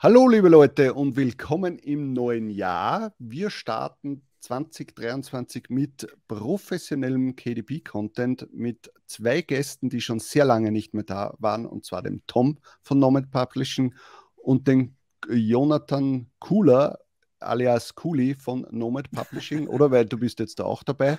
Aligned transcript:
Hallo 0.00 0.28
liebe 0.28 0.48
Leute 0.48 0.94
und 0.94 1.16
willkommen 1.16 1.76
im 1.76 2.12
neuen 2.12 2.50
Jahr. 2.50 3.12
Wir 3.18 3.50
starten 3.50 4.22
2023 4.42 5.70
mit 5.70 6.06
professionellem 6.28 7.34
KDP-Content 7.34 8.46
mit 8.52 8.92
zwei 9.06 9.42
Gästen, 9.42 9.90
die 9.90 10.00
schon 10.00 10.20
sehr 10.20 10.44
lange 10.44 10.70
nicht 10.70 10.94
mehr 10.94 11.02
da 11.02 11.34
waren, 11.40 11.66
und 11.66 11.84
zwar 11.84 12.02
dem 12.02 12.22
Tom 12.28 12.58
von 12.80 13.00
Nomad 13.00 13.32
Publishing 13.32 13.92
und 14.36 14.68
dem 14.68 14.94
Jonathan 15.28 16.30
Kula 16.38 16.96
alias 17.40 17.92
Kuli 17.96 18.36
von 18.36 18.68
Nomad 18.70 19.10
Publishing, 19.10 19.66
oder 19.66 19.90
weil 19.90 20.04
du 20.06 20.16
bist 20.16 20.38
jetzt 20.38 20.60
da 20.60 20.64
auch 20.64 20.84
dabei. 20.84 21.18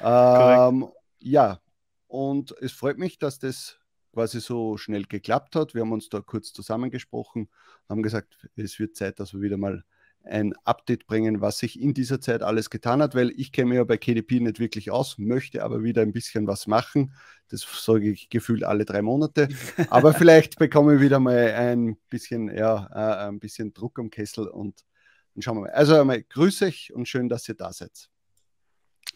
Ähm, 0.00 0.86
ja, 1.18 1.58
und 2.06 2.54
es 2.60 2.70
freut 2.70 2.98
mich, 2.98 3.18
dass 3.18 3.40
das 3.40 3.80
quasi 4.12 4.40
so 4.40 4.76
schnell 4.76 5.04
geklappt 5.04 5.56
hat. 5.56 5.74
Wir 5.74 5.82
haben 5.82 5.92
uns 5.92 6.08
da 6.08 6.20
kurz 6.20 6.52
zusammengesprochen, 6.52 7.48
haben 7.88 8.02
gesagt, 8.02 8.48
es 8.56 8.78
wird 8.78 8.96
Zeit, 8.96 9.20
dass 9.20 9.32
wir 9.34 9.40
wieder 9.40 9.56
mal 9.56 9.84
ein 10.24 10.54
Update 10.64 11.06
bringen, 11.06 11.40
was 11.40 11.58
sich 11.58 11.80
in 11.80 11.94
dieser 11.94 12.20
Zeit 12.20 12.42
alles 12.42 12.70
getan 12.70 13.02
hat, 13.02 13.14
weil 13.14 13.30
ich 13.30 13.52
kenne 13.52 13.70
mich 13.70 13.76
ja 13.76 13.84
bei 13.84 13.96
KDP 13.96 14.40
nicht 14.40 14.60
wirklich 14.60 14.90
aus, 14.90 15.18
möchte 15.18 15.64
aber 15.64 15.82
wieder 15.82 16.02
ein 16.02 16.12
bisschen 16.12 16.46
was 16.46 16.66
machen. 16.66 17.12
Das 17.48 17.66
sage 17.84 18.10
ich 18.10 18.28
gefühlt 18.28 18.64
alle 18.64 18.84
drei 18.84 19.02
Monate. 19.02 19.48
Aber 19.90 20.14
vielleicht 20.14 20.58
bekomme 20.58 20.94
ich 20.94 21.00
wieder 21.00 21.20
mal 21.20 21.52
ein 21.52 21.96
bisschen, 22.08 22.54
ja, 22.56 22.88
äh, 22.92 23.28
ein 23.28 23.40
bisschen 23.40 23.74
Druck 23.74 23.98
am 23.98 24.10
Kessel 24.10 24.46
und 24.46 24.84
dann 25.34 25.42
schauen 25.42 25.56
wir 25.56 25.62
mal. 25.62 25.70
Also 25.70 25.98
einmal 25.98 26.22
grüße 26.22 26.66
euch 26.66 26.92
und 26.94 27.08
schön, 27.08 27.28
dass 27.28 27.48
ihr 27.48 27.54
da 27.54 27.72
seid. 27.72 28.08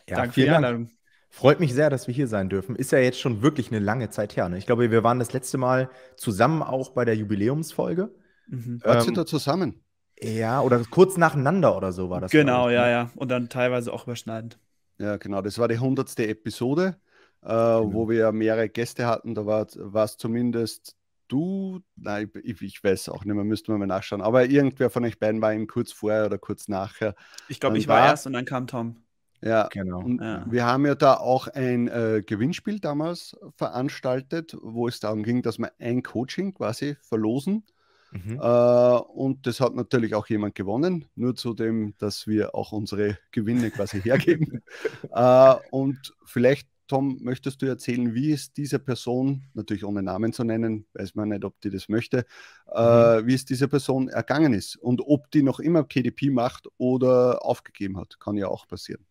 Ja, 0.09 0.17
Danke 0.17 0.33
vielen 0.35 0.63
Dank. 0.63 0.96
Freut 1.29 1.61
mich 1.61 1.75
sehr, 1.75 1.91
dass 1.91 2.07
wir 2.07 2.15
hier 2.15 2.29
sein 2.29 2.49
dürfen. 2.49 2.77
Ist 2.77 2.93
ja 2.93 2.99
jetzt 2.99 3.21
schon 3.21 3.43
wirklich 3.43 3.71
eine 3.71 3.79
lange 3.79 4.11
Zeit 4.11 4.37
her. 4.37 4.49
Ne? 4.49 4.59
Ich 4.59 4.67
glaube, 4.67 4.91
wir 4.91 5.05
waren 5.05 5.19
das 5.19 5.33
letzte 5.33 5.59
Mal 5.59 5.91
zusammen 6.17 6.63
auch 6.63 6.91
bei 6.91 7.05
der 7.05 7.17
Jubiläumsfolge. 7.17 8.15
Mhm. 8.49 8.81
Ähm, 8.85 9.05
ihr 9.07 9.13
da 9.13 9.27
zusammen? 9.27 9.83
Ja, 10.19 10.63
oder 10.63 10.83
kurz 10.91 11.17
nacheinander 11.17 11.77
oder 11.77 11.93
so 11.93 12.09
war 12.09 12.21
das. 12.21 12.31
Genau, 12.31 12.71
ja, 12.71 12.85
ne? 12.85 12.91
ja. 12.91 13.11
Und 13.17 13.31
dann 13.31 13.49
teilweise 13.49 13.93
auch 13.93 14.05
überschneidend. 14.05 14.59
Ja, 14.99 15.17
genau. 15.19 15.43
Das 15.43 15.59
war 15.59 15.69
die 15.69 15.79
hundertste 15.79 16.27
Episode, 16.27 16.97
äh, 17.43 17.49
genau. 17.49 17.93
wo 17.93 18.09
wir 18.09 18.33
mehrere 18.33 18.69
Gäste 18.69 19.07
hatten. 19.07 19.35
Da 19.35 19.45
war 19.45 20.05
es 20.05 20.17
zumindest 20.17 20.97
du, 21.29 21.81
nein, 21.97 22.31
ich, 22.43 22.63
ich, 22.63 22.83
weiß 22.83 23.09
auch 23.09 23.25
nicht 23.25 23.35
mehr, 23.35 23.45
müssten 23.45 23.73
wir 23.73 23.79
mal 23.79 23.87
nachschauen. 23.87 24.23
Aber 24.23 24.47
irgendwer 24.47 24.91
von 24.91 25.05
euch 25.05 25.19
beiden 25.19 25.41
war 25.43 25.53
ihm 25.53 25.67
kurz 25.67 25.93
vorher 25.93 26.27
oder 26.27 26.39
kurz 26.39 26.69
nachher. 26.69 27.15
Ich 27.49 27.61
glaube, 27.61 27.79
ich 27.79 27.89
war, 27.89 28.01
war 28.01 28.07
erst 28.09 28.27
und 28.27 28.33
dann 28.33 28.45
kam 28.45 28.67
Tom. 28.67 29.03
Ja, 29.43 29.69
genau. 29.69 30.07
Ja. 30.09 30.45
wir 30.49 30.65
haben 30.67 30.87
ja 30.87 30.95
da 30.95 31.15
auch 31.15 31.49
ein 31.49 31.89
äh, 31.89 32.23
Gewinnspiel 32.25 32.81
damals 32.81 33.37
veranstaltet, 33.57 34.57
wo 34.61 34.89
es 34.89 35.01
darum 35.01 35.23
ging, 35.23 35.43
dass 35.43 35.59
wir 35.59 35.73
ein 35.79 36.03
Coaching 36.03 36.55
quasi 36.55 36.97
verlosen. 37.03 37.65
Mhm. 38.13 38.41
Äh, 38.41 38.99
und 39.13 39.47
das 39.47 39.61
hat 39.61 39.75
natürlich 39.75 40.15
auch 40.15 40.27
jemand 40.29 40.55
gewonnen, 40.55 41.07
nur 41.15 41.35
zu 41.35 41.55
dem, 41.55 41.95
dass 41.99 42.27
wir 42.27 42.55
auch 42.55 42.73
unsere 42.73 43.19
Gewinne 43.31 43.71
quasi 43.71 44.01
hergeben. 44.01 44.63
äh, 45.11 45.55
und 45.71 46.15
vielleicht, 46.25 46.69
Tom, 46.89 47.19
möchtest 47.21 47.61
du 47.63 47.67
erzählen, 47.67 48.15
wie 48.15 48.31
es 48.31 48.53
dieser 48.53 48.79
Person, 48.79 49.43
natürlich 49.55 49.85
ohne 49.85 50.03
Namen 50.03 50.33
zu 50.33 50.45
nennen, 50.45 50.87
weiß 50.95 51.17
man 51.17 51.31
nicht, 51.31 51.45
ob 51.45 51.61
die 51.61 51.71
das 51.71 51.89
möchte, 51.89 52.25
äh, 52.73 53.21
mhm. 53.21 53.27
wie 53.27 53.35
es 53.35 53.45
dieser 53.45 53.67
Person 53.67 54.09
ergangen 54.09 54.55
ist 54.55 54.77
und 54.77 55.03
ob 55.05 55.31
die 55.33 55.43
noch 55.43 55.59
immer 55.59 55.85
KDP 55.85 56.31
macht 56.31 56.69
oder 56.79 57.45
aufgegeben 57.45 57.99
hat. 57.99 58.19
Kann 58.21 58.37
ja 58.37 58.49
auch 58.49 58.69
passieren. 58.69 59.05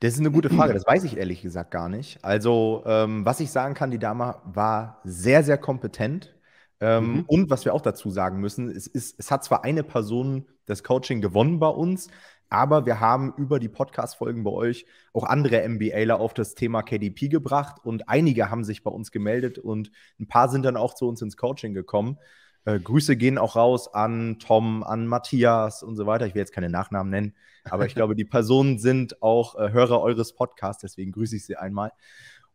Das 0.00 0.14
ist 0.14 0.20
eine 0.20 0.30
gute 0.30 0.50
Frage, 0.50 0.74
das 0.74 0.84
weiß 0.86 1.04
ich 1.04 1.16
ehrlich 1.16 1.42
gesagt 1.42 1.70
gar 1.70 1.88
nicht. 1.88 2.24
Also, 2.24 2.82
ähm, 2.86 3.24
was 3.24 3.40
ich 3.40 3.50
sagen 3.50 3.74
kann, 3.74 3.90
die 3.90 3.98
Dame 3.98 4.36
war 4.44 5.00
sehr, 5.04 5.42
sehr 5.42 5.58
kompetent. 5.58 6.34
Ähm, 6.80 7.12
mhm. 7.12 7.24
Und 7.26 7.50
was 7.50 7.64
wir 7.64 7.74
auch 7.74 7.80
dazu 7.80 8.10
sagen 8.10 8.38
müssen, 8.40 8.70
es, 8.70 8.86
ist, 8.86 9.18
es 9.18 9.30
hat 9.30 9.44
zwar 9.44 9.64
eine 9.64 9.82
Person 9.82 10.46
das 10.66 10.84
Coaching 10.84 11.20
gewonnen 11.20 11.58
bei 11.58 11.68
uns, 11.68 12.08
aber 12.50 12.86
wir 12.86 13.00
haben 13.00 13.34
über 13.36 13.58
die 13.58 13.68
Podcast-Folgen 13.68 14.44
bei 14.44 14.50
euch 14.50 14.86
auch 15.12 15.24
andere 15.24 15.68
MBAler 15.68 16.20
auf 16.20 16.34
das 16.34 16.54
Thema 16.54 16.82
KDP 16.82 17.28
gebracht 17.28 17.84
und 17.84 18.08
einige 18.08 18.50
haben 18.50 18.64
sich 18.64 18.82
bei 18.82 18.90
uns 18.90 19.10
gemeldet 19.10 19.58
und 19.58 19.90
ein 20.20 20.28
paar 20.28 20.48
sind 20.48 20.64
dann 20.64 20.76
auch 20.76 20.94
zu 20.94 21.08
uns 21.08 21.20
ins 21.20 21.36
Coaching 21.36 21.74
gekommen. 21.74 22.18
Äh, 22.68 22.80
Grüße 22.80 23.16
gehen 23.16 23.38
auch 23.38 23.56
raus 23.56 23.94
an 23.94 24.38
Tom, 24.40 24.82
an 24.82 25.06
Matthias 25.06 25.82
und 25.82 25.96
so 25.96 26.04
weiter. 26.04 26.26
Ich 26.26 26.34
will 26.34 26.40
jetzt 26.40 26.52
keine 26.52 26.68
Nachnamen 26.68 27.10
nennen, 27.10 27.34
aber 27.64 27.86
ich 27.86 27.94
glaube, 27.94 28.14
die 28.14 28.24
Personen 28.26 28.78
sind 28.78 29.22
auch 29.22 29.54
äh, 29.58 29.72
Hörer 29.72 30.02
eures 30.02 30.34
Podcasts, 30.34 30.82
deswegen 30.82 31.12
grüße 31.12 31.36
ich 31.36 31.46
sie 31.46 31.56
einmal. 31.56 31.92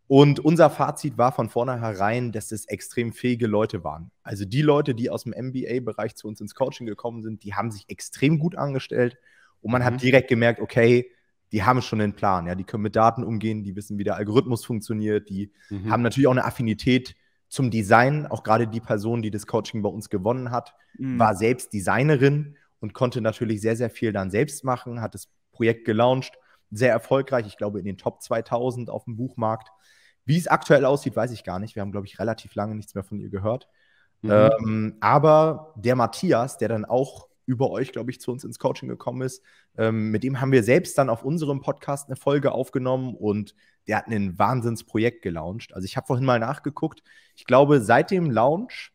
Und 0.05 0.39
unser 0.39 0.69
Fazit 0.69 1.17
war 1.17 1.31
von 1.31 1.49
vornherein, 1.49 2.31
dass 2.31 2.51
es 2.51 2.65
extrem 2.65 3.11
fähige 3.11 3.47
Leute 3.47 3.83
waren. 3.83 4.11
Also 4.21 4.45
die 4.45 4.61
Leute, 4.61 4.93
die 4.93 5.09
aus 5.09 5.23
dem 5.23 5.33
MBA-Bereich 5.33 6.15
zu 6.15 6.27
uns 6.27 6.41
ins 6.41 6.53
Coaching 6.53 6.85
gekommen 6.85 7.23
sind, 7.23 7.43
die 7.43 7.55
haben 7.55 7.71
sich 7.71 7.85
extrem 7.87 8.37
gut 8.37 8.55
angestellt 8.55 9.17
und 9.61 9.71
man 9.71 9.81
mhm. 9.81 9.85
hat 9.85 10.01
direkt 10.03 10.27
gemerkt, 10.27 10.59
okay, 10.59 11.09
die 11.51 11.63
haben 11.63 11.81
schon 11.81 12.01
einen 12.01 12.13
Plan, 12.13 12.45
ja, 12.45 12.53
die 12.53 12.65
können 12.65 12.83
mit 12.83 12.95
Daten 12.95 13.23
umgehen, 13.23 13.63
die 13.63 13.75
wissen, 13.75 13.97
wie 13.97 14.03
der 14.03 14.15
Algorithmus 14.17 14.63
funktioniert, 14.63 15.29
die 15.29 15.51
mhm. 15.69 15.89
haben 15.89 16.03
natürlich 16.03 16.27
auch 16.27 16.31
eine 16.31 16.45
Affinität 16.45 17.15
zum 17.53 17.69
Design. 17.69 18.25
Auch 18.25 18.43
gerade 18.43 18.67
die 18.67 18.79
Person, 18.79 19.21
die 19.21 19.29
das 19.29 19.45
Coaching 19.45 19.83
bei 19.83 19.89
uns 19.89 20.09
gewonnen 20.09 20.49
hat, 20.49 20.73
mhm. 20.97 21.19
war 21.19 21.35
selbst 21.35 21.71
Designerin 21.71 22.57
und 22.79 22.93
konnte 22.93 23.21
natürlich 23.21 23.61
sehr, 23.61 23.75
sehr 23.75 23.91
viel 23.91 24.11
dann 24.11 24.31
selbst 24.31 24.63
machen, 24.63 25.01
hat 25.01 25.13
das 25.13 25.29
Projekt 25.51 25.85
gelauncht, 25.85 26.33
sehr 26.71 26.91
erfolgreich, 26.91 27.45
ich 27.45 27.57
glaube 27.57 27.77
in 27.77 27.85
den 27.85 27.97
Top 27.97 28.23
2000 28.23 28.89
auf 28.89 29.05
dem 29.05 29.15
Buchmarkt. 29.15 29.69
Wie 30.25 30.37
es 30.37 30.47
aktuell 30.47 30.83
aussieht, 30.83 31.15
weiß 31.15 31.31
ich 31.31 31.43
gar 31.43 31.59
nicht. 31.59 31.75
Wir 31.75 31.81
haben, 31.81 31.91
glaube 31.91 32.07
ich, 32.07 32.17
relativ 32.17 32.55
lange 32.55 32.73
nichts 32.73 32.95
mehr 32.95 33.03
von 33.03 33.19
ihr 33.19 33.29
gehört. 33.29 33.67
Mhm. 34.21 34.31
Ähm, 34.31 34.97
aber 34.99 35.75
der 35.77 35.95
Matthias, 35.95 36.57
der 36.57 36.69
dann 36.69 36.85
auch 36.85 37.27
über 37.45 37.69
euch, 37.69 37.91
glaube 37.91 38.09
ich, 38.09 38.19
zu 38.19 38.31
uns 38.31 38.43
ins 38.43 38.57
Coaching 38.57 38.89
gekommen 38.89 39.21
ist. 39.21 39.43
Ähm, 39.77 40.09
mit 40.11 40.23
dem 40.23 40.41
haben 40.41 40.51
wir 40.51 40.63
selbst 40.63 40.97
dann 40.97 41.09
auf 41.09 41.23
unserem 41.23 41.61
Podcast 41.61 42.07
eine 42.07 42.15
Folge 42.15 42.53
aufgenommen 42.53 43.15
und 43.15 43.53
der 43.87 43.97
hat 43.97 44.07
ein 44.07 44.37
Wahnsinnsprojekt 44.37 45.21
gelauncht. 45.21 45.73
Also 45.73 45.85
ich 45.85 45.97
habe 45.97 46.07
vorhin 46.07 46.25
mal 46.25 46.39
nachgeguckt. 46.39 47.03
Ich 47.35 47.45
glaube, 47.45 47.81
seit 47.81 48.11
dem 48.11 48.29
Launch 48.29 48.91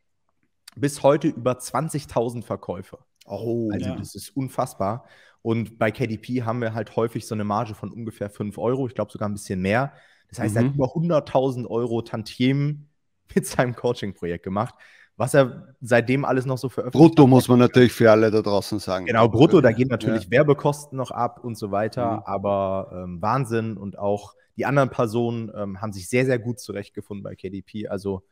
bis 0.77 1.03
heute 1.03 1.29
über 1.29 1.53
20.000 1.53 2.43
Verkäufe. 2.43 2.99
Oh, 3.27 3.71
also 3.73 3.87
ja. 3.87 3.97
das 3.97 4.15
ist 4.15 4.35
unfassbar. 4.37 5.05
Und 5.43 5.79
bei 5.79 5.91
KDP 5.91 6.43
haben 6.43 6.61
wir 6.61 6.75
halt 6.75 6.97
häufig 6.97 7.27
so 7.27 7.35
eine 7.35 7.45
Marge 7.45 7.75
von 7.75 7.93
ungefähr 7.93 8.31
5 8.31 8.59
Euro, 8.59 8.87
ich 8.87 8.95
glaube 8.95 9.13
sogar 9.13 9.29
ein 9.29 9.35
bisschen 9.35 9.61
mehr. 9.61 9.93
Das 10.29 10.39
heißt, 10.39 10.55
mhm. 10.55 10.57
er 10.57 10.65
hat 10.65 10.71
mhm. 10.71 11.07
über 11.07 11.19
100.000 11.19 11.67
Euro 11.67 12.03
Tantiemen 12.03 12.91
mit 13.35 13.47
seinem 13.47 13.75
Coaching-Projekt 13.75 14.45
gemacht 14.45 14.75
was 15.19 15.35
er 15.35 15.75
seitdem 15.81 16.25
alles 16.25 16.47
noch 16.47 16.59
so 16.59 16.69
veröffentlicht 16.69 17.11
Brutto 17.11 17.25
hat. 17.25 17.31
muss 17.31 17.49
man 17.49 17.59
natürlich 17.59 17.93
für 17.93 18.11
alle 18.11 18.31
da 18.31 18.41
draußen 18.41 18.79
sagen. 18.79 19.05
Genau, 19.07 19.29
brutto, 19.29 19.61
da 19.61 19.73
gehen 19.73 19.89
natürlich 19.89 20.25
ja. 20.25 20.31
Werbekosten 20.31 20.97
noch 20.97 21.11
ab 21.11 21.43
und 21.43 21.59
so 21.59 21.73
weiter, 21.73 22.19
mhm. 22.19 22.23
aber 22.25 22.91
ähm, 22.95 23.21
Wahnsinn 23.21 23.77
und 23.77 23.99
auch 23.99 24.35
die 24.59 24.67
anderen 24.67 24.91
Personen 24.91 25.53
ähm, 25.55 25.81
haben 25.81 25.93
sich 25.93 26.09
sehr, 26.09 26.27
sehr 26.27 26.39
gut 26.39 26.59
zurechtgefunden 26.59 27.23
bei 27.23 27.37
KDP. 27.37 27.89
Also 27.89 28.27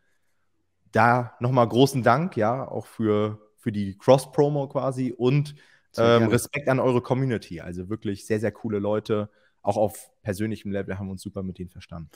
da 0.90 1.36
nochmal 1.38 1.68
großen 1.68 2.02
Dank, 2.02 2.36
ja, 2.36 2.66
auch 2.66 2.86
für, 2.86 3.40
für 3.56 3.70
die 3.70 3.96
Cross-Promo 3.96 4.68
quasi 4.68 5.14
und 5.16 5.54
ähm, 5.96 6.24
Respekt 6.24 6.68
an 6.68 6.80
eure 6.80 7.00
Community. 7.00 7.60
Also 7.60 7.88
wirklich 7.88 8.26
sehr, 8.26 8.40
sehr 8.40 8.50
coole 8.50 8.80
Leute. 8.80 9.30
Auch 9.62 9.76
auf 9.76 10.10
persönlichem 10.22 10.72
Level 10.72 10.98
haben 10.98 11.06
wir 11.06 11.12
uns 11.12 11.22
super 11.22 11.44
mit 11.44 11.58
denen 11.58 11.70
verstanden. 11.70 12.10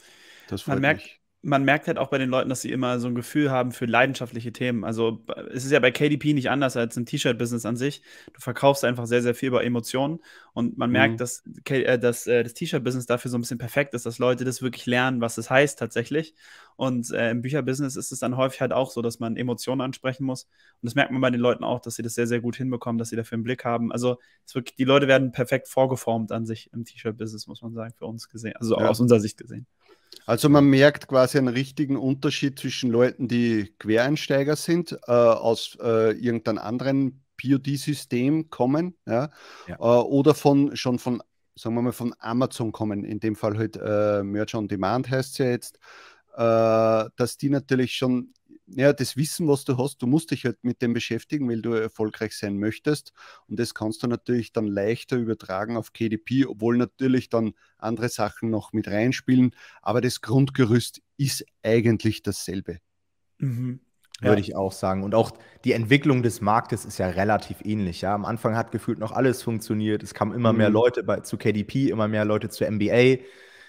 Das 0.49 0.67
man 0.67 0.81
merkt, 0.81 1.03
mich 1.03 1.20
man 1.43 1.65
merkt 1.65 1.87
halt 1.87 1.97
auch 1.97 2.09
bei 2.09 2.19
den 2.19 2.29
Leuten, 2.29 2.51
dass 2.51 2.61
sie 2.61 2.71
immer 2.71 3.01
so 3.01 3.09
ein 3.09 3.15
Gefühl 3.15 3.51
haben 3.51 3.73
für 3.73 3.87
leidenschaftliche 3.87 4.53
Themen. 4.53 4.85
Also 4.85 5.25
es 5.53 5.65
ist 5.65 5.71
ja 5.71 5.81
bei 5.81 5.91
KDP 5.91 6.35
nicht 6.35 6.51
anders 6.51 6.77
als 6.77 6.97
im 6.99 7.07
T-Shirt-Business 7.07 7.65
an 7.65 7.77
sich. 7.77 8.03
Du 8.35 8.41
verkaufst 8.41 8.85
einfach 8.85 9.07
sehr, 9.07 9.23
sehr 9.23 9.35
viel 9.35 9.49
über 9.49 9.65
Emotionen 9.65 10.19
und 10.53 10.77
man 10.77 10.91
mhm. 10.91 10.93
merkt, 10.93 11.21
dass, 11.21 11.43
äh, 11.65 11.99
dass 11.99 12.27
äh, 12.27 12.43
das 12.43 12.53
T-Shirt-Business 12.55 13.07
dafür 13.07 13.31
so 13.31 13.39
ein 13.39 13.41
bisschen 13.41 13.59
perfekt 13.59 13.95
ist, 13.95 14.05
dass 14.05 14.19
Leute 14.19 14.45
das 14.45 14.61
wirklich 14.61 14.85
lernen, 14.85 15.23
was 15.23 15.39
es 15.39 15.47
das 15.47 15.51
heißt 15.51 15.79
tatsächlich. 15.79 16.35
Und 16.77 17.11
äh, 17.11 17.31
im 17.31 17.43
Bücherbusiness 17.43 17.97
ist 17.97 18.13
es 18.13 18.21
dann 18.21 18.37
häufig 18.37 18.61
halt 18.61 18.73
auch 18.73 18.91
so, 18.91 19.01
dass 19.01 19.19
man 19.19 19.37
Emotionen 19.37 19.81
ansprechen 19.81 20.25
muss. 20.25 20.45
Und 20.45 20.87
das 20.87 20.95
merkt 20.95 21.11
man 21.11 21.21
bei 21.21 21.31
den 21.31 21.41
Leuten 21.41 21.65
auch, 21.65 21.81
dass 21.81 21.95
sie 21.95 22.03
das 22.03 22.15
sehr, 22.15 22.27
sehr 22.27 22.41
gut 22.41 22.57
hinbekommen, 22.57 22.99
dass 22.99 23.11
sie 23.11 23.17
dafür 23.17 23.37
einen 23.37 23.45
Blick 23.45 23.65
haben. 23.65 23.93
Also 23.93 24.19
wirklich, 24.53 24.77
die 24.77 24.85
Leute 24.85 25.09
werden 25.09 25.33
perfekt 25.33 25.69
vorgeformt 25.69 26.33
an 26.33 26.45
sich 26.45 26.71
im 26.73 26.85
T-Shirt-Business, 26.85 27.47
muss 27.47 27.63
man 27.63 27.73
sagen, 27.73 27.95
für 27.97 28.07
uns 28.07 28.29
gesehen. 28.29 28.55
Also 28.57 28.79
ja. 28.79 28.89
aus 28.89 29.01
unserer 29.01 29.21
Sicht 29.21 29.39
gesehen. 29.39 29.67
Also 30.27 30.49
man 30.49 30.67
merkt 30.67 31.09
quasi 31.09 31.39
einen 31.39 31.49
richtigen 31.49 31.97
Unterschied 31.97 32.59
zwischen 32.59 32.91
Leuten, 32.91 33.29
die 33.29 33.75
Quereinsteiger 33.79 34.57
sind, 34.57 34.93
äh, 35.07 35.13
aus 35.13 35.77
äh, 35.81 36.13
irgendeinem 36.13 36.59
anderen 36.59 37.25
POD-System 37.37 38.51
kommen, 38.51 38.97
ja, 39.07 39.31
ja. 39.67 39.75
Äh, 39.77 39.79
oder 39.79 40.35
von 40.35 40.77
schon 40.77 40.99
von, 40.99 41.23
sagen 41.57 41.75
wir 41.75 41.83
mal, 41.83 41.93
von 41.93 42.15
Amazon 42.19 42.71
kommen, 42.73 43.05
in 43.05 43.21
dem 43.21 43.35
Fall 43.35 43.57
halt 43.57 43.77
äh, 43.77 44.23
Merch 44.23 44.55
on 44.55 44.69
Demand 44.69 45.09
heißt 45.11 45.33
es 45.33 45.39
ja 45.39 45.47
jetzt, 45.47 45.79
äh, 46.37 47.11
dass 47.17 47.37
die 47.39 47.51
natürlich 47.51 47.95
schon 47.95 48.33
ja, 48.75 48.93
das 48.93 49.17
Wissen, 49.17 49.49
was 49.49 49.65
du 49.65 49.77
hast, 49.79 50.01
du 50.03 50.07
musst 50.07 50.31
dich 50.31 50.45
halt 50.45 50.59
mit 50.63 50.83
dem 50.83 50.93
beschäftigen, 50.93 51.49
weil 51.49 51.63
du 51.63 51.73
erfolgreich 51.73 52.37
sein 52.37 52.59
möchtest. 52.59 53.13
Und 53.49 53.59
das 53.59 53.75
kannst 53.75 54.03
du 54.03 54.07
natürlich 54.07 54.53
dann 54.53 54.67
leichter 54.67 55.17
übertragen 55.17 55.77
auf 55.77 55.93
KDP, 55.93 56.47
obwohl 56.47 56.77
natürlich 56.77 57.29
dann 57.29 57.53
andere 57.79 58.09
Sachen 58.09 58.51
noch 58.51 58.73
mit 58.73 58.89
reinspielen. 58.89 59.55
Aber 59.83 60.01
das 60.01 60.21
Grundgerüst 60.21 61.03
ist 61.17 61.45
eigentlich 61.63 62.23
dasselbe. 62.23 62.79
Mhm. 63.39 63.81
würde 64.21 64.37
ja. 64.37 64.41
ich 64.41 64.55
auch 64.55 64.73
sagen. 64.73 65.03
Und 65.03 65.15
auch 65.15 65.33
die 65.65 65.73
Entwicklung 65.73 66.23
des 66.23 66.41
Marktes 66.41 66.85
ist 66.85 66.99
ja 66.99 67.09
relativ 67.09 67.59
ähnlich. 67.65 68.03
Ja? 68.03 68.15
Am 68.15 68.25
Anfang 68.25 68.55
hat 68.55 68.71
gefühlt 68.71 68.99
noch 68.99 69.13
alles 69.13 69.43
funktioniert. 69.43 70.03
Es 70.03 70.15
kamen 70.15 70.35
immer 70.35 70.53
mhm. 70.53 70.59
mehr 70.59 70.71
Leute 70.71 71.03
bei, 71.03 71.21
zu 71.21 71.39
KDP, 71.39 71.89
immer 71.89 72.07
mehr 72.07 72.25
Leute 72.25 72.51
zu 72.51 72.71
NBA. 72.71 73.25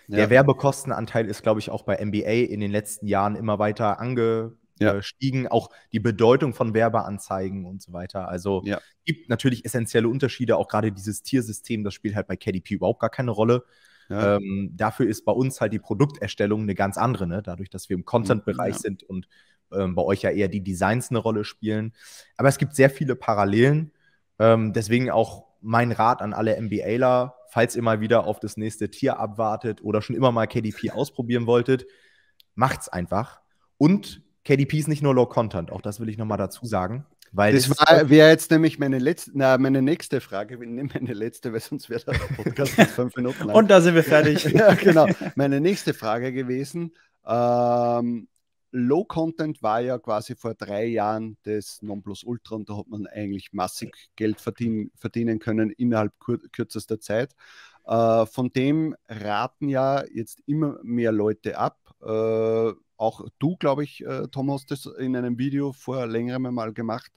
Der 0.08 0.26
ja. 0.26 0.30
Werbekostenanteil 0.30 1.28
ist, 1.28 1.42
glaube 1.42 1.62
ich, 1.62 1.70
auch 1.70 1.84
bei 1.84 2.04
NBA 2.04 2.52
in 2.52 2.60
den 2.60 2.72
letzten 2.72 3.08
Jahren 3.08 3.36
immer 3.36 3.60
weiter 3.60 4.00
angestiegen. 4.00 4.61
Ja. 4.82 5.52
Auch 5.52 5.70
die 5.92 6.00
Bedeutung 6.00 6.54
von 6.54 6.74
Werbeanzeigen 6.74 7.66
und 7.66 7.82
so 7.82 7.94
weiter. 7.94 8.28
Also 8.28 8.62
ja. 8.66 8.80
gibt 9.06 9.30
natürlich 9.30 9.66
essentielle 9.66 10.10
Unterschiede. 10.10 10.58
Auch 10.58 10.68
gerade 10.68 10.92
dieses 10.92 11.24
Tiersystem, 11.24 11.84
das 11.84 11.94
spielt 11.94 12.16
halt 12.16 12.28
bei 12.28 12.36
KDP 12.36 12.76
überhaupt 12.76 13.00
gar 13.00 13.10
keine 13.10 13.32
Rolle. 13.32 13.64
Ja. 14.10 14.38
Ähm, 14.38 14.72
dafür 14.76 15.08
ist 15.08 15.24
bei 15.24 15.32
uns 15.32 15.62
halt 15.62 15.74
die 15.74 15.80
Produkterstellung 15.80 16.64
eine 16.64 16.76
ganz 16.76 16.98
andere, 16.98 17.28
ne? 17.28 17.42
dadurch, 17.42 17.70
dass 17.70 17.90
wir 17.90 17.96
im 17.96 18.04
Content-Bereich 18.04 18.76
sind 18.76 19.04
und 19.04 19.28
ähm, 19.72 19.96
bei 19.96 20.02
euch 20.02 20.24
ja 20.24 20.32
eher 20.32 20.50
die 20.50 20.64
Designs 20.64 21.10
eine 21.10 21.20
Rolle 21.20 21.46
spielen. 21.46 21.94
Aber 22.36 22.50
es 22.50 22.58
gibt 22.58 22.76
sehr 22.76 22.90
viele 22.90 23.16
Parallelen. 23.16 23.92
Ähm, 24.40 24.74
deswegen 24.74 25.10
auch 25.10 25.46
mein 25.62 25.92
Rat 25.92 26.22
an 26.22 26.34
alle 26.34 26.60
MBAler, 26.60 27.36
falls 27.50 27.76
ihr 27.76 27.84
mal 27.84 28.02
wieder 28.02 28.26
auf 28.26 28.40
das 28.40 28.58
nächste 28.58 28.90
Tier 28.90 29.20
abwartet 29.20 29.84
oder 29.84 30.02
schon 30.02 30.16
immer 30.16 30.32
mal 30.32 30.48
KDP 30.48 30.92
ausprobieren 30.92 31.46
wolltet, 31.46 31.86
macht's 32.56 32.90
einfach. 32.90 33.42
Und 33.78 34.24
KDP 34.52 34.80
ist 34.80 34.90
nicht 34.90 35.02
nur 35.02 35.16
Low 35.16 35.28
Content, 35.28 35.72
auch 35.72 35.82
das 35.82 36.02
will 36.02 36.10
ich 36.10 36.18
nochmal 36.18 36.38
dazu 36.38 36.66
sagen. 36.66 37.06
Weil 37.32 37.54
das 37.54 37.70
wäre 37.70 38.30
jetzt 38.30 38.52
nämlich 38.52 38.80
meine 38.80 39.00
letzte, 39.00 39.32
na, 39.34 39.58
meine 39.58 39.82
nächste 39.82 40.20
Frage. 40.20 40.60
Wir 40.60 40.68
nehmen 40.68 40.90
meine 40.94 41.14
letzte, 41.14 41.54
weil 41.54 41.62
sonst 41.62 41.90
wäre 41.90 42.04
der 42.04 42.14
Podcast 42.36 42.74
fünf 42.92 43.16
Minuten 43.16 43.46
lang. 43.46 43.56
Und 43.56 43.72
da 43.72 43.80
sind 43.80 43.96
wir 43.96 44.04
fertig. 44.04 44.44
ja, 44.52 44.74
genau. 44.74 45.08
Meine 45.36 45.62
nächste 45.62 45.94
Frage 45.94 46.34
gewesen. 46.34 46.92
Ähm, 47.26 48.28
Low 48.72 49.06
Content 49.06 49.64
war 49.64 49.80
ja 49.80 49.98
quasi 49.98 50.36
vor 50.36 50.56
drei 50.56 50.84
Jahren 50.84 51.38
das 51.44 51.82
Nonplusultra 51.82 52.56
und 52.56 52.70
da 52.70 52.76
hat 52.76 52.90
man 52.90 53.08
eigentlich 53.08 53.54
massig 53.54 54.10
Geld 54.18 54.42
verdienen, 54.42 54.92
verdienen 54.96 55.40
können 55.40 55.70
innerhalb 55.70 56.12
kur 56.20 56.40
kürzester 56.52 57.00
Zeit. 57.00 57.34
Äh, 57.86 58.26
von 58.26 58.52
dem 58.52 58.98
raten 59.08 59.70
ja 59.70 60.04
jetzt 60.14 60.42
immer 60.46 60.80
mehr 60.84 61.14
Leute 61.14 61.58
ab. 61.58 61.78
Äh, 62.02 62.74
auch 63.02 63.26
du, 63.40 63.58
glaube 63.58 63.84
ich, 63.84 64.06
äh, 64.06 64.28
Tom, 64.30 64.52
hast 64.52 64.72
das 64.72 64.86
in 64.86 65.16
einem 65.16 65.38
Video 65.38 65.74
vor 65.74 66.06
längerem 66.08 66.54
mal 66.54 66.74
gemacht 66.74 67.12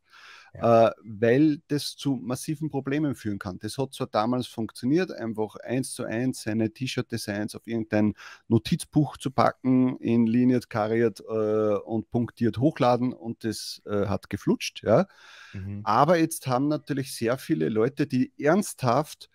ja. 0.55 0.89
äh, 0.89 0.93
weil 1.03 1.61
das 1.69 1.97
zu 1.97 2.17
massiven 2.17 2.71
Problemen 2.71 3.15
führen 3.15 3.39
kann. 3.39 3.59
Das 3.59 3.79
hat 3.79 3.95
zwar 3.95 4.07
damals 4.07 4.47
funktioniert, 4.47 5.11
einfach 5.13 5.57
eins 5.57 5.93
zu 5.93 6.05
eins 6.05 6.43
seine 6.43 6.73
T-Shirt-Designs 6.73 7.55
auf 7.55 7.67
irgendein 7.67 8.15
Notizbuch 8.49 9.17
zu 9.17 9.31
packen, 9.31 9.97
in 9.99 10.27
liniert, 10.27 10.71
kariert 10.71 11.21
äh, 11.21 11.75
und 11.75 12.11
punktiert 12.11 12.59
hochladen 12.59 13.13
und 13.13 13.45
das 13.45 13.83
äh, 13.87 14.07
hat 14.07 14.31
geflutscht. 14.31 14.83
Ja? 14.83 15.07
Mhm. 15.53 15.81
Aber 15.85 16.19
jetzt 16.19 16.47
haben 16.47 16.69
natürlich 16.69 17.15
sehr 17.15 17.39
viele 17.39 17.69
Leute, 17.69 18.07
die 18.07 18.33
ernsthaft 18.39 19.31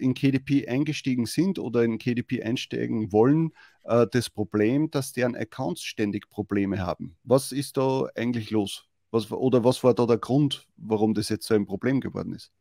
in 0.00 0.14
KDP 0.14 0.66
eingestiegen 0.68 1.26
sind 1.26 1.58
oder 1.58 1.82
in 1.84 1.98
KDP 1.98 2.42
einsteigen 2.42 3.12
wollen, 3.12 3.52
äh, 3.84 4.06
das 4.10 4.30
Problem, 4.30 4.90
dass 4.90 5.12
deren 5.12 5.36
Accounts 5.36 5.82
ständig 5.82 6.28
Probleme 6.30 6.78
haben. 6.78 7.16
Was 7.24 7.52
ist 7.52 7.76
da 7.76 8.06
eigentlich 8.14 8.50
los? 8.50 8.86
Was, 9.10 9.30
oder 9.30 9.64
was 9.64 9.82
war 9.84 9.94
da 9.94 10.06
der 10.06 10.18
Grund, 10.18 10.66
warum 10.76 11.14
das 11.14 11.28
jetzt 11.28 11.46
so 11.46 11.54
ein 11.54 11.66
Problem 11.66 12.00
geworden 12.00 12.34
ist? 12.34 12.52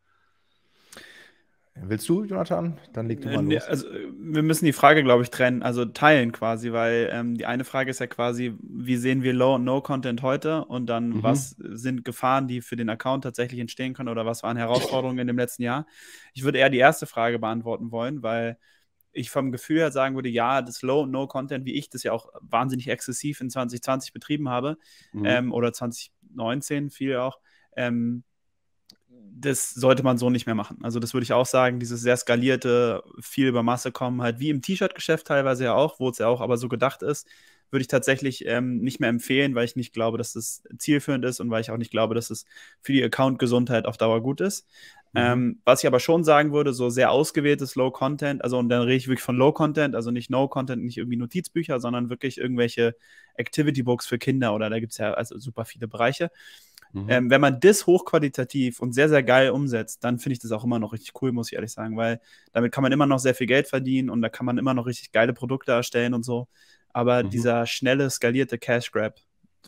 Willst 1.83 2.07
du, 2.09 2.23
Jonathan? 2.23 2.77
Dann 2.93 3.07
leg 3.07 3.21
du 3.21 3.29
mal 3.29 3.43
los. 3.43 3.63
Also, 3.63 3.87
wir 3.87 4.43
müssen 4.43 4.65
die 4.65 4.73
Frage, 4.73 5.03
glaube 5.03 5.23
ich, 5.23 5.29
trennen, 5.29 5.63
also 5.63 5.85
teilen 5.85 6.31
quasi, 6.31 6.71
weil 6.71 7.09
ähm, 7.11 7.37
die 7.37 7.45
eine 7.45 7.63
Frage 7.63 7.89
ist 7.89 7.99
ja 7.99 8.07
quasi, 8.07 8.55
wie 8.61 8.97
sehen 8.97 9.23
wir 9.23 9.33
Low- 9.33 9.55
und 9.55 9.63
No-Content 9.63 10.21
heute 10.21 10.65
und 10.65 10.87
dann, 10.87 11.09
mhm. 11.09 11.23
was 11.23 11.55
sind 11.57 12.03
Gefahren, 12.03 12.47
die 12.47 12.61
für 12.61 12.75
den 12.75 12.89
Account 12.89 13.23
tatsächlich 13.23 13.59
entstehen 13.59 13.93
können 13.93 14.09
oder 14.09 14.25
was 14.25 14.43
waren 14.43 14.57
Herausforderungen 14.57 15.19
in 15.19 15.27
dem 15.27 15.37
letzten 15.37 15.63
Jahr? 15.63 15.85
Ich 16.33 16.43
würde 16.43 16.57
eher 16.57 16.69
die 16.69 16.77
erste 16.77 17.05
Frage 17.05 17.39
beantworten 17.39 17.91
wollen, 17.91 18.23
weil 18.23 18.57
ich 19.11 19.29
vom 19.29 19.51
Gefühl 19.51 19.79
her 19.79 19.91
sagen 19.91 20.15
würde, 20.15 20.29
ja, 20.29 20.61
das 20.61 20.81
Low- 20.81 21.01
und 21.01 21.11
No-Content, 21.11 21.65
wie 21.65 21.73
ich 21.73 21.89
das 21.89 22.03
ja 22.03 22.11
auch 22.11 22.29
wahnsinnig 22.41 22.87
exzessiv 22.87 23.41
in 23.41 23.49
2020 23.49 24.13
betrieben 24.13 24.49
habe 24.49 24.77
mhm. 25.11 25.25
ähm, 25.25 25.53
oder 25.53 25.73
2019 25.73 26.89
viel 26.89 27.17
auch, 27.17 27.39
ähm, 27.75 28.23
das 29.31 29.71
sollte 29.71 30.03
man 30.03 30.17
so 30.17 30.29
nicht 30.29 30.45
mehr 30.45 30.55
machen. 30.55 30.79
Also 30.83 30.99
das 30.99 31.13
würde 31.13 31.23
ich 31.23 31.33
auch 31.33 31.45
sagen, 31.45 31.79
dieses 31.79 32.01
sehr 32.01 32.17
skalierte, 32.17 33.03
viel 33.19 33.47
über 33.47 33.63
Masse 33.63 33.91
kommen, 33.91 34.21
halt 34.21 34.39
wie 34.39 34.49
im 34.49 34.61
T-Shirt-Geschäft 34.61 35.27
teilweise 35.27 35.65
ja 35.65 35.73
auch, 35.73 35.99
wo 35.99 36.09
es 36.09 36.17
ja 36.17 36.27
auch 36.27 36.41
aber 36.41 36.57
so 36.57 36.67
gedacht 36.69 37.03
ist, 37.03 37.27
würde 37.69 37.81
ich 37.81 37.87
tatsächlich 37.87 38.45
ähm, 38.45 38.77
nicht 38.77 38.99
mehr 38.99 39.09
empfehlen, 39.09 39.53
weil 39.53 39.65
ich 39.65 39.75
nicht 39.75 39.93
glaube, 39.93 40.17
dass 40.17 40.33
das 40.33 40.63
zielführend 40.77 41.25
ist 41.25 41.39
und 41.39 41.49
weil 41.49 41.61
ich 41.61 41.71
auch 41.71 41.77
nicht 41.77 41.91
glaube, 41.91 42.15
dass 42.15 42.29
es 42.29 42.45
für 42.81 42.93
die 42.93 43.03
Account-Gesundheit 43.03 43.85
auf 43.85 43.97
Dauer 43.97 44.21
gut 44.21 44.39
ist. 44.41 44.65
Mhm. 45.13 45.19
Ähm, 45.19 45.61
was 45.65 45.83
ich 45.83 45.87
aber 45.87 45.99
schon 45.99 46.23
sagen 46.23 46.53
würde, 46.53 46.73
so 46.73 46.89
sehr 46.89 47.11
ausgewähltes 47.11 47.75
Low-Content, 47.75 48.43
also 48.43 48.57
und 48.57 48.69
dann 48.69 48.83
rede 48.83 48.95
ich 48.95 49.07
wirklich 49.07 49.23
von 49.23 49.35
Low-Content, 49.35 49.95
also 49.95 50.11
nicht 50.11 50.29
No-Content, 50.29 50.83
nicht 50.83 50.97
irgendwie 50.97 51.17
Notizbücher, 51.17 51.79
sondern 51.79 52.09
wirklich 52.09 52.37
irgendwelche 52.37 52.95
Activity-Books 53.35 54.07
für 54.07 54.17
Kinder 54.17 54.53
oder 54.53 54.69
da 54.69 54.79
gibt 54.79 54.93
es 54.93 54.97
ja 54.97 55.13
also 55.13 55.37
super 55.37 55.65
viele 55.65 55.87
Bereiche. 55.87 56.31
Mhm. 56.93 57.05
Ähm, 57.09 57.29
wenn 57.29 57.41
man 57.41 57.59
das 57.59 57.85
hochqualitativ 57.85 58.79
und 58.79 58.93
sehr, 58.93 59.09
sehr 59.09 59.23
geil 59.23 59.51
umsetzt, 59.51 60.03
dann 60.03 60.19
finde 60.19 60.33
ich 60.33 60.39
das 60.39 60.51
auch 60.51 60.63
immer 60.63 60.79
noch 60.79 60.93
richtig 60.93 61.21
cool, 61.21 61.31
muss 61.31 61.51
ich 61.51 61.55
ehrlich 61.55 61.71
sagen, 61.71 61.97
weil 61.97 62.19
damit 62.53 62.71
kann 62.71 62.81
man 62.81 62.91
immer 62.91 63.05
noch 63.05 63.19
sehr 63.19 63.35
viel 63.35 63.47
Geld 63.47 63.67
verdienen 63.67 64.09
und 64.09 64.21
da 64.21 64.29
kann 64.29 64.45
man 64.45 64.57
immer 64.57 64.73
noch 64.73 64.85
richtig 64.85 65.11
geile 65.11 65.33
Produkte 65.33 65.71
erstellen 65.71 66.13
und 66.13 66.23
so. 66.23 66.47
Aber 66.93 67.23
mhm. 67.23 67.29
dieser 67.29 67.65
schnelle, 67.65 68.09
skalierte 68.09 68.57
Cash 68.57 68.91
Grab, 68.91 69.19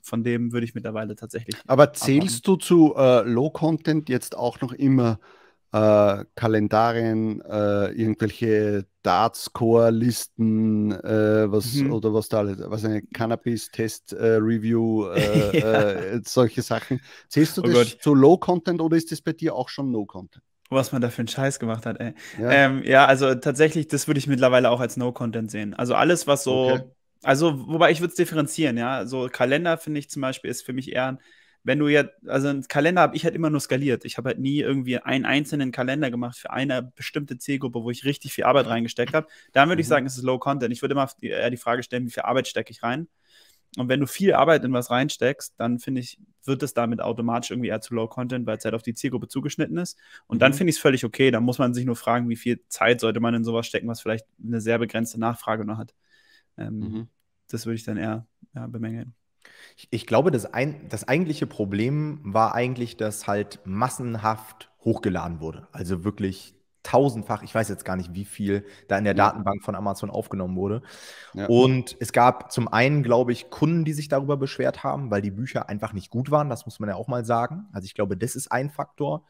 von 0.02 0.24
dem 0.24 0.52
würde 0.52 0.66
ich 0.66 0.76
mittlerweile 0.76 1.16
tatsächlich. 1.16 1.56
Aber 1.68 1.94
zählst 1.94 2.48
abmachen. 2.48 2.60
du 2.60 2.66
zu 2.66 2.96
äh, 2.96 3.22
Low 3.24 3.50
Content 3.50 4.10
jetzt 4.10 4.36
auch 4.36 4.62
noch 4.62 4.74
immer 4.74 5.20
äh, 5.72 6.26
Kalendarien, 6.36 7.42
äh, 7.42 7.92
irgendwelche 7.92 8.86
Darts-Core-Listen, 9.04 10.92
äh, 10.92 11.52
was 11.52 11.76
mhm. 11.76 11.94
oder 11.94 12.14
was 12.14 12.30
da 12.30 12.40
alles, 12.40 12.60
was 12.66 12.86
eine 12.86 13.04
Cannabis-Test-Review, 13.04 15.06
äh, 15.16 15.60
ja. 15.60 15.92
Äh, 15.92 16.22
solche 16.26 16.62
Sachen. 16.62 17.02
Zählst 17.28 17.58
du 17.58 17.62
oh 17.62 17.66
das 17.66 17.74
Gott. 17.74 17.98
zu 18.02 18.16
Low-Content 18.16 18.82
oder 18.82 18.98
ist 18.98 19.12
das 19.12 19.22
bei 19.22 19.34
dir 19.34 19.56
auch 19.56 19.70
schon 19.70 19.92
No-Content? 19.92 20.44
Was 20.72 20.92
man 20.92 21.02
da 21.02 21.10
für 21.10 21.20
einen 21.20 21.28
Scheiß 21.28 21.60
gemacht 21.60 21.86
hat, 21.86 22.00
ey. 22.00 22.14
Ja, 22.40 22.52
ähm, 22.52 22.84
ja 22.84 23.06
also 23.06 23.34
tatsächlich, 23.36 23.88
das 23.88 24.08
würde 24.08 24.20
ich 24.20 24.28
mittlerweile 24.28 24.70
auch 24.70 24.80
als 24.80 24.98
No-Content 24.98 25.50
sehen. 25.50 25.74
Also 25.74 25.96
alles, 25.96 26.28
was 26.28 26.44
so, 26.44 26.72
okay. 26.72 26.84
also 27.24 27.68
wobei 27.68 27.92
ich 27.92 28.02
würde 28.02 28.12
es 28.12 28.16
differenzieren, 28.16 28.78
ja. 28.78 29.06
So 29.06 29.30
Kalender 29.32 29.78
finde 29.78 30.00
ich 30.00 30.10
zum 30.10 30.22
Beispiel 30.22 30.52
ist 30.52 30.64
für 30.64 30.74
mich 30.74 30.92
eher 30.92 31.14
ein 31.14 31.20
wenn 31.64 31.80
du 31.80 31.88
jetzt, 31.88 32.12
also 32.28 32.48
einen 32.48 32.68
Kalender 32.68 33.02
habe 33.02 33.16
ich 33.16 33.26
halt 33.26 33.36
immer 33.36 33.50
nur 33.50 33.60
skaliert. 33.60 34.06
Ich 34.06 34.18
habe 34.18 34.30
halt 34.30 34.40
nie 34.40 34.60
irgendwie 34.60 34.98
einen 34.98 35.26
einzelnen 35.26 35.72
Kalender 35.72 36.10
gemacht 36.10 36.38
für 36.38 36.52
eine 36.52 36.92
bestimmte 36.96 37.38
Zielgruppe, 37.38 37.84
wo 37.84 37.92
ich 37.92 38.06
richtig 38.06 38.34
viel 38.34 38.46
Arbeit 38.46 38.68
reingesteckt 38.68 39.14
habe. 39.14 39.28
Dann 39.52 39.70
würde 39.70 39.80
mhm. 39.80 39.82
ich 39.82 39.88
sagen, 39.88 40.06
es 40.06 40.18
ist 40.18 40.24
Low 40.24 40.40
Content. 40.40 40.72
Ich 40.72 40.82
würde 40.82 40.94
immer 40.94 41.10
eher 41.22 41.50
die 41.50 41.58
Frage 41.58 41.84
stellen, 41.84 42.06
wie 42.06 42.12
viel 42.12 42.24
Arbeit 42.24 42.48
stecke 42.48 42.72
ich 42.72 42.82
rein? 42.84 43.08
Und 43.78 43.88
wenn 43.88 44.00
du 44.00 44.08
viel 44.08 44.34
Arbeit 44.34 44.64
in 44.64 44.74
was 44.74 44.90
reinsteckst, 44.90 45.54
dann 45.58 45.78
finde 45.78 46.02
ich, 46.02 46.20
wird 46.44 46.64
es 46.64 46.74
damit 46.74 47.02
automatisch 47.02 47.52
irgendwie 47.52 47.70
eher 47.70 47.82
zu 47.82 47.94
Low 47.94 48.08
Content, 48.08 48.48
weil 48.48 48.58
es 48.58 48.66
halt 48.66 48.74
auf 48.74 48.82
die 48.82 48.96
Zielgruppe 48.96 49.28
zugeschnitten 49.28 49.78
ist. 49.78 49.98
Und 50.26 50.38
mhm. 50.38 50.40
dann 50.40 50.54
finde 50.54 50.72
ich 50.72 50.78
es 50.78 50.82
völlig 50.82 51.06
okay. 51.06 51.30
Da 51.30 51.40
muss 51.40 51.60
man 51.60 51.74
sich 51.74 51.86
nur 51.86 51.96
fragen, 51.96 52.30
wie 52.30 52.36
viel 52.36 52.62
Zeit 52.68 53.00
sollte 53.00 53.20
man 53.20 53.36
in 53.36 53.44
sowas 53.44 53.68
stecken, 53.68 53.88
was 53.88 54.02
vielleicht 54.02 54.26
eine 54.44 54.60
sehr 54.60 54.80
begrenzte 54.80 55.20
Nachfrage 55.20 55.66
noch 55.66 55.78
hat. 55.78 55.94
Ähm, 56.58 56.80
mhm. 56.80 57.08
Das 57.50 57.66
würde 57.66 57.76
ich 57.76 57.84
dann 57.84 57.98
eher 57.98 58.26
ja, 58.56 58.66
bemängeln. 58.66 59.14
Ich, 59.78 59.88
ich 59.92 60.08
glaube, 60.08 60.32
das, 60.32 60.46
ein, 60.46 60.88
das 60.90 61.08
eigentliche 61.08 61.48
Problem 61.48 62.20
war 62.24 62.54
eigentlich, 62.56 62.98
dass 62.98 63.28
halt 63.28 63.60
massenhaft 63.66 64.70
hochgeladen 64.84 65.40
wurde. 65.40 65.68
Also 65.72 66.04
wirklich 66.04 66.56
tausendfach, 66.84 67.44
ich 67.44 67.54
weiß 67.54 67.70
jetzt 67.70 67.84
gar 67.84 67.96
nicht, 67.98 68.14
wie 68.14 68.26
viel 68.26 68.66
da 68.88 68.98
in 68.98 69.04
der 69.04 69.16
ja. 69.16 69.26
Datenbank 69.26 69.64
von 69.64 69.76
Amazon 69.76 70.10
aufgenommen 70.10 70.56
wurde. 70.56 70.82
Ja. 71.34 71.46
Und 71.48 71.96
es 72.00 72.14
gab 72.14 72.52
zum 72.52 72.68
einen, 72.68 73.04
glaube 73.04 73.32
ich, 73.32 73.50
Kunden, 73.50 73.86
die 73.86 73.94
sich 73.94 74.08
darüber 74.08 74.38
beschwert 74.38 74.84
haben, 74.84 75.12
weil 75.12 75.22
die 75.22 75.32
Bücher 75.32 75.70
einfach 75.70 75.94
nicht 75.94 76.10
gut 76.10 76.32
waren. 76.32 76.50
Das 76.50 76.66
muss 76.66 76.80
man 76.80 76.90
ja 76.90 76.96
auch 76.96 77.08
mal 77.08 77.26
sagen. 77.26 77.68
Also 77.74 77.86
ich 77.86 77.96
glaube, 77.96 78.18
das 78.18 78.36
ist 78.36 78.52
ein 78.52 78.70
Faktor. 78.70 79.26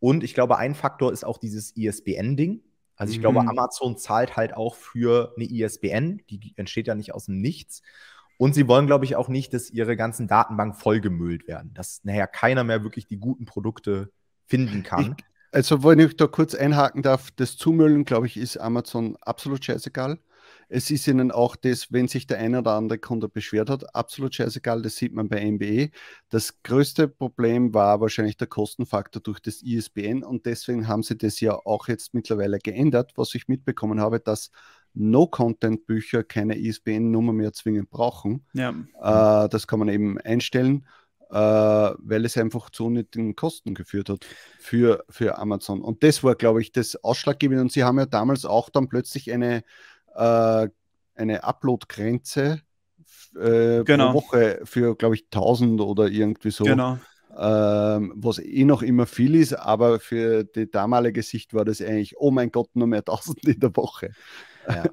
Und 0.00 0.24
ich 0.24 0.34
glaube, 0.34 0.56
ein 0.56 0.74
Faktor 0.74 1.12
ist 1.12 1.24
auch 1.24 1.38
dieses 1.38 1.76
ISBN-Ding. 1.76 2.62
Also 2.96 3.12
ich 3.12 3.18
mhm. 3.18 3.22
glaube, 3.22 3.40
Amazon 3.40 3.96
zahlt 3.96 4.36
halt 4.36 4.54
auch 4.54 4.74
für 4.74 5.34
eine 5.36 5.48
ISBN, 5.48 6.22
die 6.30 6.54
entsteht 6.56 6.88
ja 6.88 6.94
nicht 6.94 7.14
aus 7.14 7.26
dem 7.26 7.40
Nichts. 7.40 7.82
Und 8.38 8.54
sie 8.54 8.68
wollen, 8.68 8.86
glaube 8.86 9.04
ich, 9.04 9.16
auch 9.16 9.28
nicht, 9.28 9.52
dass 9.52 9.68
ihre 9.68 9.96
ganzen 9.96 10.28
Datenbanken 10.28 10.78
vollgemüllt 10.78 11.46
werden, 11.46 11.74
dass 11.74 12.00
nachher 12.04 12.28
keiner 12.28 12.64
mehr 12.64 12.84
wirklich 12.84 13.06
die 13.06 13.18
guten 13.18 13.44
Produkte 13.44 14.10
finden 14.46 14.84
kann. 14.84 15.16
Ich, 15.18 15.24
also, 15.52 15.82
wenn 15.82 15.98
ich 15.98 16.16
da 16.16 16.26
kurz 16.26 16.54
einhaken 16.54 17.02
darf, 17.02 17.30
das 17.32 17.56
Zumüllen, 17.56 18.04
glaube 18.04 18.26
ich, 18.26 18.36
ist 18.36 18.56
Amazon 18.56 19.16
absolut 19.20 19.64
scheißegal. 19.64 20.18
Es 20.68 20.90
ist 20.90 21.08
ihnen 21.08 21.30
auch 21.30 21.56
das, 21.56 21.92
wenn 21.92 22.08
sich 22.08 22.26
der 22.26 22.38
eine 22.38 22.58
oder 22.58 22.72
andere 22.72 22.98
Kunde 22.98 23.28
beschwert 23.28 23.70
hat, 23.70 23.94
absolut 23.94 24.34
scheißegal. 24.34 24.82
Das 24.82 24.96
sieht 24.96 25.14
man 25.14 25.28
bei 25.28 25.40
MBE. 25.50 25.90
Das 26.28 26.62
größte 26.62 27.08
Problem 27.08 27.72
war 27.72 28.00
wahrscheinlich 28.00 28.36
der 28.36 28.46
Kostenfaktor 28.46 29.22
durch 29.22 29.40
das 29.40 29.62
ISBN 29.62 30.22
und 30.22 30.46
deswegen 30.46 30.86
haben 30.86 31.02
sie 31.02 31.16
das 31.16 31.40
ja 31.40 31.54
auch 31.54 31.88
jetzt 31.88 32.12
mittlerweile 32.14 32.58
geändert, 32.58 33.12
was 33.16 33.34
ich 33.34 33.48
mitbekommen 33.48 34.00
habe, 34.00 34.20
dass 34.20 34.50
No-Content-Bücher 34.98 36.24
keine 36.24 36.58
ISBN-Nummer 36.58 37.32
mehr 37.32 37.52
zwingend 37.52 37.90
brauchen. 37.90 38.44
Ja. 38.52 38.70
Äh, 38.70 39.48
das 39.48 39.66
kann 39.66 39.78
man 39.78 39.88
eben 39.88 40.18
einstellen, 40.20 40.86
äh, 41.30 41.34
weil 41.34 42.24
es 42.24 42.36
einfach 42.36 42.70
zu 42.70 42.86
unnötigen 42.86 43.36
Kosten 43.36 43.74
geführt 43.74 44.08
hat 44.08 44.26
für, 44.58 45.04
für 45.08 45.38
Amazon. 45.38 45.82
Und 45.82 46.02
das 46.02 46.24
war, 46.24 46.34
glaube 46.34 46.60
ich, 46.60 46.72
das 46.72 47.02
Ausschlaggebende. 47.02 47.62
Und 47.62 47.72
sie 47.72 47.84
haben 47.84 47.98
ja 47.98 48.06
damals 48.06 48.44
auch 48.44 48.70
dann 48.70 48.88
plötzlich 48.88 49.32
eine, 49.32 49.62
äh, 50.14 50.68
eine 51.14 51.44
Upload-Grenze 51.44 52.62
äh, 53.36 53.84
genau. 53.84 54.12
pro 54.12 54.18
Woche 54.18 54.60
für, 54.64 54.96
glaube 54.96 55.14
ich, 55.14 55.24
1000 55.24 55.80
oder 55.80 56.08
irgendwie 56.08 56.50
so. 56.50 56.64
Genau. 56.64 56.98
Ähm, 57.36 58.14
was 58.16 58.38
eh 58.38 58.64
noch 58.64 58.82
immer 58.82 59.06
viel 59.06 59.36
ist, 59.36 59.52
aber 59.52 60.00
für 60.00 60.44
die 60.44 60.68
damalige 60.68 61.22
Sicht 61.22 61.54
war 61.54 61.64
das 61.64 61.80
eigentlich, 61.80 62.16
oh 62.18 62.30
mein 62.32 62.50
Gott, 62.50 62.74
nur 62.74 62.88
mehr 62.88 63.00
1000 63.00 63.46
in 63.46 63.60
der 63.60 63.76
Woche. 63.76 64.10
Ja. 64.68 64.84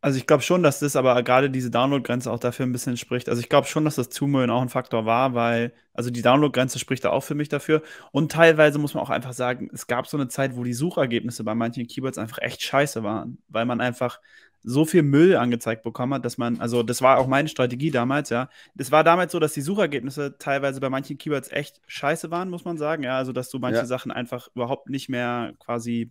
Also 0.00 0.16
ich 0.16 0.28
glaube 0.28 0.44
schon, 0.44 0.62
dass 0.62 0.78
das 0.78 0.94
aber 0.94 1.20
gerade 1.24 1.50
diese 1.50 1.72
Download-Grenze 1.72 2.30
auch 2.30 2.38
dafür 2.38 2.64
ein 2.64 2.72
bisschen 2.72 2.96
spricht. 2.96 3.28
Also 3.28 3.40
ich 3.40 3.48
glaube 3.48 3.66
schon, 3.66 3.84
dass 3.84 3.96
das 3.96 4.10
Zumüllen 4.10 4.48
auch 4.48 4.62
ein 4.62 4.68
Faktor 4.68 5.06
war, 5.06 5.34
weil, 5.34 5.72
also 5.92 6.10
die 6.10 6.22
Download-Grenze 6.22 6.78
spricht 6.78 7.04
da 7.04 7.10
auch 7.10 7.24
für 7.24 7.34
mich 7.34 7.48
dafür. 7.48 7.82
Und 8.12 8.30
teilweise 8.30 8.78
muss 8.78 8.94
man 8.94 9.02
auch 9.02 9.10
einfach 9.10 9.32
sagen, 9.32 9.68
es 9.72 9.88
gab 9.88 10.06
so 10.06 10.16
eine 10.16 10.28
Zeit, 10.28 10.56
wo 10.56 10.62
die 10.62 10.72
Suchergebnisse 10.72 11.42
bei 11.42 11.56
manchen 11.56 11.88
Keywords 11.88 12.16
einfach 12.16 12.38
echt 12.38 12.62
scheiße 12.62 13.02
waren, 13.02 13.38
weil 13.48 13.66
man 13.66 13.80
einfach 13.80 14.20
so 14.62 14.84
viel 14.84 15.02
Müll 15.02 15.36
angezeigt 15.36 15.82
bekommen 15.82 16.14
hat, 16.14 16.24
dass 16.24 16.38
man, 16.38 16.60
also 16.60 16.84
das 16.84 17.02
war 17.02 17.18
auch 17.18 17.26
meine 17.26 17.48
Strategie 17.48 17.90
damals, 17.90 18.30
ja. 18.30 18.50
Es 18.76 18.92
war 18.92 19.02
damals 19.02 19.32
so, 19.32 19.40
dass 19.40 19.52
die 19.52 19.62
Suchergebnisse 19.62 20.36
teilweise 20.38 20.80
bei 20.80 20.90
manchen 20.90 21.18
Keywords 21.18 21.50
echt 21.50 21.80
scheiße 21.86 22.30
waren, 22.30 22.50
muss 22.50 22.64
man 22.64 22.78
sagen, 22.78 23.02
ja. 23.02 23.16
Also, 23.16 23.32
dass 23.32 23.50
du 23.50 23.58
manche 23.58 23.80
ja. 23.80 23.86
Sachen 23.86 24.12
einfach 24.12 24.48
überhaupt 24.54 24.90
nicht 24.90 25.08
mehr 25.08 25.54
quasi 25.58 26.10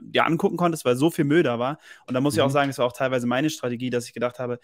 dir 0.00 0.26
angucken 0.26 0.56
konntest, 0.56 0.84
weil 0.84 0.96
so 0.96 1.10
viel 1.10 1.24
Müll 1.24 1.42
da 1.42 1.58
war. 1.58 1.78
Und 2.06 2.14
da 2.14 2.20
muss 2.20 2.34
mhm. 2.34 2.38
ich 2.38 2.42
auch 2.42 2.48
mhm. 2.48 2.52
sagen, 2.52 2.70
es 2.70 2.78
war 2.78 2.86
auch 2.86 2.92
teilweise 2.92 3.26
meine 3.26 3.50
Strategie, 3.50 3.90
dass 3.90 4.06
ich 4.06 4.12
gedacht 4.12 4.38
habe, 4.38 4.58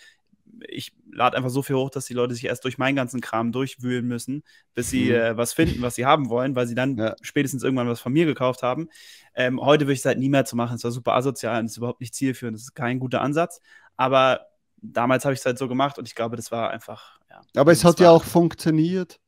ich 0.69 0.93
lade 1.11 1.37
einfach 1.37 1.51
so 1.51 1.63
viel 1.63 1.77
hoch, 1.77 1.91
dass 1.91 2.07
die 2.07 2.15
Leute 2.15 2.35
sich 2.35 2.45
erst 2.45 2.65
durch 2.65 2.79
meinen 2.79 2.97
ganzen 2.97 3.21
Kram 3.21 3.53
durchwühlen 3.53 4.07
müssen, 4.07 4.43
bis 4.75 4.91
sie 4.91 5.07
mhm. 5.07 5.15
äh, 5.15 5.37
was 5.37 5.53
finden, 5.53 5.83
was 5.83 5.95
sie 5.95 6.07
haben 6.07 6.29
wollen, 6.29 6.57
weil 6.57 6.67
sie 6.67 6.75
dann 6.75 6.97
ja. 6.97 7.15
spätestens 7.23 7.63
irgendwann 7.63 7.89
was 7.89 8.01
von 8.01 8.13
mir 8.13 8.27
gekauft 8.27 8.63
haben. 8.63 8.89
Ähm, 9.35 9.61
heute 9.61 9.85
würde 9.85 9.95
ich 9.95 10.01
es 10.01 10.05
halt 10.05 10.19
nie 10.19 10.29
mehr 10.29 10.45
zu 10.45 10.57
machen. 10.57 10.77
Es 10.77 10.85
war 10.85 10.91
super 10.91 11.15
asozial 11.15 11.61
und 11.61 11.67
es 11.67 11.73
ist 11.73 11.79
überhaupt 11.79 12.01
nicht 12.01 12.15
zielführend. 12.15 12.57
Das 12.57 12.63
ist 12.63 12.75
kein 12.75 12.99
guter 12.99 13.21
Ansatz. 13.21 13.61
Aber 13.97 14.47
damals 14.83 15.25
habe 15.25 15.35
ich 15.35 15.41
es 15.41 15.47
halt 15.47 15.59
so 15.59 15.69
gemacht 15.69 15.99
und 15.99 16.09
ich 16.09 16.15
glaube, 16.15 16.37
das 16.37 16.51
war 16.51 16.71
einfach. 16.71 17.21
Ja, 17.29 17.41
aber 17.57 17.73
es 17.73 17.85
hat 17.85 18.01
ja 18.01 18.11
auch 18.11 18.25
funktioniert. 18.25 19.21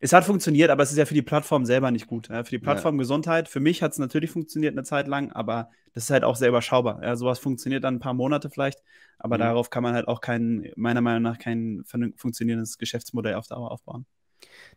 Es 0.00 0.12
hat 0.12 0.24
funktioniert, 0.24 0.70
aber 0.70 0.82
es 0.82 0.90
ist 0.90 0.98
ja 0.98 1.06
für 1.06 1.14
die 1.14 1.22
Plattform 1.22 1.64
selber 1.64 1.90
nicht 1.90 2.06
gut. 2.06 2.28
Ja, 2.28 2.44
für 2.44 2.50
die 2.50 2.58
Plattform 2.58 2.96
ja. 2.96 3.00
Gesundheit, 3.00 3.48
für 3.48 3.60
mich 3.60 3.82
hat 3.82 3.92
es 3.92 3.98
natürlich 3.98 4.30
funktioniert 4.30 4.74
eine 4.74 4.84
Zeit 4.84 5.08
lang, 5.08 5.32
aber 5.32 5.70
das 5.92 6.04
ist 6.04 6.10
halt 6.10 6.24
auch 6.24 6.36
sehr 6.36 6.48
überschaubar. 6.48 7.02
Ja, 7.02 7.16
sowas 7.16 7.38
funktioniert 7.38 7.84
dann 7.84 7.96
ein 7.96 8.00
paar 8.00 8.14
Monate 8.14 8.50
vielleicht, 8.50 8.82
aber 9.18 9.36
mhm. 9.36 9.40
darauf 9.40 9.70
kann 9.70 9.82
man 9.82 9.94
halt 9.94 10.08
auch 10.08 10.20
kein, 10.20 10.70
meiner 10.76 11.00
Meinung 11.00 11.22
nach, 11.22 11.38
kein 11.38 11.82
funktionierendes 12.16 12.78
Geschäftsmodell 12.78 13.34
auf 13.34 13.46
Dauer 13.46 13.70
aufbauen. 13.70 14.06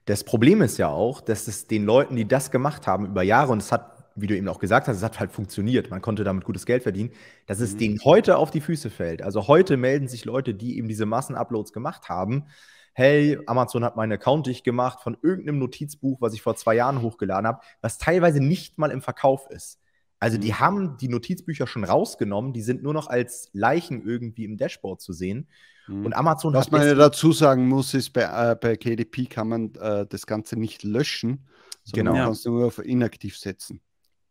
Das 0.05 0.23
Problem 0.23 0.61
ist 0.61 0.77
ja 0.77 0.87
auch, 0.87 1.21
dass 1.21 1.47
es 1.47 1.67
den 1.67 1.85
Leuten, 1.85 2.15
die 2.15 2.27
das 2.27 2.51
gemacht 2.51 2.87
haben 2.87 3.07
über 3.07 3.23
Jahre, 3.23 3.51
und 3.51 3.61
es 3.61 3.71
hat 3.71 3.97
wie 4.17 4.27
du 4.27 4.35
eben 4.35 4.47
auch 4.47 4.59
gesagt 4.59 4.87
hast, 4.87 4.97
es 4.97 5.03
hat 5.03 5.19
halt 5.19 5.31
funktioniert. 5.31 5.89
Man 5.91 6.01
konnte 6.01 6.23
damit 6.23 6.43
gutes 6.43 6.65
Geld 6.65 6.83
verdienen, 6.83 7.11
dass 7.45 7.59
es 7.59 7.73
mhm. 7.73 7.77
denen 7.77 7.99
heute 8.03 8.37
auf 8.37 8.51
die 8.51 8.61
Füße 8.61 8.89
fällt. 8.89 9.21
Also 9.21 9.47
heute 9.47 9.77
melden 9.77 10.07
sich 10.07 10.25
Leute, 10.25 10.53
die 10.53 10.77
eben 10.77 10.87
diese 10.87 11.05
Massenuploads 11.05 11.71
gemacht 11.71 12.09
haben, 12.09 12.45
hey, 12.97 13.37
Amazon 13.45 13.83
hat 13.83 13.95
meinen 13.95 14.13
Account 14.13 14.47
dicht 14.47 14.63
gemacht 14.63 15.01
von 15.01 15.15
irgendeinem 15.21 15.59
Notizbuch, 15.59 16.19
was 16.19 16.33
ich 16.33 16.41
vor 16.41 16.55
zwei 16.55 16.73
Jahren 16.73 17.03
hochgeladen 17.03 17.45
habe, 17.45 17.59
was 17.79 17.99
teilweise 17.99 18.39
nicht 18.39 18.79
mal 18.79 18.89
im 18.89 19.03
Verkauf 19.03 19.47
ist. 19.51 19.79
Also 20.19 20.39
die 20.39 20.47
mhm. 20.47 20.59
haben 20.59 20.97
die 20.97 21.07
Notizbücher 21.07 21.67
schon 21.67 21.83
rausgenommen, 21.83 22.53
die 22.53 22.63
sind 22.63 22.81
nur 22.81 22.95
noch 22.95 23.05
als 23.05 23.51
Leichen 23.53 24.03
irgendwie 24.03 24.45
im 24.45 24.57
Dashboard 24.57 24.99
zu 24.99 25.13
sehen. 25.13 25.47
Mhm. 25.85 26.07
Und 26.07 26.13
Amazon 26.15 26.55
Was 26.55 26.71
man 26.71 26.87
ja 26.87 26.95
dazu 26.95 27.31
sagen 27.33 27.67
muss, 27.67 27.93
ist, 27.93 28.13
bei, 28.13 28.23
äh, 28.23 28.55
bei 28.55 28.75
KDP 28.75 29.27
kann 29.27 29.47
man 29.47 29.75
äh, 29.75 30.07
das 30.07 30.25
Ganze 30.25 30.57
nicht 30.57 30.81
löschen, 30.81 31.47
sondern 31.83 32.05
genau. 32.05 32.11
man 32.13 32.23
kann 32.23 32.33
es 32.33 32.45
nur 32.45 32.65
auf 32.65 32.79
inaktiv 32.79 33.37
setzen. 33.37 33.79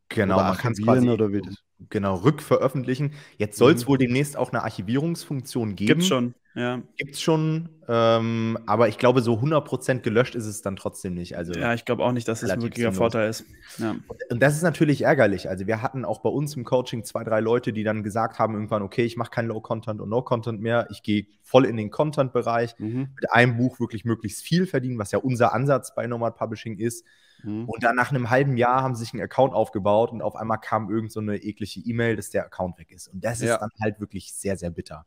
Genau, 0.08 0.38
oder 0.38 0.44
man 0.49 0.56
kann 0.56 0.73
es 0.73 0.82
quasi 0.82 1.08
oder 1.08 1.32
wie 1.32 1.40
das? 1.40 1.54
Genau 1.90 2.16
rückveröffentlichen. 2.16 3.12
Jetzt 3.38 3.59
soll 3.59 3.73
es 3.73 3.85
mhm. 3.85 3.88
wohl 3.88 3.99
demnächst 3.99 4.37
auch 4.37 4.52
eine 4.52 4.62
Archivierungsfunktion 4.62 5.76
geben. 5.76 5.99
Gibt 5.99 6.04
schon, 6.04 6.35
ja. 6.54 6.80
Gibt 6.97 7.18
schon, 7.18 7.68
ähm, 7.87 8.59
aber 8.66 8.88
ich 8.88 8.97
glaube, 8.97 9.21
so 9.21 9.35
100% 9.35 10.00
gelöscht 10.00 10.35
ist 10.35 10.47
es 10.47 10.62
dann 10.62 10.76
trotzdem 10.76 11.12
nicht. 11.12 11.37
Also 11.37 11.52
ja, 11.52 11.75
ich 11.75 11.85
glaube 11.85 12.02
auch 12.02 12.12
nicht, 12.12 12.26
dass 12.28 12.40
das 12.40 12.49
ein 12.49 12.62
wirklicher 12.62 12.92
Vorteil 12.92 13.28
ist. 13.28 13.45
Ja. 13.76 13.95
Und 14.30 14.42
das 14.42 14.56
ist 14.56 14.62
natürlich 14.62 15.02
ärgerlich. 15.02 15.50
Also 15.50 15.66
wir 15.66 15.83
hatten 15.83 16.06
auch 16.06 16.21
bei 16.21 16.30
uns 16.30 16.56
im 16.56 16.64
Coaching 16.64 17.04
zwei, 17.04 17.25
drei 17.25 17.40
Leute, 17.40 17.75
die 17.75 17.85
dann 17.85 18.02
gesagt 18.02 18.38
haben 18.38 18.54
irgendwann, 18.54 18.83
okay, 18.83 19.04
ich 19.04 19.18
mache 19.18 19.30
kein 19.30 19.47
Low-Content 19.47 20.00
und 20.00 20.09
No-Content 20.09 20.62
mehr. 20.62 20.88
Ich 20.90 21.02
gehe 21.02 21.26
voll 21.42 21.66
in 21.66 21.76
den 21.76 21.90
Content-Bereich. 21.90 22.75
Mhm. 22.78 23.09
Mit 23.14 23.33
einem 23.33 23.59
Buch 23.59 23.78
wirklich 23.78 24.06
möglichst 24.06 24.42
viel 24.42 24.66
verdienen, 24.66 24.99
was 24.99 25.12
ja 25.12 25.18
unser 25.18 25.52
Ansatz 25.52 25.95
bei 25.95 26.06
Nomad 26.06 26.37
Publishing 26.37 26.78
ist. 26.78 27.04
Mhm. 27.47 27.65
Und 27.67 27.85
dann 27.85 27.95
nach 27.95 28.11
einem 28.11 28.29
halben 28.29 28.57
Jahr 28.57 28.83
haben 28.83 28.95
sie 28.95 29.05
sich 29.05 29.15
einen 29.15 29.23
Account 29.23 29.55
aufgebaut 29.55 30.11
und 30.11 30.21
auf 30.21 30.35
einmal 30.35 30.59
kam 30.59 30.91
irgend 30.91 31.12
so 31.12 31.21
eine 31.21 31.37
eklige 31.37 31.81
E-Mail, 31.81 32.17
dass 32.17 32.31
der 32.31 32.45
Account 32.45 32.79
weg 32.79 32.91
ist. 32.91 33.07
Und 33.07 33.25
das 33.25 33.41
ja. 33.41 33.55
ist 33.55 33.61
dann 33.61 33.71
halt 33.81 34.00
wirklich 34.00 34.35
sehr, 34.35 34.57
sehr 34.57 34.71
bitter. 34.71 35.07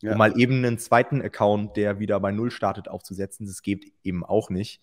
Ja. 0.00 0.12
Um 0.12 0.18
mal 0.18 0.38
eben 0.40 0.64
einen 0.64 0.78
zweiten 0.78 1.20
Account, 1.22 1.76
der 1.76 1.98
wieder 1.98 2.18
bei 2.20 2.32
Null 2.32 2.50
startet, 2.50 2.88
aufzusetzen, 2.88 3.46
das 3.46 3.62
geht 3.62 3.92
eben 4.02 4.24
auch 4.24 4.50
nicht. 4.50 4.82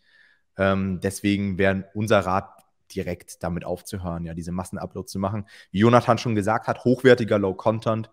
Ähm, 0.58 1.00
deswegen 1.02 1.58
wäre 1.58 1.90
unser 1.94 2.20
Rat 2.20 2.50
direkt 2.94 3.42
damit 3.42 3.66
aufzuhören, 3.66 4.26
ja, 4.26 4.34
diese 4.34 4.52
Massenuploads 4.52 5.12
zu 5.12 5.20
machen. 5.20 5.46
Wie 5.72 5.80
Jonathan 5.80 6.18
schon 6.18 6.36
gesagt 6.36 6.68
hat, 6.68 6.84
hochwertiger 6.84 7.40
Low-Content, 7.40 8.12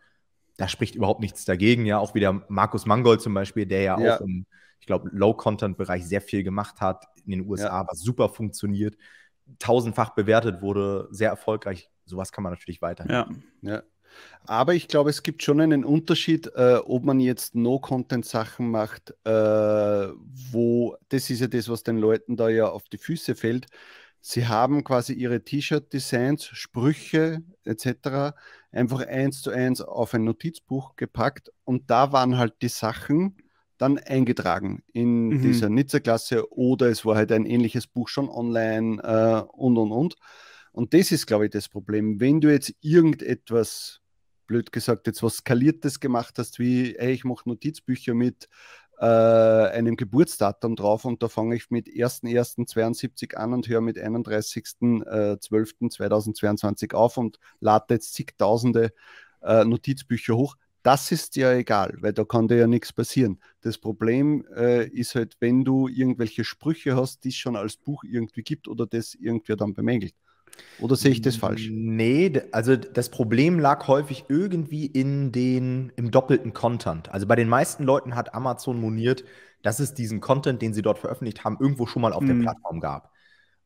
da 0.57 0.69
spricht 0.69 0.95
überhaupt 0.95 1.21
nichts 1.21 1.45
dagegen. 1.45 1.85
Ja, 1.85 1.99
auch 1.99 2.15
wieder 2.15 2.45
Markus 2.49 2.87
Mangold 2.87 3.21
zum 3.21 3.35
Beispiel, 3.35 3.67
der 3.67 3.83
ja, 3.83 4.01
ja. 4.01 4.17
auch 4.17 4.21
im, 4.23 4.47
ich 4.81 4.87
glaube, 4.87 5.11
Low-Content-Bereich 5.13 6.07
sehr 6.07 6.21
viel 6.21 6.43
gemacht 6.43 6.81
hat, 6.81 7.05
in 7.25 7.33
den 7.33 7.49
USA, 7.49 7.83
ja. 7.83 7.87
was 7.89 8.01
super 8.01 8.29
funktioniert, 8.29 8.97
tausendfach 9.59 10.15
bewertet 10.15 10.63
wurde, 10.63 11.09
sehr 11.11 11.31
erfolgreich. 11.31 11.91
Sowas 12.05 12.33
kann 12.33 12.45
man 12.45 12.53
natürlich 12.53 12.83
weiterhin. 12.83 13.13
Ja. 13.13 13.29
ja. 13.63 13.83
Aber 14.47 14.75
ich 14.75 14.89
glaube, 14.89 15.11
es 15.11 15.23
gibt 15.23 15.43
schon 15.43 15.61
einen 15.61 15.85
Unterschied, 15.85 16.51
äh, 16.55 16.79
ob 16.85 17.05
man 17.05 17.21
jetzt 17.21 17.55
No-Content-Sachen 17.55 18.71
macht, 18.71 19.15
äh, 19.25 20.09
wo, 20.51 20.97
das 21.11 21.29
ist 21.31 21.41
ja 21.41 21.47
das, 21.47 21.69
was 21.69 21.83
den 21.83 21.99
Leuten 21.99 22.37
da 22.37 22.49
ja 22.49 22.69
auf 22.69 22.85
die 22.89 22.99
Füße 22.99 23.35
fällt. 23.35 23.67
Sie 24.21 24.49
haben 24.49 24.83
quasi 24.85 25.13
ihre 25.13 25.45
T-Shirt-Designs, 25.45 26.47
Sprüche 26.47 27.43
etc. 27.65 28.35
einfach 28.73 29.07
eins 29.07 29.43
zu 29.43 29.51
eins 29.51 29.81
auf 29.81 30.15
ein 30.15 30.25
Notizbuch 30.25 30.97
gepackt 30.97 31.53
und 31.65 31.91
da 31.91 32.13
waren 32.13 32.37
halt 32.37 32.55
die 32.63 32.69
Sachen, 32.69 33.37
dann 33.79 33.99
eingetragen 33.99 34.83
in 34.93 35.29
mhm. 35.29 35.43
dieser 35.43 35.69
Nizza-Klasse 35.69 36.53
oder 36.53 36.89
es 36.89 37.05
war 37.05 37.17
halt 37.17 37.33
ein 37.33 37.47
ähnliches 37.47 37.87
Buch 37.87 38.09
schon 38.09 38.29
online 38.29 39.01
äh, 39.03 39.43
und 39.53 39.79
und 39.79 39.93
und. 39.93 40.17
Und 40.73 40.95
das 40.95 41.13
ist, 41.13 41.27
glaube 41.27 41.47
ich, 41.47 41.51
das 41.51 41.69
Problem. 41.69 42.21
Wenn 42.21 42.41
du 42.41 42.53
jetzt 42.53 42.75
irgendetwas, 42.81 44.01
blöd 44.47 44.73
gesagt, 44.73 45.07
jetzt 45.07 45.23
was 45.23 45.37
Skaliertes 45.39 46.01
gemacht 46.01 46.35
hast, 46.39 46.59
wie, 46.59 46.97
ey, 46.97 47.13
ich 47.13 47.25
mache 47.25 47.49
Notizbücher 47.49 48.15
mit 48.15 48.49
äh, 49.01 49.05
einem 49.05 49.97
Geburtsdatum 49.97 50.77
drauf 50.77 51.05
und 51.05 51.23
da 51.23 51.29
fange 51.29 51.57
ich 51.57 51.71
mit 51.71 51.87
1.1.72 51.87 53.35
an 53.35 53.53
und 53.55 53.69
höre 53.69 53.81
mit 53.81 53.97
31.12.2022 53.97 56.95
auf 56.95 57.17
und 57.17 57.39
lade 57.61 57.95
jetzt 57.95 58.15
zigtausende 58.15 58.93
äh, 59.43 59.65
Notizbücher 59.65 60.37
hoch, 60.37 60.57
das 60.83 61.13
ist 61.13 61.37
ja 61.37 61.53
egal, 61.53 61.97
weil 62.01 62.13
da 62.13 62.25
kann 62.25 62.49
dir 62.49 62.57
ja 62.57 62.67
nichts 62.67 62.93
passieren. 62.93 63.41
Das 63.61 63.79
Problem 63.79 64.45
äh, 64.57 64.87
ist 64.87 65.15
halt, 65.15 65.37
wenn 65.41 65.65
du 65.65 65.89
irgendwelche 65.89 66.45
Sprüche 66.45 66.97
hast, 66.97 67.25
die 67.25 67.29
es 67.29 67.37
schon 67.37 67.57
als 67.57 67.77
Buch 67.77 68.05
irgendwie 68.05 68.43
gibt 68.43 68.69
oder 68.69 68.87
das 68.87 69.15
irgendwer 69.15 69.57
dann 69.57 69.75
bemängelt. 69.75 70.15
Oder 70.81 70.97
sehe 70.97 71.13
ich 71.13 71.23
das 71.23 71.37
falsch? 71.37 71.69
Nee, 71.71 72.43
also 72.53 72.77
das 72.77 73.11
Problem 73.11 73.59
lag 73.59 73.87
häufig 73.87 74.25
irgendwie 74.29 74.87
in 74.87 75.33
den, 75.33 75.93
im 75.97 76.11
doppelten 76.11 76.53
Content. 76.53 77.11
Also 77.11 77.27
bei 77.27 77.37
den 77.37 77.49
meisten 77.49 77.85
Leuten 77.85 78.15
hat 78.15 78.35
Amazon 78.35 78.81
moniert, 78.81 79.25
dass 79.63 79.81
es 79.81 79.95
diesen 79.95 80.21
Content, 80.21 80.63
den 80.63 80.73
sie 80.73 80.83
dort 80.83 80.99
veröffentlicht 80.99 81.45
haben, 81.45 81.59
irgendwo 81.61 81.87
schon 81.87 82.03
mal 82.03 82.13
auf 82.13 82.23
mhm. 82.23 82.29
der 82.29 82.35
Plattform 82.35 82.81
gab. 82.81 83.13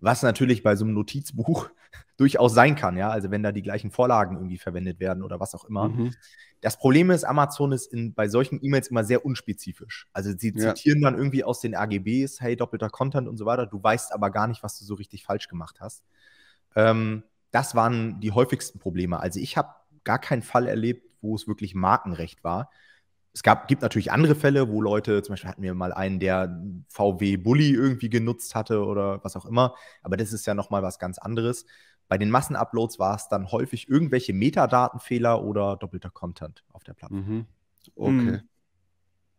Was 0.02 0.22
natürlich 0.22 0.62
bei 0.62 0.76
so 0.76 0.84
einem 0.84 0.94
Notizbuch 0.94 1.70
durchaus 2.16 2.52
sein 2.52 2.74
kann, 2.74 2.96
ja. 2.96 3.10
Also 3.10 3.30
wenn 3.30 3.42
da 3.42 3.52
die 3.52 3.62
gleichen 3.62 3.90
Vorlagen 3.90 4.36
irgendwie 4.36 4.58
verwendet 4.58 5.00
werden 5.00 5.22
oder 5.22 5.40
was 5.40 5.54
auch 5.54 5.64
immer. 5.64 5.88
Mhm. 5.88 6.14
Das 6.60 6.76
Problem 6.76 7.10
ist, 7.10 7.24
Amazon 7.24 7.72
ist 7.72 7.86
in, 7.92 8.12
bei 8.12 8.28
solchen 8.28 8.62
E-Mails 8.62 8.88
immer 8.88 9.04
sehr 9.04 9.24
unspezifisch. 9.24 10.06
Also 10.12 10.30
sie 10.36 10.52
zitieren 10.52 11.00
ja. 11.00 11.10
dann 11.10 11.18
irgendwie 11.18 11.42
aus 11.42 11.60
den 11.60 11.74
AGBs, 11.74 12.40
hey, 12.40 12.56
doppelter 12.56 12.88
Content 12.88 13.26
und 13.26 13.36
so 13.36 13.46
weiter. 13.46 13.66
Du 13.66 13.82
weißt 13.82 14.12
aber 14.12 14.30
gar 14.30 14.46
nicht, 14.46 14.62
was 14.62 14.78
du 14.78 14.84
so 14.84 14.94
richtig 14.94 15.24
falsch 15.24 15.48
gemacht 15.48 15.80
hast. 15.80 16.04
Ähm, 16.76 17.24
das 17.50 17.74
waren 17.74 18.20
die 18.20 18.32
häufigsten 18.32 18.78
Probleme. 18.78 19.20
Also 19.20 19.40
ich 19.40 19.56
habe 19.56 19.70
gar 20.04 20.18
keinen 20.18 20.42
Fall 20.42 20.66
erlebt, 20.66 21.08
wo 21.20 21.34
es 21.34 21.46
wirklich 21.46 21.74
Markenrecht 21.74 22.44
war. 22.44 22.70
Es 23.34 23.42
gab, 23.42 23.68
gibt 23.68 23.82
natürlich 23.82 24.12
andere 24.12 24.34
Fälle, 24.34 24.68
wo 24.68 24.82
Leute, 24.82 25.22
zum 25.22 25.32
Beispiel 25.32 25.50
hatten 25.50 25.62
wir 25.62 25.74
mal 25.74 25.92
einen, 25.92 26.20
der 26.20 26.62
VW 26.88 27.38
Bully 27.38 27.70
irgendwie 27.72 28.10
genutzt 28.10 28.54
hatte 28.54 28.84
oder 28.84 29.24
was 29.24 29.36
auch 29.36 29.46
immer, 29.46 29.74
aber 30.02 30.16
das 30.16 30.32
ist 30.32 30.46
ja 30.46 30.54
nochmal 30.54 30.82
was 30.82 30.98
ganz 30.98 31.18
anderes. 31.18 31.64
Bei 32.08 32.18
den 32.18 32.30
Massenuploads 32.30 32.98
war 32.98 33.16
es 33.16 33.28
dann 33.28 33.50
häufig 33.50 33.88
irgendwelche 33.88 34.34
Metadatenfehler 34.34 35.42
oder 35.42 35.76
doppelter 35.76 36.10
Content 36.10 36.62
auf 36.72 36.84
der 36.84 36.92
Plattform. 36.92 37.26
Mhm. 37.26 37.46
Okay. 37.94 38.40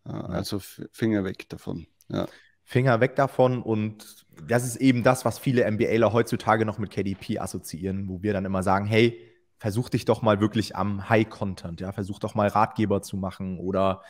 Mhm. 0.06 0.12
Also 0.12 0.60
Finger 0.60 1.24
weg 1.24 1.48
davon. 1.50 1.86
Ja. 2.10 2.28
Finger 2.64 3.00
weg 3.00 3.16
davon 3.16 3.62
und 3.62 4.26
das 4.48 4.66
ist 4.66 4.78
eben 4.78 5.04
das, 5.04 5.26
was 5.26 5.38
viele 5.38 5.70
MBAler 5.70 6.14
heutzutage 6.14 6.66
noch 6.66 6.80
mit 6.80 6.92
KDP 6.92 7.40
assoziieren, 7.40 8.08
wo 8.08 8.24
wir 8.24 8.34
dann 8.34 8.46
immer 8.46 8.64
sagen, 8.64 8.86
hey, 8.86 9.33
versuch 9.64 9.88
dich 9.88 10.04
doch 10.04 10.22
mal 10.22 10.42
wirklich 10.42 10.76
am 10.76 11.08
High-Content, 11.08 11.80
ja, 11.80 11.94
versuch 11.94 12.20
doch 12.20 12.36
mal 12.36 12.50
Ratgeber 12.50 13.02
zu 13.02 13.16
machen 13.16 13.60
oder 13.60 14.02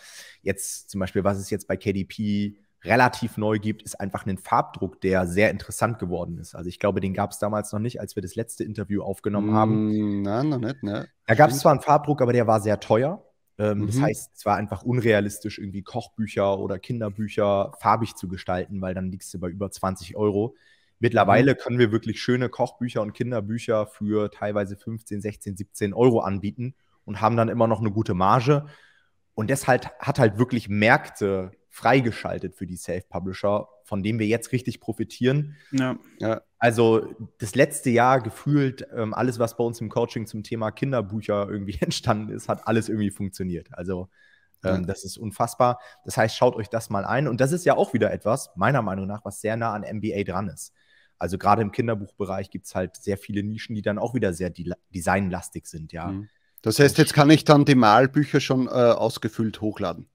jetzt 0.41 0.89
zum 0.89 1.00
Beispiel, 1.00 1.24
was 1.24 1.38
es 1.38 1.51
jetzt 1.51 1.67
bei 1.67 1.77
KDP 1.77 2.55
relativ 2.83 3.38
neu 3.38 3.60
gibt, 3.60 3.83
ist 3.83 4.00
einfach 4.00 4.25
ein 4.25 4.39
Farbdruck, 4.39 5.00
der 5.01 5.27
sehr 5.27 5.51
interessant 5.51 6.00
geworden 6.00 6.39
ist. 6.39 6.55
Also 6.55 6.69
ich 6.69 6.79
glaube, 6.79 7.01
den 7.01 7.13
gab 7.13 7.29
es 7.29 7.38
damals 7.38 7.72
noch 7.72 7.79
nicht, 7.79 8.01
als 8.01 8.15
wir 8.15 8.24
das 8.24 8.33
letzte 8.33 8.63
Interview 8.63 9.03
aufgenommen 9.03 9.51
mm, 9.51 9.53
haben. 9.53 10.22
Nein, 10.24 10.50
noch 10.50 10.57
nicht, 10.57 10.81
ne? 10.81 11.07
Da 11.27 11.36
gab 11.36 11.51
es 11.51 11.60
zwar 11.60 11.72
einen 11.72 11.81
Farbdruck, 11.81 12.24
aber 12.24 12.33
der 12.33 12.48
war 12.48 12.60
sehr 12.60 12.79
teuer. 12.79 13.24
Ähm, 13.60 13.81
mhm. 13.81 13.88
Das 13.88 14.01
heißt, 14.01 14.31
es 14.36 14.45
war 14.48 14.55
einfach 14.55 14.81
unrealistisch, 14.81 15.60
irgendwie 15.60 15.83
Kochbücher 15.83 16.57
oder 16.57 16.79
Kinderbücher 16.79 17.74
farbig 17.79 18.15
zu 18.15 18.27
gestalten, 18.27 18.81
weil 18.81 18.95
dann 18.95 19.12
liegst 19.12 19.31
du 19.36 19.39
bei 19.39 19.50
über 19.50 19.69
20 19.69 20.15
Euro. 20.15 20.55
Mittlerweile 21.03 21.51
mhm. 21.51 21.57
können 21.57 21.79
wir 21.79 21.91
wirklich 21.91 22.22
schöne 22.22 22.48
Kochbücher 22.48 23.01
und 23.01 23.12
Kinderbücher 23.12 23.88
für 23.88 24.31
teilweise 24.31 24.77
15, 24.77 25.19
16, 25.19 25.57
17 25.57 25.93
Euro 25.93 26.22
anbieten 26.22 26.75
und 27.03 27.19
haben 27.19 27.36
dann 27.36 27.50
immer 27.50 27.67
noch 27.67 27.81
eine 27.81 27.91
gute 27.91 28.13
Marge. 28.13 28.67
Und 29.33 29.50
deshalb 29.50 29.91
hat 30.00 30.17
halt 30.17 30.38
wirklich 30.38 30.69
Märkte 30.69 31.51
freigeschaltet 31.67 32.55
für 32.55 32.65
die 32.65 32.77
Self-Publisher, 32.77 33.67
von 33.83 34.01
denen 34.01 34.17
wir 34.17 34.27
jetzt 34.27 34.53
richtig 34.53 34.79
profitieren. 34.79 35.57
Ja. 35.72 35.98
ja. 36.19 36.41
Also 36.57 37.13
das 37.38 37.53
letzte 37.53 37.89
Jahr 37.89 38.22
gefühlt, 38.22 38.88
ähm, 38.95 39.13
alles, 39.13 39.39
was 39.39 39.57
bei 39.57 39.63
uns 39.65 39.81
im 39.81 39.89
Coaching 39.89 40.25
zum 40.25 40.41
Thema 40.41 40.72
Kinderbücher 40.72 41.50
irgendwie 41.50 41.77
entstanden 41.81 42.29
ist, 42.29 42.48
hat 42.48 42.65
alles 42.65 42.88
irgendwie 42.88 43.12
funktioniert. 43.12 43.67
Also 43.74 44.07
ähm, 44.63 44.75
ja. 44.75 44.81
das 44.83 45.03
ist 45.03 45.17
unfassbar. 45.17 45.81
Das 46.05 46.15
heißt, 46.15 46.38
schaut 46.38 46.55
euch 46.55 46.69
das 46.69 46.89
mal 46.89 47.03
ein. 47.03 47.27
Und 47.27 47.41
das 47.41 47.51
ist 47.51 47.65
ja 47.65 47.75
auch 47.75 47.93
wieder 47.93 48.13
etwas, 48.13 48.51
meiner 48.55 48.81
Meinung 48.81 49.05
nach, 49.05 49.25
was 49.25 49.41
sehr 49.41 49.57
nah 49.57 49.74
an 49.74 49.81
MBA 49.81 50.24
dran 50.24 50.48
ist. 50.48 50.72
Also 51.24 51.38
gerade 51.38 51.62
im 51.62 51.72
Kinderbuchbereich 51.72 52.50
gibt 52.50 52.65
es 52.65 52.75
halt 52.75 52.98
sehr 52.98 53.18
viele 53.18 53.44
Nischen, 53.44 53.75
die 53.75 53.82
dann 53.82 53.98
auch 53.98 54.13
wieder 54.13 54.34
sehr 54.34 54.50
de 54.50 54.74
designlastig 54.94 55.68
sind, 55.68 55.94
ja. 55.94 56.08
Mhm. 56.08 56.27
Das 56.62 56.80
heißt, 56.80 56.98
jetzt 56.98 57.13
kann 57.13 57.30
ich 57.30 57.46
dann 57.46 57.63
die 57.63 57.75
Malbücher 57.75 58.42
schon 58.42 58.68
äh, 58.68 58.72
ausgefüllt 58.72 59.62
hochladen. 59.62 60.10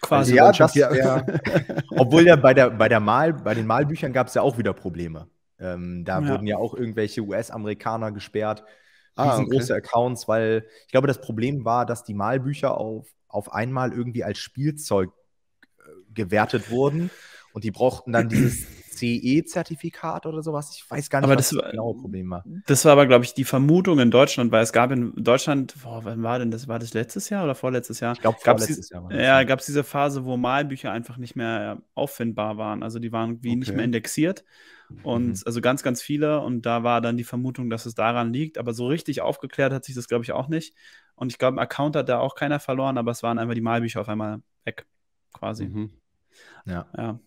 Quasi. 0.00 0.36
Ja, 0.36 0.52
das, 0.52 0.76
ja. 0.76 1.26
obwohl 1.96 2.28
ja 2.28 2.36
bei, 2.36 2.54
der, 2.54 2.70
bei, 2.70 2.88
der 2.88 3.00
Mal, 3.00 3.32
bei 3.32 3.54
den 3.54 3.66
Malbüchern 3.66 4.12
gab 4.12 4.28
es 4.28 4.34
ja 4.34 4.42
auch 4.42 4.56
wieder 4.56 4.72
Probleme. 4.72 5.28
Ähm, 5.58 6.04
da 6.04 6.20
ja. 6.20 6.28
wurden 6.28 6.46
ja 6.46 6.58
auch 6.58 6.74
irgendwelche 6.74 7.22
US-Amerikaner 7.22 8.12
gesperrt, 8.12 8.62
ah, 9.16 9.30
riesengroße 9.30 9.72
okay. 9.72 9.82
Accounts, 9.82 10.28
weil 10.28 10.64
ich 10.86 10.92
glaube, 10.92 11.08
das 11.08 11.20
Problem 11.20 11.64
war, 11.64 11.86
dass 11.86 12.04
die 12.04 12.14
Malbücher 12.14 12.78
auf, 12.78 13.08
auf 13.26 13.52
einmal 13.52 13.92
irgendwie 13.92 14.22
als 14.22 14.38
Spielzeug 14.38 15.10
äh, 15.78 15.82
gewertet 16.14 16.70
wurden 16.70 17.10
und 17.52 17.64
die 17.64 17.72
brauchten 17.72 18.12
dann 18.12 18.28
dieses 18.28 18.64
CE-Zertifikat 19.00 20.26
oder 20.26 20.42
sowas. 20.42 20.70
Ich 20.74 20.88
weiß 20.90 21.10
gar 21.10 21.20
nicht, 21.20 21.24
aber 21.24 21.38
was 21.38 21.50
das, 21.50 21.58
das 21.58 21.70
genaue 21.70 21.94
Problem 21.96 22.30
war. 22.30 22.44
Das 22.66 22.84
war 22.84 22.92
aber, 22.92 23.06
glaube 23.06 23.24
ich, 23.24 23.34
die 23.34 23.44
Vermutung 23.44 23.98
in 23.98 24.10
Deutschland, 24.10 24.52
weil 24.52 24.62
es 24.62 24.72
gab 24.72 24.90
in 24.90 25.12
Deutschland, 25.16 25.74
boah, 25.82 26.04
wann 26.04 26.22
war 26.22 26.38
denn 26.38 26.50
das? 26.50 26.68
War 26.68 26.78
das 26.78 26.94
letztes 26.94 27.30
Jahr 27.30 27.44
oder 27.44 27.54
vorletztes 27.54 28.00
Jahr? 28.00 28.12
Ich 28.12 28.20
glaube, 28.20 28.38
vorletztes 28.40 28.90
Jahr. 28.90 29.04
War 29.04 29.10
das 29.10 29.20
ja, 29.20 29.42
gab 29.44 29.60
es 29.60 29.66
diese 29.66 29.84
Phase, 29.84 30.24
wo 30.24 30.36
Malbücher 30.36 30.92
einfach 30.92 31.16
nicht 31.16 31.36
mehr 31.36 31.82
auffindbar 31.94 32.58
waren. 32.58 32.82
Also 32.82 32.98
die 32.98 33.12
waren 33.12 33.42
wie 33.42 33.50
okay. 33.50 33.58
nicht 33.58 33.72
mehr 33.72 33.84
indexiert. 33.84 34.44
Und 35.02 35.28
mhm. 35.28 35.42
also 35.46 35.60
ganz, 35.60 35.82
ganz 35.82 36.02
viele. 36.02 36.40
Und 36.40 36.66
da 36.66 36.82
war 36.82 37.00
dann 37.00 37.16
die 37.16 37.24
Vermutung, 37.24 37.70
dass 37.70 37.86
es 37.86 37.94
daran 37.94 38.32
liegt. 38.32 38.58
Aber 38.58 38.72
so 38.72 38.88
richtig 38.88 39.20
aufgeklärt 39.20 39.72
hat 39.72 39.84
sich 39.84 39.94
das, 39.94 40.08
glaube 40.08 40.24
ich, 40.24 40.32
auch 40.32 40.48
nicht. 40.48 40.74
Und 41.14 41.30
ich 41.30 41.38
glaube, 41.38 41.54
im 41.54 41.58
Account 41.58 41.96
hat 41.96 42.08
da 42.08 42.18
auch 42.18 42.34
keiner 42.34 42.60
verloren, 42.60 42.98
aber 42.98 43.10
es 43.10 43.22
waren 43.22 43.38
einfach 43.38 43.54
die 43.54 43.60
Malbücher 43.60 44.00
auf 44.00 44.08
einmal 44.08 44.42
weg, 44.64 44.86
quasi. 45.32 45.66
Mhm. 45.66 45.90
Ja. 46.66 46.86
ja. 46.96 47.20